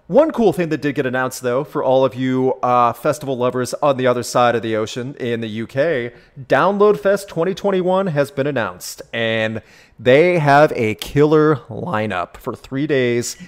one 0.09 0.31
cool 0.31 0.53
thing 0.53 0.69
that 0.69 0.83
did 0.83 0.95
get 0.95 1.07
announced, 1.07 1.41
though, 1.41 1.65
for 1.65 1.83
all 1.83 2.05
of 2.05 2.15
you 2.15 2.53
uh, 2.63 2.93
festival 2.93 3.39
lovers 3.39 3.73
on 3.75 3.97
the 3.97 4.07
other 4.07 4.23
side 4.23 4.55
of 4.55 4.61
the 4.61 4.77
ocean 4.77 5.15
in 5.15 5.41
the 5.41 5.63
UK, 5.63 6.13
Download 6.39 7.01
Fest 7.01 7.29
2021 7.29 8.09
has 8.09 8.31
been 8.31 8.47
announced, 8.47 9.01
and 9.13 9.63
they 9.99 10.39
have 10.39 10.73
a 10.77 10.95
killer 10.97 11.57
lineup 11.71 12.37
for 12.37 12.55
three 12.55 12.87
days. 12.87 13.39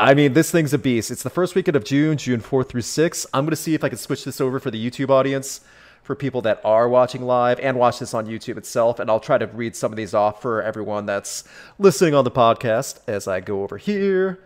I 0.00 0.14
mean, 0.14 0.32
this 0.32 0.50
thing's 0.50 0.72
a 0.72 0.78
beast. 0.78 1.10
It's 1.10 1.22
the 1.22 1.28
first 1.28 1.54
weekend 1.54 1.76
of 1.76 1.84
June, 1.84 2.16
June 2.16 2.40
4th 2.40 2.70
through 2.70 2.80
6th. 2.80 3.26
I'm 3.34 3.44
going 3.44 3.50
to 3.50 3.56
see 3.56 3.74
if 3.74 3.84
I 3.84 3.90
can 3.90 3.98
switch 3.98 4.24
this 4.24 4.40
over 4.40 4.58
for 4.58 4.70
the 4.70 4.82
YouTube 4.82 5.10
audience 5.10 5.60
for 6.02 6.16
people 6.16 6.40
that 6.40 6.58
are 6.64 6.88
watching 6.88 7.20
live 7.20 7.60
and 7.60 7.78
watch 7.78 7.98
this 7.98 8.14
on 8.14 8.24
YouTube 8.24 8.56
itself. 8.56 8.98
And 8.98 9.10
I'll 9.10 9.20
try 9.20 9.36
to 9.36 9.46
read 9.48 9.76
some 9.76 9.92
of 9.92 9.98
these 9.98 10.14
off 10.14 10.40
for 10.40 10.62
everyone 10.62 11.04
that's 11.04 11.44
listening 11.78 12.14
on 12.14 12.24
the 12.24 12.30
podcast 12.30 13.00
as 13.06 13.28
I 13.28 13.40
go 13.40 13.62
over 13.62 13.76
here. 13.76 14.40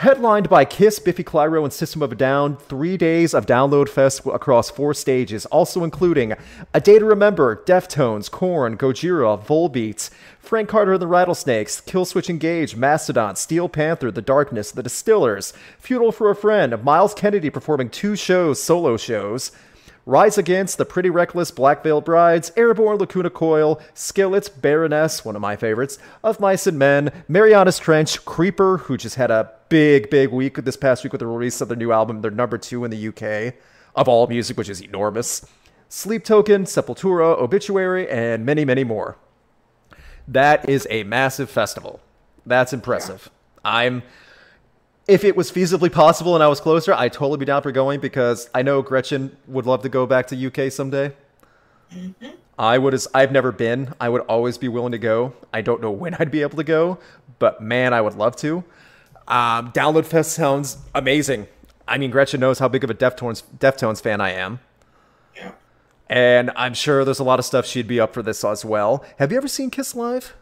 Headlined 0.00 0.48
by 0.48 0.64
Kiss, 0.64 0.98
Biffy 0.98 1.22
Clyro, 1.22 1.62
and 1.62 1.70
System 1.70 2.00
of 2.00 2.10
a 2.10 2.14
Down, 2.14 2.56
three 2.56 2.96
days 2.96 3.34
of 3.34 3.44
Download 3.44 3.86
Fest 3.86 4.22
across 4.24 4.70
four 4.70 4.94
stages, 4.94 5.44
also 5.44 5.84
including 5.84 6.32
A 6.72 6.80
Day 6.80 6.98
to 6.98 7.04
Remember, 7.04 7.62
Deftones, 7.66 8.30
Korn, 8.30 8.78
Gojira, 8.78 9.38
Volbeat, 9.44 10.08
Frank 10.38 10.70
Carter 10.70 10.94
and 10.94 11.02
the 11.02 11.06
Rattlesnakes, 11.06 11.82
Killswitch 11.82 12.30
Engage, 12.30 12.74
Mastodon, 12.74 13.36
Steel 13.36 13.68
Panther, 13.68 14.10
The 14.10 14.22
Darkness, 14.22 14.70
The 14.70 14.82
Distillers, 14.82 15.52
Funeral 15.78 16.12
for 16.12 16.30
a 16.30 16.34
Friend, 16.34 16.82
Myles 16.82 17.12
Kennedy 17.12 17.50
performing 17.50 17.90
two 17.90 18.16
shows, 18.16 18.58
solo 18.62 18.96
shows, 18.96 19.52
Rise 20.10 20.36
Against, 20.36 20.76
The 20.76 20.84
Pretty 20.84 21.08
Reckless, 21.08 21.52
Black 21.52 21.84
Veil 21.84 22.00
Brides, 22.00 22.50
Airborne, 22.56 22.98
Lacuna 22.98 23.30
Coil, 23.30 23.80
Skillets, 23.94 24.48
Baroness, 24.48 25.24
one 25.24 25.36
of 25.36 25.40
my 25.40 25.54
favorites, 25.54 26.00
Of 26.24 26.40
Mice 26.40 26.66
and 26.66 26.76
Men, 26.76 27.12
Marianas 27.28 27.78
Trench, 27.78 28.24
Creeper, 28.24 28.78
who 28.78 28.96
just 28.96 29.14
had 29.14 29.30
a 29.30 29.52
big, 29.68 30.10
big 30.10 30.30
week 30.30 30.56
this 30.56 30.76
past 30.76 31.04
week 31.04 31.12
with 31.12 31.20
the 31.20 31.28
release 31.28 31.60
of 31.60 31.68
their 31.68 31.76
new 31.76 31.92
album, 31.92 32.22
their 32.22 32.32
number 32.32 32.58
two 32.58 32.84
in 32.84 32.90
the 32.90 33.06
UK, 33.06 33.54
of 33.94 34.08
all 34.08 34.26
music, 34.26 34.58
which 34.58 34.68
is 34.68 34.82
enormous, 34.82 35.46
Sleep 35.88 36.24
Token, 36.24 36.64
Sepultura, 36.64 37.38
Obituary, 37.38 38.10
and 38.10 38.44
many, 38.44 38.64
many 38.64 38.82
more. 38.82 39.16
That 40.26 40.68
is 40.68 40.88
a 40.90 41.04
massive 41.04 41.48
festival. 41.48 42.00
That's 42.44 42.72
impressive. 42.72 43.30
I'm 43.64 44.02
if 45.08 45.24
it 45.24 45.36
was 45.36 45.50
feasibly 45.50 45.90
possible 45.92 46.34
and 46.34 46.42
I 46.44 46.48
was 46.48 46.60
closer, 46.60 46.92
I'd 46.92 47.12
totally 47.12 47.38
be 47.38 47.44
down 47.44 47.62
for 47.62 47.72
going 47.72 48.00
because 48.00 48.48
I 48.54 48.62
know 48.62 48.82
Gretchen 48.82 49.36
would 49.46 49.66
love 49.66 49.82
to 49.82 49.88
go 49.88 50.06
back 50.06 50.26
to 50.28 50.46
UK 50.46 50.70
someday. 50.70 51.12
I 52.58 52.78
would 52.78 52.94
as 52.94 53.08
I've 53.14 53.32
never 53.32 53.50
been. 53.52 53.94
I 54.00 54.08
would 54.08 54.22
always 54.22 54.58
be 54.58 54.68
willing 54.68 54.92
to 54.92 54.98
go. 54.98 55.32
I 55.52 55.60
don't 55.62 55.80
know 55.80 55.90
when 55.90 56.14
I'd 56.18 56.30
be 56.30 56.42
able 56.42 56.56
to 56.58 56.64
go, 56.64 56.98
but 57.38 57.60
man, 57.60 57.92
I 57.92 58.00
would 58.00 58.14
love 58.14 58.36
to. 58.36 58.58
Um, 59.26 59.72
Download 59.72 60.04
Fest 60.04 60.32
sounds 60.32 60.78
amazing. 60.94 61.48
I 61.88 61.98
mean, 61.98 62.10
Gretchen 62.10 62.40
knows 62.40 62.58
how 62.58 62.68
big 62.68 62.84
of 62.84 62.90
a 62.90 62.94
Deftones 62.94 63.42
Deftones 63.58 64.00
fan 64.00 64.20
I 64.20 64.30
am, 64.30 64.60
Yeah. 65.36 65.52
and 66.08 66.50
I'm 66.54 66.74
sure 66.74 67.04
there's 67.04 67.18
a 67.18 67.24
lot 67.24 67.38
of 67.40 67.44
stuff 67.44 67.66
she'd 67.66 67.88
be 67.88 67.98
up 67.98 68.14
for 68.14 68.22
this 68.22 68.44
as 68.44 68.64
well. 68.64 69.04
Have 69.18 69.32
you 69.32 69.38
ever 69.38 69.48
seen 69.48 69.70
Kiss 69.70 69.94
live? 69.96 70.34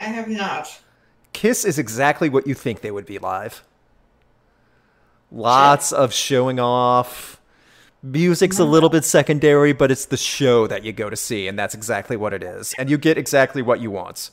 I 0.00 0.04
have 0.04 0.28
not. 0.28 0.80
Kiss 1.32 1.64
is 1.64 1.78
exactly 1.78 2.28
what 2.28 2.46
you 2.46 2.54
think 2.54 2.80
they 2.80 2.90
would 2.90 3.06
be 3.06 3.18
live. 3.18 3.64
Lots 5.30 5.92
of 5.92 6.12
showing 6.12 6.60
off. 6.60 7.40
Music's 8.02 8.58
a 8.58 8.64
little 8.64 8.88
bit 8.88 9.04
secondary, 9.04 9.72
but 9.72 9.90
it's 9.90 10.06
the 10.06 10.16
show 10.16 10.66
that 10.66 10.84
you 10.84 10.92
go 10.92 11.08
to 11.08 11.16
see, 11.16 11.46
and 11.46 11.58
that's 11.58 11.74
exactly 11.74 12.16
what 12.16 12.34
it 12.34 12.42
is. 12.42 12.74
And 12.76 12.90
you 12.90 12.98
get 12.98 13.16
exactly 13.16 13.62
what 13.62 13.80
you 13.80 13.90
want 13.90 14.30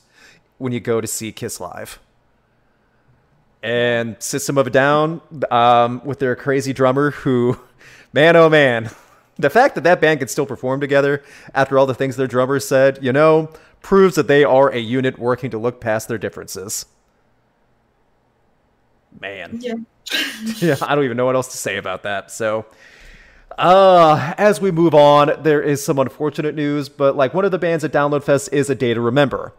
when 0.58 0.72
you 0.72 0.80
go 0.80 1.00
to 1.00 1.06
see 1.06 1.32
Kiss 1.32 1.60
live. 1.60 2.00
And 3.62 4.20
System 4.20 4.58
of 4.58 4.66
a 4.66 4.70
Down, 4.70 5.20
um, 5.50 6.02
with 6.04 6.18
their 6.18 6.34
crazy 6.34 6.72
drummer, 6.72 7.12
who, 7.12 7.58
man, 8.12 8.36
oh 8.36 8.48
man, 8.48 8.90
the 9.38 9.50
fact 9.50 9.74
that 9.76 9.84
that 9.84 10.00
band 10.00 10.18
can 10.18 10.28
still 10.28 10.46
perform 10.46 10.80
together 10.80 11.22
after 11.54 11.78
all 11.78 11.86
the 11.86 11.94
things 11.94 12.16
their 12.16 12.26
drummer 12.26 12.60
said, 12.60 12.98
you 13.02 13.12
know, 13.12 13.50
proves 13.82 14.14
that 14.16 14.28
they 14.28 14.44
are 14.44 14.68
a 14.68 14.78
unit 14.78 15.18
working 15.18 15.50
to 15.50 15.58
look 15.58 15.80
past 15.80 16.08
their 16.08 16.18
differences. 16.18 16.86
Man. 19.18 19.58
Yeah. 19.60 19.74
yeah, 20.58 20.76
I 20.82 20.94
don't 20.94 21.04
even 21.04 21.16
know 21.16 21.26
what 21.26 21.36
else 21.36 21.48
to 21.48 21.56
say 21.56 21.76
about 21.76 22.02
that. 22.02 22.30
So, 22.30 22.66
uh, 23.58 24.34
as 24.38 24.60
we 24.60 24.70
move 24.70 24.94
on, 24.94 25.42
there 25.42 25.62
is 25.62 25.84
some 25.84 25.98
unfortunate 25.98 26.54
news, 26.54 26.88
but 26.88 27.16
like 27.16 27.34
one 27.34 27.44
of 27.44 27.50
the 27.50 27.58
bands 27.58 27.84
at 27.84 27.92
Download 27.92 28.22
Fest 28.22 28.48
is 28.52 28.70
A 28.70 28.74
Day 28.74 28.94
to 28.94 29.00
Remember. 29.00 29.52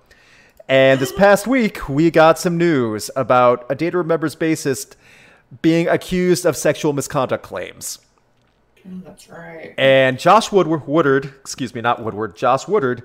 And 0.67 0.99
this 0.99 1.11
past 1.17 1.47
week, 1.47 1.87
we 1.89 2.11
got 2.11 2.39
some 2.39 2.57
news 2.57 3.11
about 3.15 3.65
A 3.69 3.75
Day 3.75 3.89
to 3.89 3.97
Remember's 3.97 4.35
bassist 4.35 4.95
being 5.61 5.87
accused 5.87 6.45
of 6.45 6.55
sexual 6.55 6.93
misconduct 6.93 7.43
claims. 7.43 7.99
Mm, 8.87 9.03
That's 9.03 9.29
right. 9.29 9.73
And 9.77 10.17
Josh 10.17 10.51
Woodward, 10.51 10.87
Woodard, 10.87 11.25
excuse 11.41 11.75
me, 11.75 11.81
not 11.81 12.03
Woodward, 12.03 12.35
Josh 12.35 12.67
Woodard, 12.67 13.03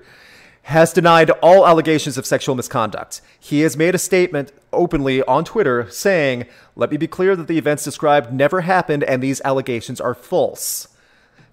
has 0.67 0.91
denied 0.91 1.29
all 1.41 1.65
allegations 1.65 2.17
of 2.17 2.25
sexual 2.25 2.53
misconduct. 2.53 3.21
He 3.39 3.61
has 3.61 3.77
made 3.77 3.95
a 3.95 3.97
statement 3.97 4.51
openly 4.73 5.23
on 5.23 5.45
Twitter 5.45 5.89
saying, 5.89 6.45
Let 6.75 6.91
me 6.91 6.97
be 6.97 7.07
clear 7.07 7.37
that 7.37 7.47
the 7.47 7.57
events 7.57 7.85
described 7.85 8.33
never 8.33 8.59
happened 8.61 9.05
and 9.05 9.23
these 9.23 9.39
allegations 9.45 10.01
are 10.01 10.13
false. 10.13 10.89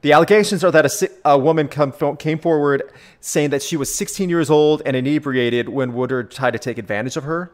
The 0.03 0.12
allegations 0.12 0.64
are 0.64 0.72
that 0.72 0.85
a, 0.85 1.11
a 1.24 1.38
woman 1.38 1.68
come, 1.68 1.92
came 2.16 2.40
forward 2.40 2.83
saying 3.20 3.50
that 3.50 3.62
she 3.62 3.77
was 3.77 3.94
16 3.94 4.29
years 4.29 4.50
old 4.50 4.83
and 4.85 4.96
inebriated 4.96 5.68
when 5.68 5.94
Woodard 5.94 6.33
tried 6.33 6.50
to 6.55 6.59
take 6.59 6.77
advantage 6.77 7.16
of 7.16 7.22
her. 7.22 7.53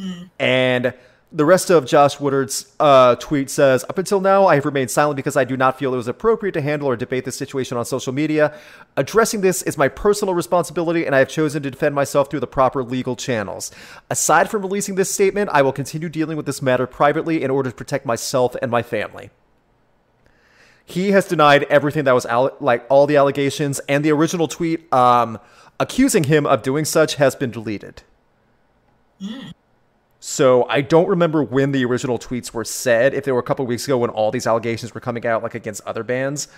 Mm. 0.00 0.30
And 0.38 0.94
the 1.36 1.44
rest 1.44 1.68
of 1.68 1.84
Josh 1.84 2.18
Woodard's 2.18 2.74
uh, 2.80 3.14
tweet 3.16 3.50
says, 3.50 3.84
Up 3.90 3.98
until 3.98 4.22
now, 4.22 4.46
I 4.46 4.54
have 4.54 4.64
remained 4.64 4.90
silent 4.90 5.16
because 5.16 5.36
I 5.36 5.44
do 5.44 5.54
not 5.54 5.78
feel 5.78 5.92
it 5.92 5.98
was 5.98 6.08
appropriate 6.08 6.52
to 6.52 6.62
handle 6.62 6.88
or 6.88 6.96
debate 6.96 7.26
this 7.26 7.36
situation 7.36 7.76
on 7.76 7.84
social 7.84 8.14
media. 8.14 8.58
Addressing 8.96 9.42
this 9.42 9.60
is 9.60 9.76
my 9.76 9.88
personal 9.88 10.32
responsibility, 10.32 11.04
and 11.04 11.14
I 11.14 11.18
have 11.18 11.28
chosen 11.28 11.62
to 11.62 11.70
defend 11.70 11.94
myself 11.94 12.30
through 12.30 12.40
the 12.40 12.46
proper 12.46 12.82
legal 12.82 13.16
channels. 13.16 13.70
Aside 14.08 14.48
from 14.48 14.62
releasing 14.62 14.94
this 14.94 15.12
statement, 15.12 15.50
I 15.52 15.60
will 15.60 15.74
continue 15.74 16.08
dealing 16.08 16.38
with 16.38 16.46
this 16.46 16.62
matter 16.62 16.86
privately 16.86 17.42
in 17.42 17.50
order 17.50 17.68
to 17.68 17.76
protect 17.76 18.06
myself 18.06 18.56
and 18.62 18.70
my 18.70 18.82
family. 18.82 19.28
He 20.86 21.10
has 21.10 21.28
denied 21.28 21.64
everything 21.64 22.04
that 22.04 22.14
was 22.14 22.24
alle- 22.24 22.56
like 22.60 22.86
all 22.88 23.06
the 23.06 23.18
allegations, 23.18 23.78
and 23.80 24.02
the 24.02 24.10
original 24.10 24.48
tweet 24.48 24.90
um, 24.90 25.38
accusing 25.78 26.24
him 26.24 26.46
of 26.46 26.62
doing 26.62 26.86
such 26.86 27.16
has 27.16 27.36
been 27.36 27.50
deleted. 27.50 28.04
So 30.28 30.66
I 30.68 30.80
don't 30.80 31.06
remember 31.06 31.44
when 31.44 31.70
the 31.70 31.84
original 31.84 32.18
tweets 32.18 32.52
were 32.52 32.64
said, 32.64 33.14
if 33.14 33.24
they 33.24 33.30
were 33.30 33.38
a 33.38 33.44
couple 33.44 33.64
weeks 33.64 33.84
ago 33.84 33.98
when 33.98 34.10
all 34.10 34.32
these 34.32 34.44
allegations 34.44 34.92
were 34.92 35.00
coming 35.00 35.24
out, 35.24 35.44
like 35.44 35.54
against 35.54 35.86
other 35.86 36.02
bands. 36.02 36.48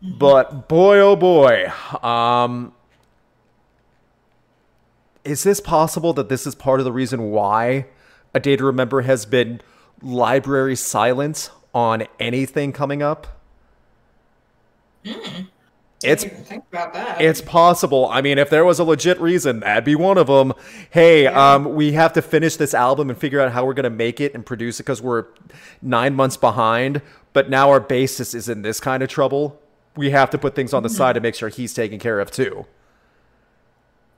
But 0.00 0.68
boy, 0.68 1.00
oh 1.00 1.16
boy, 1.16 1.72
um, 2.04 2.72
is 5.24 5.42
this 5.42 5.60
possible 5.60 6.12
that 6.12 6.28
this 6.28 6.46
is 6.46 6.54
part 6.54 6.78
of 6.78 6.84
the 6.84 6.92
reason 6.92 7.32
why 7.32 7.86
A 8.32 8.38
Day 8.38 8.54
to 8.54 8.64
Remember 8.64 9.00
has 9.00 9.26
been 9.26 9.60
library 10.00 10.76
silent 10.76 11.50
on 11.74 12.06
anything 12.20 12.70
coming 12.70 13.02
up? 13.02 13.40
It's 16.04 16.24
think 16.24 16.64
about 16.70 16.92
that. 16.94 17.20
it's 17.20 17.40
possible. 17.40 18.08
I 18.10 18.20
mean, 18.20 18.38
if 18.38 18.50
there 18.50 18.64
was 18.64 18.78
a 18.78 18.84
legit 18.84 19.20
reason, 19.20 19.60
that'd 19.60 19.84
be 19.84 19.94
one 19.94 20.18
of 20.18 20.26
them. 20.26 20.52
Hey, 20.90 21.26
um, 21.26 21.74
we 21.74 21.92
have 21.92 22.12
to 22.14 22.22
finish 22.22 22.56
this 22.56 22.74
album 22.74 23.10
and 23.10 23.18
figure 23.18 23.40
out 23.40 23.52
how 23.52 23.64
we're 23.64 23.74
gonna 23.74 23.90
make 23.90 24.20
it 24.20 24.34
and 24.34 24.44
produce 24.44 24.80
it 24.80 24.84
because 24.84 25.00
we're 25.02 25.26
nine 25.82 26.14
months 26.14 26.36
behind. 26.36 27.02
But 27.32 27.50
now 27.50 27.70
our 27.70 27.80
bassist 27.80 28.34
is 28.34 28.48
in 28.48 28.62
this 28.62 28.80
kind 28.80 29.02
of 29.02 29.08
trouble. 29.08 29.60
We 29.96 30.10
have 30.10 30.30
to 30.30 30.38
put 30.38 30.54
things 30.54 30.72
on 30.72 30.82
the 30.82 30.88
side 30.88 31.14
to 31.14 31.20
make 31.20 31.34
sure 31.34 31.48
he's 31.48 31.72
taken 31.74 31.98
care 31.98 32.18
of 32.20 32.30
too, 32.30 32.66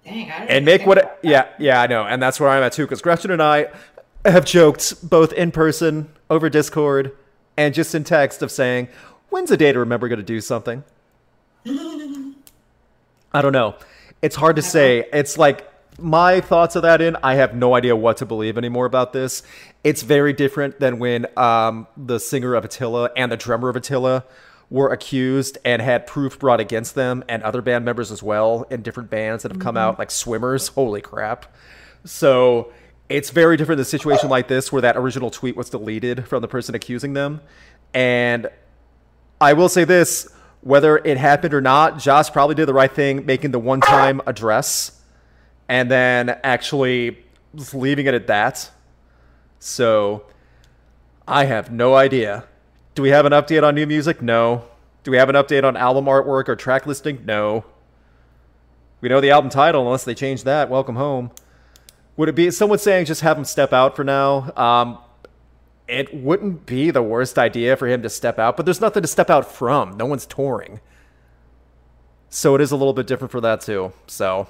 Dang, 0.05 0.31
I 0.31 0.45
and 0.47 0.65
make 0.65 0.87
what. 0.87 1.19
Yeah, 1.23 1.49
yeah, 1.59 1.81
I 1.81 1.87
know, 1.87 2.05
and 2.05 2.23
that's 2.23 2.39
where 2.41 2.49
I'm 2.49 2.63
at 2.63 2.73
too. 2.73 2.85
Because 2.85 3.03
Gretchen 3.03 3.31
and 3.31 3.43
I 3.43 3.69
have 4.25 4.45
joked 4.45 5.09
both 5.09 5.33
in 5.33 5.51
person, 5.51 6.11
over 6.31 6.49
Discord, 6.49 7.13
and 7.57 7.75
just 7.75 7.95
in 7.95 8.05
text 8.05 8.41
of 8.43 8.51
saying, 8.51 8.89
"When's 9.31 9.51
a 9.51 9.57
day 9.57 9.73
to 9.73 9.79
remember 9.79 10.09
going 10.09 10.19
to 10.19 10.25
do 10.25 10.41
something?" 10.41 10.85
I 13.33 13.43
don't 13.43 13.53
know. 13.53 13.77
It's 14.23 14.37
hard 14.37 14.57
to 14.57 14.63
say. 14.63 15.07
It's 15.13 15.37
like 15.37 15.71
my 15.99 16.41
thoughts 16.41 16.77
of 16.77 16.83
that 16.83 17.01
in. 17.01 17.17
I 17.23 17.35
have 17.35 17.55
no 17.55 17.75
idea 17.75 17.97
what 17.97 18.19
to 18.19 18.27
believe 18.27 18.57
anymore 18.57 18.87
about 18.87 19.13
this. 19.13 19.43
It's 19.85 20.03
very 20.03 20.33
different 20.33 20.81
than 20.81 20.99
when 20.99 21.27
um, 21.37 21.87
the 21.97 22.19
singer 22.19 22.55
of 22.55 22.65
Attila 22.65 23.11
and 23.17 23.31
the 23.31 23.37
drummer 23.37 23.69
of 23.69 23.77
Attila 23.77 24.25
were 24.71 24.93
accused 24.93 25.59
and 25.65 25.81
had 25.81 26.07
proof 26.07 26.39
brought 26.39 26.61
against 26.61 26.95
them 26.95 27.25
and 27.29 27.43
other 27.43 27.63
band 27.63 27.85
members 27.85 28.11
as 28.11 28.23
well 28.23 28.67
in 28.71 28.83
different 28.83 29.11
bands 29.11 29.43
that 29.43 29.53
have 29.53 29.61
come 29.61 29.77
out 29.77 29.97
like 29.97 30.11
swimmers 30.11 30.69
holy 30.69 31.01
crap 31.01 31.47
so 32.05 32.73
it's 33.09 33.31
very 33.31 33.57
different 33.57 33.79
in 33.79 33.83
a 33.83 33.85
situation 33.85 34.29
like 34.29 34.49
this 34.49 34.73
where 34.73 34.83
that 34.83 34.97
original 34.97 35.31
tweet 35.31 35.57
was 35.57 35.71
deleted 35.71 36.27
from 36.27 36.43
the 36.43 36.49
person 36.49 36.75
accusing 36.75 37.13
them 37.13 37.41
and 37.95 38.49
i 39.41 39.53
will 39.53 39.69
say 39.69 39.85
this 39.85 40.29
whether 40.67 40.99
it 40.99 41.17
happened 41.17 41.55
or 41.55 41.61
not 41.61 41.99
josh 41.99 42.31
probably 42.31 42.55
did 42.55 42.67
the 42.67 42.75
right 42.75 42.93
thing 42.93 43.25
making 43.25 43.51
the 43.53 43.59
one 43.59 43.81
time 43.81 44.21
address 44.27 45.01
and 45.69 45.91
then 45.91 46.29
actually 46.43 47.19
leaving 47.73 48.07
it 48.07 48.15
at 48.15 48.27
that 48.27 48.71
so 49.59 50.25
i 51.27 51.45
have 51.45 51.71
no 51.71 51.95
idea 51.95 52.45
do 52.97 53.03
we 53.03 53.11
have 53.11 53.27
an 53.27 53.33
update 53.33 53.63
on 53.63 53.75
new 53.75 53.87
music? 53.87 54.23
No. 54.23 54.65
Do 55.05 55.11
we 55.11 55.19
have 55.19 55.29
an 55.29 55.37
update 55.37 55.65
on 55.65 55.77
album 55.77 56.07
artwork 56.07 56.49
or 56.49 56.57
track 56.57 56.87
listing? 56.87 57.27
No. 57.27 57.67
We 59.03 59.11
know 59.11 59.21
the 59.21 59.31
album 59.31 59.51
title 59.51 59.83
unless 59.83 60.05
they 60.05 60.15
change 60.15 60.45
that. 60.45 60.71
Welcome 60.71 60.97
home. 60.97 61.31
Would 62.17 62.31
it 62.31 62.35
be 62.35 62.51
someone 62.51 62.79
saying 62.79 63.05
just 63.05 63.21
have 63.21 63.37
him 63.37 63.45
step 63.45 63.75
out 63.75 63.95
for 63.95 64.03
now? 64.03 64.51
Um, 64.57 64.99
it 65.89 66.13
wouldn't 66.15 66.67
be 66.67 66.91
the 66.91 67.03
worst 67.03 67.39
idea 67.39 67.77
for 67.77 67.87
him 67.87 68.03
to 68.03 68.11
step 68.11 68.39
out, 68.39 68.57
but 68.57 68.67
there's 68.67 68.81
nothing 68.81 69.03
to 69.03 69.09
step 69.09 69.31
out 69.31 69.51
from. 69.51 69.97
No 69.97 70.07
one's 70.07 70.27
touring. 70.27 70.81
So 72.29 72.55
it 72.55 72.61
is 72.61 72.73
a 72.73 72.77
little 72.77 72.93
bit 72.93 73.07
different 73.07 73.31
for 73.31 73.41
that 73.41 73.61
too. 73.61 73.93
So 74.07 74.49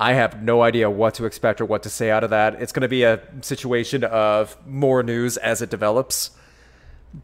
I 0.00 0.14
have 0.14 0.42
no 0.42 0.62
idea 0.62 0.88
what 0.90 1.14
to 1.14 1.26
expect 1.26 1.60
or 1.60 1.66
what 1.66 1.82
to 1.82 1.90
say 1.90 2.10
out 2.10 2.24
of 2.24 2.30
that. 2.30 2.60
It's 2.60 2.72
going 2.72 2.82
to 2.82 2.88
be 2.88 3.04
a 3.04 3.20
situation 3.42 4.02
of 4.04 4.56
more 4.66 5.02
news 5.02 5.36
as 5.36 5.60
it 5.62 5.70
develops. 5.70 6.30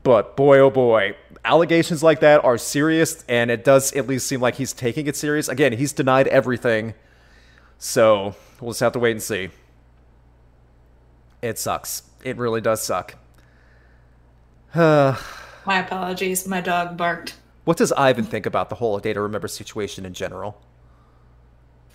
But 0.02 0.36
boy, 0.36 0.58
oh 0.58 0.70
boy, 0.70 1.16
allegations 1.44 2.02
like 2.02 2.20
that 2.20 2.44
are 2.44 2.58
serious, 2.58 3.24
and 3.26 3.50
it 3.50 3.64
does 3.64 3.92
at 3.94 4.06
least 4.06 4.26
seem 4.26 4.40
like 4.40 4.56
he's 4.56 4.74
taking 4.74 5.06
it 5.06 5.16
serious. 5.16 5.48
Again, 5.48 5.72
he's 5.72 5.94
denied 5.94 6.28
everything. 6.28 6.92
So 7.78 8.34
we'll 8.60 8.72
just 8.72 8.80
have 8.80 8.92
to 8.92 8.98
wait 8.98 9.12
and 9.12 9.22
see. 9.22 9.48
It 11.40 11.58
sucks. 11.58 12.02
It 12.22 12.36
really 12.36 12.60
does 12.60 12.82
suck. 12.82 13.14
My 14.74 15.16
apologies. 15.66 16.46
My 16.46 16.60
dog 16.60 16.96
barked. 16.96 17.34
What 17.64 17.76
does 17.76 17.92
Ivan 17.92 18.24
think 18.24 18.46
about 18.46 18.70
the 18.70 18.76
whole 18.76 18.98
Day 18.98 19.12
to 19.12 19.20
Remember 19.20 19.48
situation 19.48 20.06
in 20.06 20.14
general? 20.14 20.60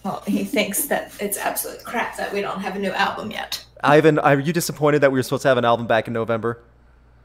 Well, 0.04 0.22
he 0.28 0.44
thinks 0.44 0.86
that 0.88 1.14
it's 1.20 1.38
absolute 1.38 1.84
crap 1.84 2.18
that 2.18 2.34
we 2.34 2.42
don't 2.42 2.60
have 2.60 2.76
a 2.76 2.80
new 2.80 2.92
album 2.92 3.32
yet. 3.32 3.64
Ivan, 3.84 4.20
are 4.20 4.40
you 4.40 4.54
disappointed 4.54 5.00
that 5.00 5.12
we 5.12 5.20
were 5.20 5.24
supposed 5.24 5.44
to 5.44 5.48
have 5.48 5.58
an 5.58 5.66
album 5.66 5.88
back 5.88 6.08
in 6.08 6.14
November? 6.14 6.62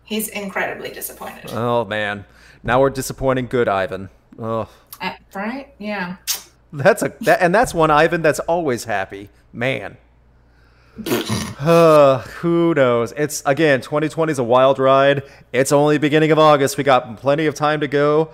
He's 0.05 0.29
incredibly 0.29 0.91
disappointed. 0.91 1.51
Oh 1.53 1.85
man, 1.85 2.25
now 2.63 2.81
we're 2.81 2.91
disappointing 2.91 3.47
good 3.49 3.69
Ivan. 3.69 4.09
Oh, 4.39 4.69
Uh, 5.01 5.13
right? 5.35 5.75
Yeah. 5.79 6.17
that's 6.73 7.03
a 7.03 7.13
that, 7.23 7.43
and 7.43 7.55
that's 7.55 7.75
one 7.75 7.91
Ivan 7.91 8.23
that's 8.23 8.41
always 8.41 8.85
happy. 8.85 9.29
Man. 9.53 9.97
Uh, 11.07 12.19
who 12.19 12.75
knows? 12.75 13.13
It's 13.17 13.43
again, 13.47 13.81
2020 13.81 14.33
is 14.33 14.39
a 14.39 14.45
wild 14.45 14.79
ride. 14.79 15.23
It's 15.53 15.71
only 15.71 15.99
beginning 15.99 16.33
of 16.33 16.39
August. 16.39 16.77
We 16.77 16.85
got 16.85 17.17
plenty 17.19 17.47
of 17.47 17.55
time 17.55 17.81
to 17.81 17.89
go. 17.89 18.31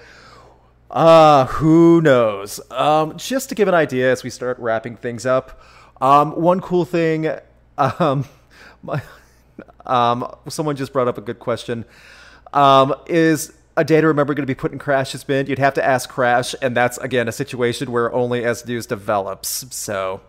Uh, 0.91 1.47
who 1.47 2.01
knows? 2.01 2.61
Um, 2.71 3.17
just 3.19 3.49
to 3.51 3.55
give 3.55 3.69
an 3.69 3.75
idea 3.75 4.11
as 4.11 4.23
we 4.23 4.31
start 4.31 4.59
wrapping 4.59 4.97
things 4.97 5.27
up, 5.27 5.61
um, 6.01 6.41
one 6.41 6.61
cool 6.61 6.85
thing, 6.85 7.29
um, 7.77 8.25
my, 8.83 9.03
um, 9.85 10.35
someone 10.49 10.77
just 10.77 10.93
brought 10.93 11.09
up 11.09 11.19
a 11.19 11.23
good 11.23 11.41
question. 11.41 11.85
Um, 12.53 12.95
is 13.07 13.53
a 13.77 13.85
day 13.85 14.01
to 14.01 14.07
remember 14.07 14.33
going 14.33 14.45
to 14.45 14.51
be 14.51 14.55
put 14.55 14.73
in 14.73 14.79
Crash's 14.79 15.25
bin? 15.25 15.47
You'd 15.47 15.59
have 15.59 15.75
to 15.75 15.85
ask 15.85 16.09
Crash, 16.09 16.55
and 16.63 16.77
that's 16.77 16.97
again 16.99 17.29
a 17.29 17.33
situation 17.33 17.91
where 17.91 18.13
only 18.13 18.45
as 18.45 18.65
news 18.65 18.87
develops. 18.87 19.67
So, 19.75 20.21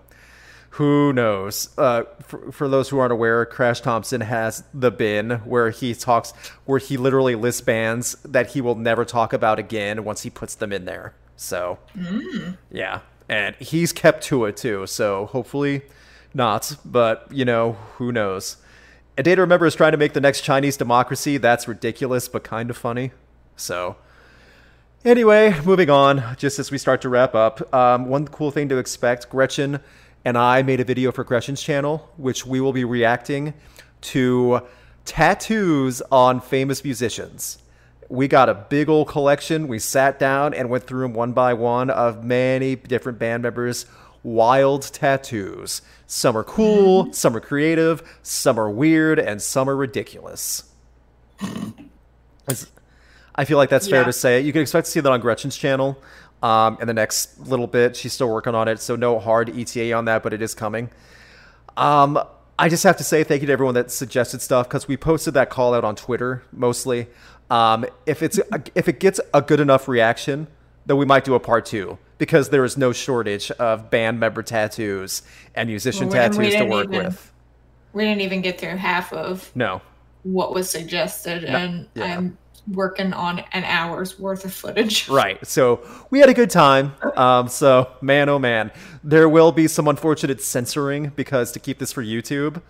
who 0.76 1.14
knows? 1.14 1.70
Uh, 1.78 2.04
for, 2.22 2.52
for 2.52 2.68
those 2.68 2.90
who 2.90 3.00
aren't 3.00 3.14
aware, 3.14 3.46
Crash 3.46 3.80
Thompson 3.80 4.20
has 4.20 4.66
the 4.74 4.92
bin 4.92 5.32
where 5.46 5.70
he 5.70 5.96
talks, 5.96 6.34
where 6.66 6.80
he 6.80 6.98
literally 6.98 7.34
lists 7.34 7.62
bands 7.62 8.16
that 8.26 8.48
he 8.52 8.60
will 8.60 8.76
never 8.76 9.06
talk 9.06 9.32
about 9.32 9.58
again 9.58 10.04
once 10.04 10.24
he 10.24 10.30
puts 10.30 10.54
them 10.54 10.74
in 10.74 10.84
there. 10.84 11.14
So, 11.38 11.80
yeah, 12.70 13.00
and 13.30 13.56
he's 13.56 13.94
kept 13.94 14.26
to 14.26 14.44
it 14.46 14.58
too. 14.58 14.86
So 14.86 15.28
hopefully 15.28 15.84
not, 16.34 16.76
but 16.84 17.28
you 17.32 17.46
know 17.46 17.78
who 17.96 18.12
knows. 18.12 18.58
A 19.18 19.24
day 19.24 19.34
to 19.36 19.42
remember 19.42 19.66
is 19.66 19.76
trying 19.76 19.94
to 19.94 19.98
make 19.98 20.12
the 20.12 20.20
next 20.20 20.42
Chinese 20.42 20.76
democracy. 20.76 21.38
That's 21.38 21.70
ridiculous, 21.70 22.28
but 22.28 22.44
kind 22.44 22.70
of 22.70 22.76
funny. 22.76 23.12
So. 23.56 23.96
Anyway, 25.06 25.56
moving 25.64 25.88
on, 25.92 26.36
just 26.36 26.58
as 26.58 26.72
we 26.72 26.80
start 26.80 27.00
to 27.00 27.10
wrap 27.10 27.36
up, 27.36 27.72
um, 27.72 28.08
one 28.08 28.28
cool 28.28 28.50
thing 28.50 28.68
to 28.70 28.78
expect 28.80 29.30
Gretchen 29.30 29.80
and 30.26 30.38
I 30.40 30.64
made 30.64 30.80
a 30.80 30.84
video 30.84 31.12
for 31.12 31.24
Gretchen's 31.24 31.62
channel, 31.62 32.10
which 32.18 32.48
we 32.48 32.60
will 32.60 32.74
be 32.74 32.84
reacting 32.84 33.54
to 34.02 34.62
tattoos 35.06 36.02
on 36.12 36.42
famous 36.42 36.84
musicians. 36.84 37.60
We 38.10 38.28
got 38.28 38.50
a 38.50 38.56
big 38.56 38.90
old 38.90 39.08
collection. 39.08 39.68
We 39.68 39.78
sat 39.78 40.18
down 40.18 40.56
and 40.56 40.70
went 40.70 40.86
through 40.86 41.04
them 41.04 41.14
one 41.14 41.34
by 41.34 41.54
one 41.54 41.92
of 41.92 42.24
many 42.24 42.76
different 42.76 43.20
band 43.20 43.44
members' 43.44 43.86
wild 44.24 44.82
tattoos. 44.92 45.84
Some 46.08 46.36
are 46.36 46.44
cool, 46.44 47.14
some 47.14 47.36
are 47.36 47.40
creative, 47.40 48.20
some 48.24 48.60
are 48.60 48.70
weird, 48.70 49.20
and 49.20 49.42
some 49.42 49.70
are 49.70 49.76
ridiculous. 49.76 50.64
I 53.38 53.44
feel 53.46 53.58
like 53.58 53.70
that's 53.70 53.88
fair 53.88 54.06
to 54.06 54.14
say. 54.14 54.40
You 54.42 54.54
can 54.54 54.62
expect 54.62 54.86
to 54.86 54.92
see 54.92 55.00
that 55.02 55.12
on 55.12 55.20
Gretchen's 55.20 55.58
channel 55.58 56.02
um, 56.46 56.78
in 56.80 56.86
the 56.88 56.94
next 56.94 57.40
little 57.40 57.66
bit. 57.66 57.96
She's 57.96 58.14
still 58.14 58.30
working 58.30 58.54
on 58.54 58.68
it, 58.68 58.80
so 58.80 58.96
no 58.96 59.18
hard 59.20 59.50
ETA 59.58 59.94
on 59.94 60.06
that, 60.06 60.22
but 60.22 60.32
it 60.32 60.44
is 60.44 60.54
coming. 60.54 60.92
Um, 61.76 62.20
I 62.60 62.70
just 62.70 62.84
have 62.84 62.98
to 62.98 63.04
say 63.04 63.24
thank 63.24 63.42
you 63.42 63.48
to 63.48 63.54
everyone 63.54 63.74
that 63.74 63.90
suggested 63.92 64.42
stuff 64.42 64.70
because 64.70 64.88
we 64.88 64.96
posted 64.96 65.34
that 65.34 65.50
call 65.50 65.74
out 65.74 65.84
on 65.84 65.96
Twitter 65.96 66.44
mostly. 66.54 67.08
Um, 67.50 67.86
if 68.06 68.22
it's 68.22 68.40
if 68.76 68.88
it 68.88 69.00
gets 69.00 69.20
a 69.34 69.42
good 69.42 69.60
enough 69.60 69.88
reaction, 69.88 70.48
then 70.86 70.98
we 70.98 71.06
might 71.06 71.26
do 71.26 71.34
a 71.34 71.40
part 71.40 71.66
two 71.66 71.98
because 72.20 72.50
there 72.50 72.64
is 72.64 72.78
no 72.78 72.94
shortage 72.94 73.50
of 73.52 73.90
band 73.90 74.20
member 74.20 74.44
tattoos 74.44 75.24
and 75.56 75.68
musician 75.68 76.08
Well, 76.10 76.30
tattoos 76.30 76.54
to 76.54 76.66
work 76.66 76.86
even- 76.94 77.06
with. 77.06 77.32
We 77.92 78.04
didn't 78.04 78.22
even 78.22 78.42
get 78.42 78.60
through 78.60 78.76
half 78.76 79.14
of 79.14 79.52
No, 79.56 79.82
what 80.24 80.54
was 80.54 80.70
suggested, 80.70 81.46
and 81.46 81.88
yeah. 81.96 82.18
I'm 82.18 82.38
working 82.68 83.14
on 83.14 83.40
an 83.54 83.64
hour's 83.64 84.18
worth 84.20 84.46
of 84.46 84.54
footage. 84.54 85.08
Right. 85.16 85.46
So 85.46 85.86
we 86.10 86.20
had 86.20 86.30
a 86.30 86.34
good 86.34 86.50
time. 86.50 86.94
Um, 87.16 87.48
so 87.48 87.92
man, 88.02 88.28
oh 88.30 88.40
man, 88.40 88.72
there 89.04 89.30
will 89.30 89.52
be 89.52 89.68
some 89.68 89.88
unfortunate 89.88 90.42
censoring 90.42 91.12
because 91.16 91.52
to 91.54 91.60
keep 91.60 91.78
this 91.80 91.92
for 91.92 92.04
YouTube, 92.04 92.62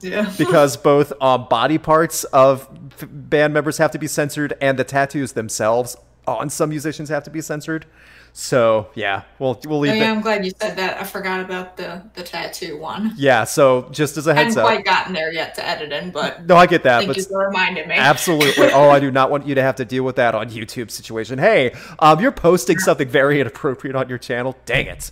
Yeah. 0.00 0.32
because 0.38 0.76
both 0.76 1.12
uh, 1.20 1.38
body 1.38 1.78
parts 1.78 2.24
of 2.24 2.68
f- 3.00 3.08
band 3.10 3.54
members 3.54 3.78
have 3.78 3.90
to 3.92 3.98
be 3.98 4.06
censored 4.06 4.54
and 4.60 4.78
the 4.78 4.84
tattoos 4.84 5.32
themselves 5.32 5.96
on 6.26 6.50
some 6.50 6.68
musicians 6.70 7.08
have 7.08 7.22
to 7.24 7.30
be 7.30 7.40
censored. 7.40 7.86
So 8.32 8.88
yeah, 8.94 9.22
we'll 9.38 9.60
we'll 9.66 9.76
Oh, 9.76 9.80
leave 9.80 9.96
yeah, 9.96 10.08
it. 10.10 10.14
I'm 10.14 10.20
glad 10.20 10.44
you 10.44 10.52
said 10.60 10.76
that. 10.76 11.00
I 11.00 11.04
forgot 11.04 11.40
about 11.40 11.76
the 11.76 12.02
the 12.14 12.22
tattoo 12.22 12.78
one. 12.78 13.12
Yeah. 13.16 13.44
So 13.44 13.88
just 13.90 14.16
as 14.16 14.26
a 14.26 14.34
heads 14.34 14.56
up. 14.56 14.64
quite 14.64 14.84
gotten 14.84 15.12
there 15.12 15.32
yet 15.32 15.54
to 15.56 15.66
edit 15.66 15.92
in, 15.92 16.10
but 16.10 16.46
No, 16.46 16.56
I 16.56 16.66
get 16.66 16.82
that, 16.84 16.98
thank 16.98 17.08
but 17.08 17.16
you 17.16 17.24
for 17.24 17.46
reminding 17.46 17.88
me. 17.88 17.94
Absolutely. 17.96 18.68
Oh, 18.72 18.88
I 18.88 19.00
do 19.00 19.10
not 19.10 19.30
want 19.30 19.46
you 19.46 19.54
to 19.56 19.62
have 19.62 19.76
to 19.76 19.84
deal 19.84 20.04
with 20.04 20.16
that 20.16 20.34
on 20.34 20.48
YouTube 20.48 20.90
situation. 20.90 21.38
Hey, 21.38 21.74
um, 21.98 22.20
you're 22.20 22.30
posting 22.32 22.78
something 22.78 23.08
very 23.08 23.40
inappropriate 23.40 23.96
on 23.96 24.08
your 24.08 24.18
channel. 24.18 24.56
Dang 24.64 24.86
it. 24.86 25.10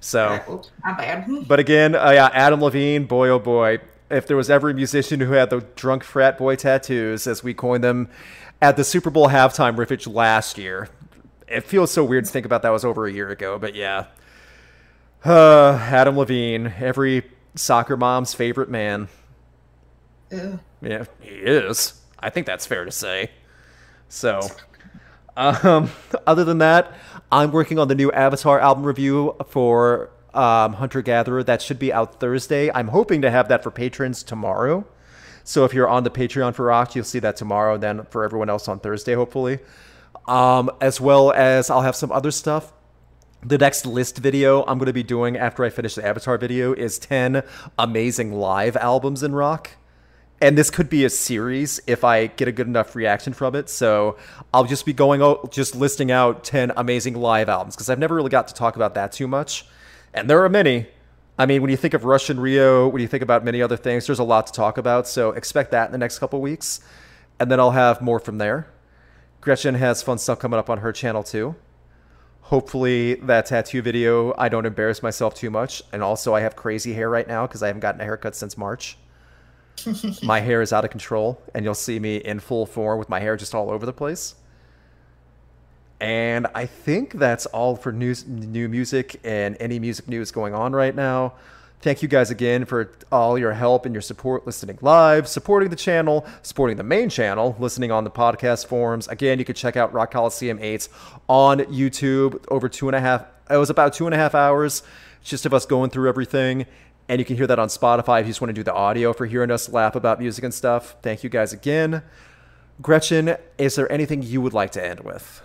So, 0.00 0.40
Oops, 0.48 0.70
my 0.84 0.92
bad. 0.94 1.26
but 1.48 1.58
again, 1.60 1.94
uh, 1.94 2.10
yeah, 2.10 2.30
Adam 2.32 2.60
Levine, 2.62 3.04
boy, 3.04 3.28
oh 3.30 3.38
boy. 3.38 3.78
If 4.10 4.26
there 4.26 4.36
was 4.36 4.50
ever 4.50 4.70
a 4.70 4.74
musician 4.74 5.20
who 5.20 5.32
had 5.32 5.50
the 5.50 5.60
drunk 5.76 6.04
frat 6.04 6.36
boy 6.36 6.56
tattoos, 6.56 7.26
as 7.26 7.42
we 7.42 7.54
coined 7.54 7.84
them, 7.84 8.08
at 8.60 8.76
the 8.76 8.84
Super 8.84 9.08
Bowl 9.10 9.28
halftime 9.28 9.76
riffage 9.76 10.12
last 10.12 10.58
year, 10.58 10.88
it 11.50 11.64
feels 11.64 11.90
so 11.90 12.04
weird 12.04 12.24
to 12.24 12.30
think 12.30 12.46
about 12.46 12.62
that 12.62 12.70
was 12.70 12.84
over 12.84 13.06
a 13.06 13.12
year 13.12 13.28
ago, 13.28 13.58
but 13.58 13.74
yeah. 13.74 14.06
Uh, 15.24 15.72
Adam 15.72 16.16
Levine, 16.16 16.72
every 16.78 17.24
soccer 17.54 17.96
mom's 17.96 18.32
favorite 18.32 18.70
man. 18.70 19.08
Ew. 20.30 20.60
Yeah, 20.80 21.04
he 21.20 21.30
is. 21.30 22.00
I 22.18 22.30
think 22.30 22.46
that's 22.46 22.66
fair 22.66 22.84
to 22.84 22.92
say. 22.92 23.30
So, 24.08 24.40
um, 25.36 25.90
other 26.26 26.44
than 26.44 26.58
that, 26.58 26.94
I'm 27.30 27.50
working 27.50 27.78
on 27.78 27.88
the 27.88 27.94
new 27.94 28.10
Avatar 28.12 28.60
album 28.60 28.84
review 28.84 29.36
for 29.48 30.10
um, 30.32 30.74
Hunter 30.74 31.02
Gatherer. 31.02 31.42
That 31.42 31.60
should 31.60 31.78
be 31.78 31.92
out 31.92 32.20
Thursday. 32.20 32.70
I'm 32.72 32.88
hoping 32.88 33.22
to 33.22 33.30
have 33.30 33.48
that 33.48 33.62
for 33.62 33.70
patrons 33.70 34.22
tomorrow. 34.22 34.86
So 35.44 35.64
if 35.64 35.74
you're 35.74 35.88
on 35.88 36.04
the 36.04 36.10
Patreon 36.10 36.54
for 36.54 36.66
Rock, 36.66 36.94
you'll 36.94 37.04
see 37.04 37.18
that 37.18 37.36
tomorrow. 37.36 37.76
Then 37.76 38.06
for 38.10 38.24
everyone 38.24 38.48
else 38.48 38.68
on 38.68 38.78
Thursday, 38.78 39.14
hopefully. 39.14 39.58
Um, 40.30 40.70
as 40.80 41.00
well 41.00 41.32
as 41.32 41.70
I'll 41.70 41.82
have 41.82 41.96
some 41.96 42.12
other 42.12 42.30
stuff 42.30 42.72
the 43.42 43.58
next 43.58 43.86
list 43.86 44.18
video 44.18 44.62
I'm 44.64 44.78
going 44.78 44.86
to 44.86 44.92
be 44.92 45.02
doing 45.02 45.36
after 45.36 45.64
I 45.64 45.70
finish 45.70 45.94
the 45.94 46.06
Avatar 46.06 46.36
video 46.36 46.72
is 46.72 46.98
10 46.98 47.42
amazing 47.78 48.32
live 48.32 48.76
albums 48.76 49.22
in 49.22 49.34
rock. 49.34 49.70
and 50.42 50.56
this 50.56 50.70
could 50.70 50.88
be 50.88 51.04
a 51.04 51.10
series 51.10 51.80
if 51.86 52.02
I 52.02 52.26
get 52.26 52.48
a 52.48 52.52
good 52.52 52.66
enough 52.66 52.96
reaction 52.96 53.34
from 53.34 53.54
it. 53.54 53.68
So 53.68 54.16
I'll 54.54 54.64
just 54.64 54.86
be 54.86 54.94
going 54.94 55.20
out, 55.20 55.52
just 55.52 55.74
listing 55.74 56.10
out 56.10 56.44
10 56.44 56.72
amazing 56.76 57.14
live 57.14 57.48
albums 57.50 57.76
because 57.76 57.90
I've 57.90 57.98
never 57.98 58.14
really 58.14 58.30
got 58.30 58.48
to 58.48 58.54
talk 58.54 58.76
about 58.76 58.94
that 58.94 59.12
too 59.12 59.28
much. 59.28 59.66
And 60.14 60.28
there 60.30 60.42
are 60.42 60.48
many. 60.48 60.86
I 61.38 61.46
mean, 61.46 61.60
when 61.60 61.70
you 61.70 61.76
think 61.76 61.92
of 61.92 62.04
Rush 62.04 62.30
in 62.30 62.40
Rio, 62.40 62.88
when 62.88 63.02
you 63.02 63.08
think 63.08 63.22
about 63.22 63.44
many 63.44 63.60
other 63.60 63.76
things, 63.76 64.06
there's 64.06 64.18
a 64.18 64.24
lot 64.24 64.46
to 64.46 64.52
talk 64.52 64.78
about. 64.78 65.06
So 65.06 65.32
expect 65.32 65.70
that 65.72 65.86
in 65.86 65.92
the 65.92 65.98
next 65.98 66.18
couple 66.18 66.40
weeks. 66.40 66.80
And 67.38 67.50
then 67.50 67.60
I'll 67.60 67.70
have 67.70 68.00
more 68.00 68.18
from 68.18 68.38
there. 68.38 68.66
Gretchen 69.40 69.74
has 69.74 70.02
fun 70.02 70.18
stuff 70.18 70.38
coming 70.38 70.58
up 70.58 70.68
on 70.68 70.78
her 70.78 70.92
channel 70.92 71.22
too. 71.22 71.54
Hopefully, 72.42 73.14
that 73.14 73.46
tattoo 73.46 73.80
video, 73.80 74.34
I 74.36 74.48
don't 74.48 74.66
embarrass 74.66 75.02
myself 75.02 75.34
too 75.34 75.50
much. 75.50 75.82
And 75.92 76.02
also, 76.02 76.34
I 76.34 76.40
have 76.40 76.56
crazy 76.56 76.92
hair 76.94 77.08
right 77.08 77.26
now 77.26 77.46
because 77.46 77.62
I 77.62 77.68
haven't 77.68 77.80
gotten 77.80 78.00
a 78.00 78.04
haircut 78.04 78.34
since 78.34 78.58
March. 78.58 78.96
my 80.22 80.40
hair 80.40 80.60
is 80.60 80.72
out 80.72 80.84
of 80.84 80.90
control, 80.90 81.40
and 81.54 81.64
you'll 81.64 81.74
see 81.74 81.98
me 82.00 82.16
in 82.16 82.40
full 82.40 82.66
form 82.66 82.98
with 82.98 83.08
my 83.08 83.20
hair 83.20 83.36
just 83.36 83.54
all 83.54 83.70
over 83.70 83.86
the 83.86 83.92
place. 83.92 84.34
And 86.00 86.46
I 86.54 86.66
think 86.66 87.12
that's 87.14 87.46
all 87.46 87.76
for 87.76 87.92
news, 87.92 88.26
new 88.26 88.68
music 88.68 89.20
and 89.22 89.56
any 89.60 89.78
music 89.78 90.08
news 90.08 90.30
going 90.30 90.54
on 90.54 90.72
right 90.72 90.94
now. 90.94 91.34
Thank 91.82 92.02
you 92.02 92.08
guys 92.08 92.30
again 92.30 92.66
for 92.66 92.92
all 93.10 93.38
your 93.38 93.54
help 93.54 93.86
and 93.86 93.94
your 93.94 94.02
support 94.02 94.44
listening 94.44 94.78
live, 94.82 95.26
supporting 95.26 95.70
the 95.70 95.76
channel, 95.76 96.26
supporting 96.42 96.76
the 96.76 96.82
main 96.82 97.08
channel, 97.08 97.56
listening 97.58 97.90
on 97.90 98.04
the 98.04 98.10
podcast 98.10 98.66
forums. 98.66 99.08
Again, 99.08 99.38
you 99.38 99.46
can 99.46 99.54
check 99.54 99.78
out 99.78 99.90
Rock 99.94 100.10
Coliseum 100.10 100.58
8 100.60 100.88
on 101.26 101.60
YouTube. 101.60 102.44
Over 102.48 102.68
two 102.68 102.88
and 102.88 102.96
a 102.96 103.00
half, 103.00 103.24
it 103.48 103.56
was 103.56 103.70
about 103.70 103.94
two 103.94 104.04
and 104.06 104.14
a 104.14 104.18
half 104.18 104.34
hours 104.34 104.82
just 105.22 105.46
of 105.46 105.54
us 105.54 105.64
going 105.64 105.88
through 105.88 106.08
everything. 106.08 106.66
And 107.08 107.18
you 107.18 107.24
can 107.24 107.36
hear 107.36 107.46
that 107.46 107.58
on 107.58 107.68
Spotify 107.68 108.20
if 108.20 108.26
you 108.26 108.30
just 108.30 108.42
want 108.42 108.50
to 108.50 108.54
do 108.54 108.62
the 108.62 108.74
audio 108.74 109.14
for 109.14 109.24
hearing 109.24 109.50
us 109.50 109.68
laugh 109.68 109.96
about 109.96 110.20
music 110.20 110.44
and 110.44 110.52
stuff. 110.52 110.96
Thank 111.02 111.24
you 111.24 111.30
guys 111.30 111.52
again. 111.52 112.02
Gretchen, 112.82 113.36
is 113.56 113.74
there 113.74 113.90
anything 113.90 114.22
you 114.22 114.40
would 114.42 114.52
like 114.52 114.72
to 114.72 114.84
end 114.84 115.00
with? 115.00 115.42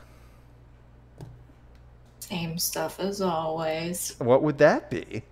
Same 2.19 2.57
stuff 2.57 2.99
as 2.99 3.21
always. 3.21 4.15
What 4.19 4.43
would 4.43 4.57
that 4.57 4.89
be? 4.89 5.23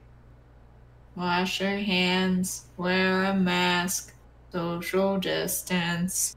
Wash 1.16 1.61
your 1.61 1.78
hands, 1.78 2.66
wear 2.78 3.26
a 3.26 3.36
mask, 3.36 4.14
social 4.51 5.18
distance. 5.20 6.36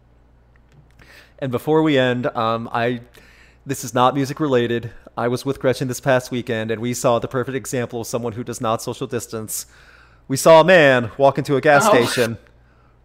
And 1.38 1.50
before 1.50 1.82
we 1.82 1.98
end, 1.98 2.26
um, 2.26 2.68
I 2.72 3.00
this 3.64 3.84
is 3.84 3.94
not 3.94 4.14
music 4.14 4.38
related. 4.38 4.90
I 5.16 5.28
was 5.28 5.44
with 5.46 5.60
Gretchen 5.60 5.88
this 5.88 6.00
past 6.00 6.30
weekend, 6.30 6.70
and 6.70 6.80
we 6.80 6.92
saw 6.92 7.18
the 7.18 7.28
perfect 7.28 7.56
example 7.56 8.02
of 8.02 8.06
someone 8.06 8.34
who 8.34 8.44
does 8.44 8.60
not 8.60 8.82
social 8.82 9.06
distance. 9.06 9.66
We 10.28 10.36
saw 10.36 10.60
a 10.60 10.64
man 10.64 11.10
walk 11.16 11.38
into 11.38 11.56
a 11.56 11.60
gas 11.60 11.86
Oh. 11.86 12.04
station 12.04 12.36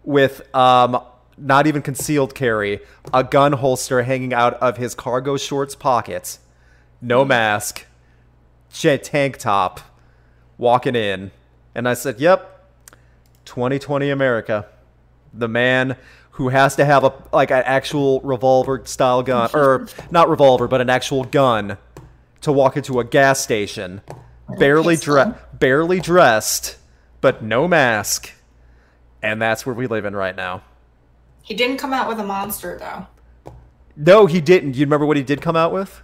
with 0.04 0.54
um, 0.56 1.02
not 1.38 1.68
even 1.68 1.82
concealed 1.82 2.36
carry, 2.36 2.82
a 3.14 3.24
gun 3.24 3.54
holster 3.54 4.04
hanging 4.04 4.34
out 4.34 4.56
of 4.56 4.78
his 4.78 4.94
cargo 4.94 5.38
shorts 5.38 5.74
pocket, 5.76 6.38
no 7.02 7.24
mask, 7.24 7.86
tank 8.74 9.38
top, 9.38 9.80
walking 10.58 10.96
in. 10.96 11.32
And 11.74 11.88
I 11.88 11.94
said, 11.94 12.20
Yep, 12.20 12.48
2020 13.46 14.10
America. 14.10 14.68
The 15.34 15.48
man 15.48 15.96
who 16.32 16.50
has 16.50 16.76
to 16.76 16.86
have 16.86 17.04
a 17.04 17.14
like 17.32 17.52
an 17.52 17.64
actual 17.66 18.20
revolver 18.22 18.82
style 18.86 19.24
gun 19.24 19.50
or 19.54 19.88
not 20.10 20.30
revolver, 20.30 20.68
but 20.68 20.82
an 20.82 20.90
actual 20.90 21.24
gun 21.24 21.78
to 22.42 22.52
walk 22.52 22.78
into 22.78 23.00
a 23.00 23.04
gas 23.04 23.40
station, 23.40 24.02
barely 24.58 24.96
dressed, 24.96 25.38
barely 25.54 26.00
dressed, 26.00 26.78
but 27.22 27.44
no 27.44 27.68
mask. 27.68 28.32
And 29.22 29.42
that's 29.42 29.66
where 29.66 29.76
we 29.76 29.88
live 29.88 30.06
in 30.06 30.16
right 30.16 30.36
now. 30.36 30.64
He 31.44 31.54
didn't 31.54 31.78
come 31.78 31.94
out 31.94 32.08
with 32.08 32.20
a 32.20 32.24
monster 32.24 32.78
though. 32.80 33.08
No, 33.96 34.26
he 34.26 34.42
didn't. 34.42 34.76
You 34.76 34.86
remember 34.86 35.06
what 35.06 35.18
he 35.18 35.24
did 35.24 35.42
come 35.42 35.56
out 35.56 35.72
with? 35.72 36.02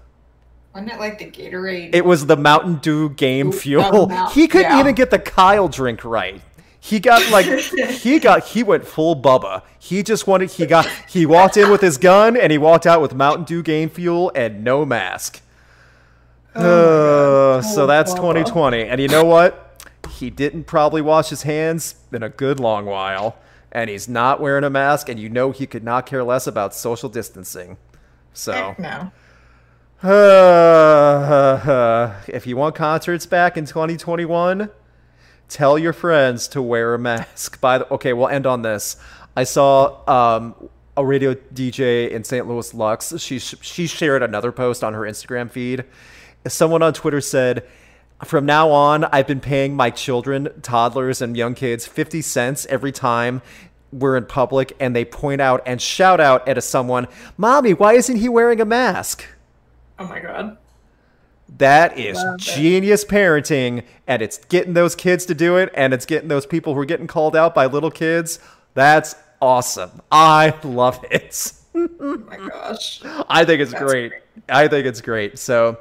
Wasn't 0.78 0.94
it 0.94 1.00
like 1.00 1.18
the 1.18 1.26
Gatorade? 1.26 1.96
It 1.96 2.06
was 2.06 2.28
the 2.28 2.38
Mountain 2.38 2.76
Dew 2.76 3.10
game 3.10 3.48
Ooh, 3.48 3.52
fuel. 3.52 4.08
Mount- 4.10 4.34
he 4.34 4.48
couldn't 4.48 4.70
yeah. 4.74 4.80
even 4.80 4.94
get 4.94 5.10
the 5.10 5.18
Kyle 5.18 5.68
drink 5.68 6.06
right. 6.06 6.40
He 6.80 7.00
got 7.00 7.32
like 7.32 7.48
he 7.48 8.20
got 8.20 8.46
he 8.46 8.62
went 8.62 8.86
full 8.86 9.20
Bubba. 9.20 9.64
He 9.80 10.04
just 10.04 10.28
wanted 10.28 10.52
he 10.52 10.68
got 10.68 10.88
he 11.10 11.26
walked 11.26 11.58
in 11.58 11.72
with 11.72 11.82
his 11.82 11.98
gun 11.98 12.38
and 12.38 12.52
he 12.52 12.60
walked 12.60 12.86
out 12.86 13.02
with 13.02 13.16
Mountain 13.16 13.46
Dew 13.46 13.64
game 13.64 13.90
fuel 13.90 14.32
and 14.36 14.64
no 14.64 14.86
mask. 14.86 15.42
Uh, 16.54 17.60
so 17.64 17.84
Oh, 17.84 17.88
that's 17.88 18.14
Bubba. 18.14 18.18
2020. 18.18 18.84
And 18.84 19.02
you 19.02 19.08
know 19.08 19.26
what? 19.26 19.84
He 20.12 20.30
didn't 20.30 20.66
probably 20.66 21.02
wash 21.02 21.30
his 21.30 21.42
hands 21.42 21.96
in 22.12 22.22
a 22.22 22.30
good 22.30 22.60
long 22.60 22.86
while. 22.86 23.40
And 23.72 23.90
he's 23.90 24.08
not 24.08 24.40
wearing 24.40 24.64
a 24.64 24.70
mask, 24.70 25.10
and 25.10 25.20
you 25.20 25.28
know 25.28 25.50
he 25.50 25.66
could 25.66 25.84
not 25.84 26.06
care 26.06 26.24
less 26.24 26.46
about 26.46 26.76
social 26.76 27.10
distancing. 27.10 27.78
So 28.32 28.52
Heck 28.52 28.80
no. 28.80 29.12
if 30.04 30.08
you 32.46 32.56
want 32.56 32.76
concerts 32.76 33.26
back 33.26 33.58
in 33.58 33.66
2021, 33.66 34.70
tell 35.50 35.80
your 35.80 35.92
friends 35.92 36.48
to 36.50 36.62
wear 36.62 36.94
a 36.94 37.00
mask. 37.00 37.60
By 37.60 37.80
the 37.80 37.92
okay, 37.94 38.14
we'll 38.14 38.28
end 38.28 38.46
on 38.46 38.62
this. 38.62 38.98
I 39.36 39.44
saw 39.44 40.08
um, 40.08 40.54
a 40.96 41.04
radio 41.04 41.34
DJ 41.34 42.12
in 42.12 42.24
St. 42.24 42.48
Louis, 42.48 42.76
Lux. 42.76 43.18
She 43.18 43.40
she 43.40 43.88
shared 43.88 44.22
another 44.22 44.52
post 44.52 44.84
on 44.84 44.94
her 44.94 45.02
Instagram 45.02 45.50
feed. 45.50 45.84
Someone 46.48 46.84
on 46.84 46.94
Twitter 46.94 47.20
said, 47.20 47.66
"From 48.24 48.46
now 48.46 48.70
on, 48.70 49.06
I've 49.06 49.26
been 49.26 49.40
paying 49.40 49.76
my 49.76 49.90
children, 49.90 50.50
toddlers, 50.62 51.24
and 51.24 51.36
young 51.36 51.56
kids 51.56 51.88
50 51.88 52.22
cents 52.22 52.68
every 52.70 52.92
time." 52.92 53.42
We're 53.92 54.18
in 54.18 54.26
public 54.26 54.76
and 54.82 54.94
they 54.94 55.06
point 55.06 55.40
out 55.40 55.64
and 55.66 55.82
shout 55.82 56.20
out 56.20 56.46
at 56.46 56.58
a 56.58 56.62
someone, 56.62 57.08
Mommy, 57.38 57.74
why 57.74 57.94
isn't 57.94 58.18
he 58.18 58.28
wearing 58.28 58.60
a 58.60 58.66
mask? 58.66 59.24
Oh 60.00 60.06
my 60.08 60.20
god. 60.20 60.58
That 61.58 61.98
is 61.98 62.18
Love 62.18 62.36
it. 62.36 62.42
genius 62.42 63.06
parenting, 63.06 63.84
and 64.06 64.22
it's 64.22 64.38
getting 64.46 64.74
those 64.74 64.96
kids 64.96 65.26
to 65.28 65.34
do 65.34 65.56
it, 65.58 65.72
and 65.74 65.94
it's 65.94 66.06
getting 66.06 66.28
those 66.28 66.46
people 66.46 66.74
who 66.74 66.80
are 66.82 66.86
getting 66.86 67.08
called 67.08 67.36
out 67.36 67.56
by 67.56 67.66
little 67.68 67.92
kids. 67.92 68.40
That's 68.74 69.16
awesome. 69.42 70.02
I 70.12 70.54
love 70.64 71.04
it. 71.10 71.54
Oh 71.76 72.18
my 72.28 72.38
gosh. 72.38 73.02
I 73.30 73.46
think 73.46 73.62
it's 73.62 73.74
great. 73.74 74.10
great. 74.10 74.22
I 74.50 74.68
think 74.68 74.88
it's 74.88 75.00
great. 75.00 75.38
So 75.38 75.78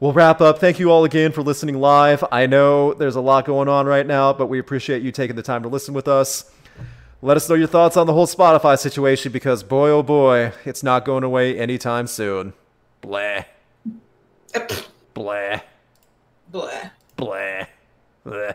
we'll 0.00 0.12
wrap 0.12 0.40
up. 0.40 0.58
Thank 0.58 0.78
you 0.78 0.90
all 0.90 1.04
again 1.04 1.32
for 1.32 1.42
listening 1.42 1.78
live. 1.80 2.22
I 2.30 2.46
know 2.46 2.94
there's 2.94 3.16
a 3.16 3.20
lot 3.20 3.44
going 3.44 3.68
on 3.68 3.86
right 3.86 4.06
now, 4.06 4.32
but 4.32 4.46
we 4.46 4.58
appreciate 4.58 5.02
you 5.02 5.10
taking 5.10 5.34
the 5.36 5.42
time 5.42 5.62
to 5.64 5.68
listen 5.68 5.92
with 5.92 6.06
us. 6.08 6.50
Let 7.20 7.36
us 7.36 7.48
know 7.48 7.56
your 7.56 7.66
thoughts 7.66 7.96
on 7.96 8.06
the 8.06 8.12
whole 8.12 8.26
Spotify 8.26 8.78
situation 8.78 9.32
because 9.32 9.62
boy, 9.62 9.90
oh 9.90 10.02
boy, 10.02 10.52
it's 10.64 10.82
not 10.82 11.04
going 11.04 11.24
away 11.24 11.58
anytime 11.58 12.06
soon. 12.06 12.52
Blah, 13.04 13.44
blah. 15.12 15.60
Bleh. 16.50 16.90
Blah. 17.16 17.66
Blah. 18.24 18.52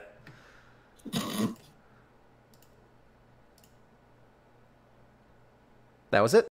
that 6.09 6.21
was 6.21 6.33
it. 6.33 6.47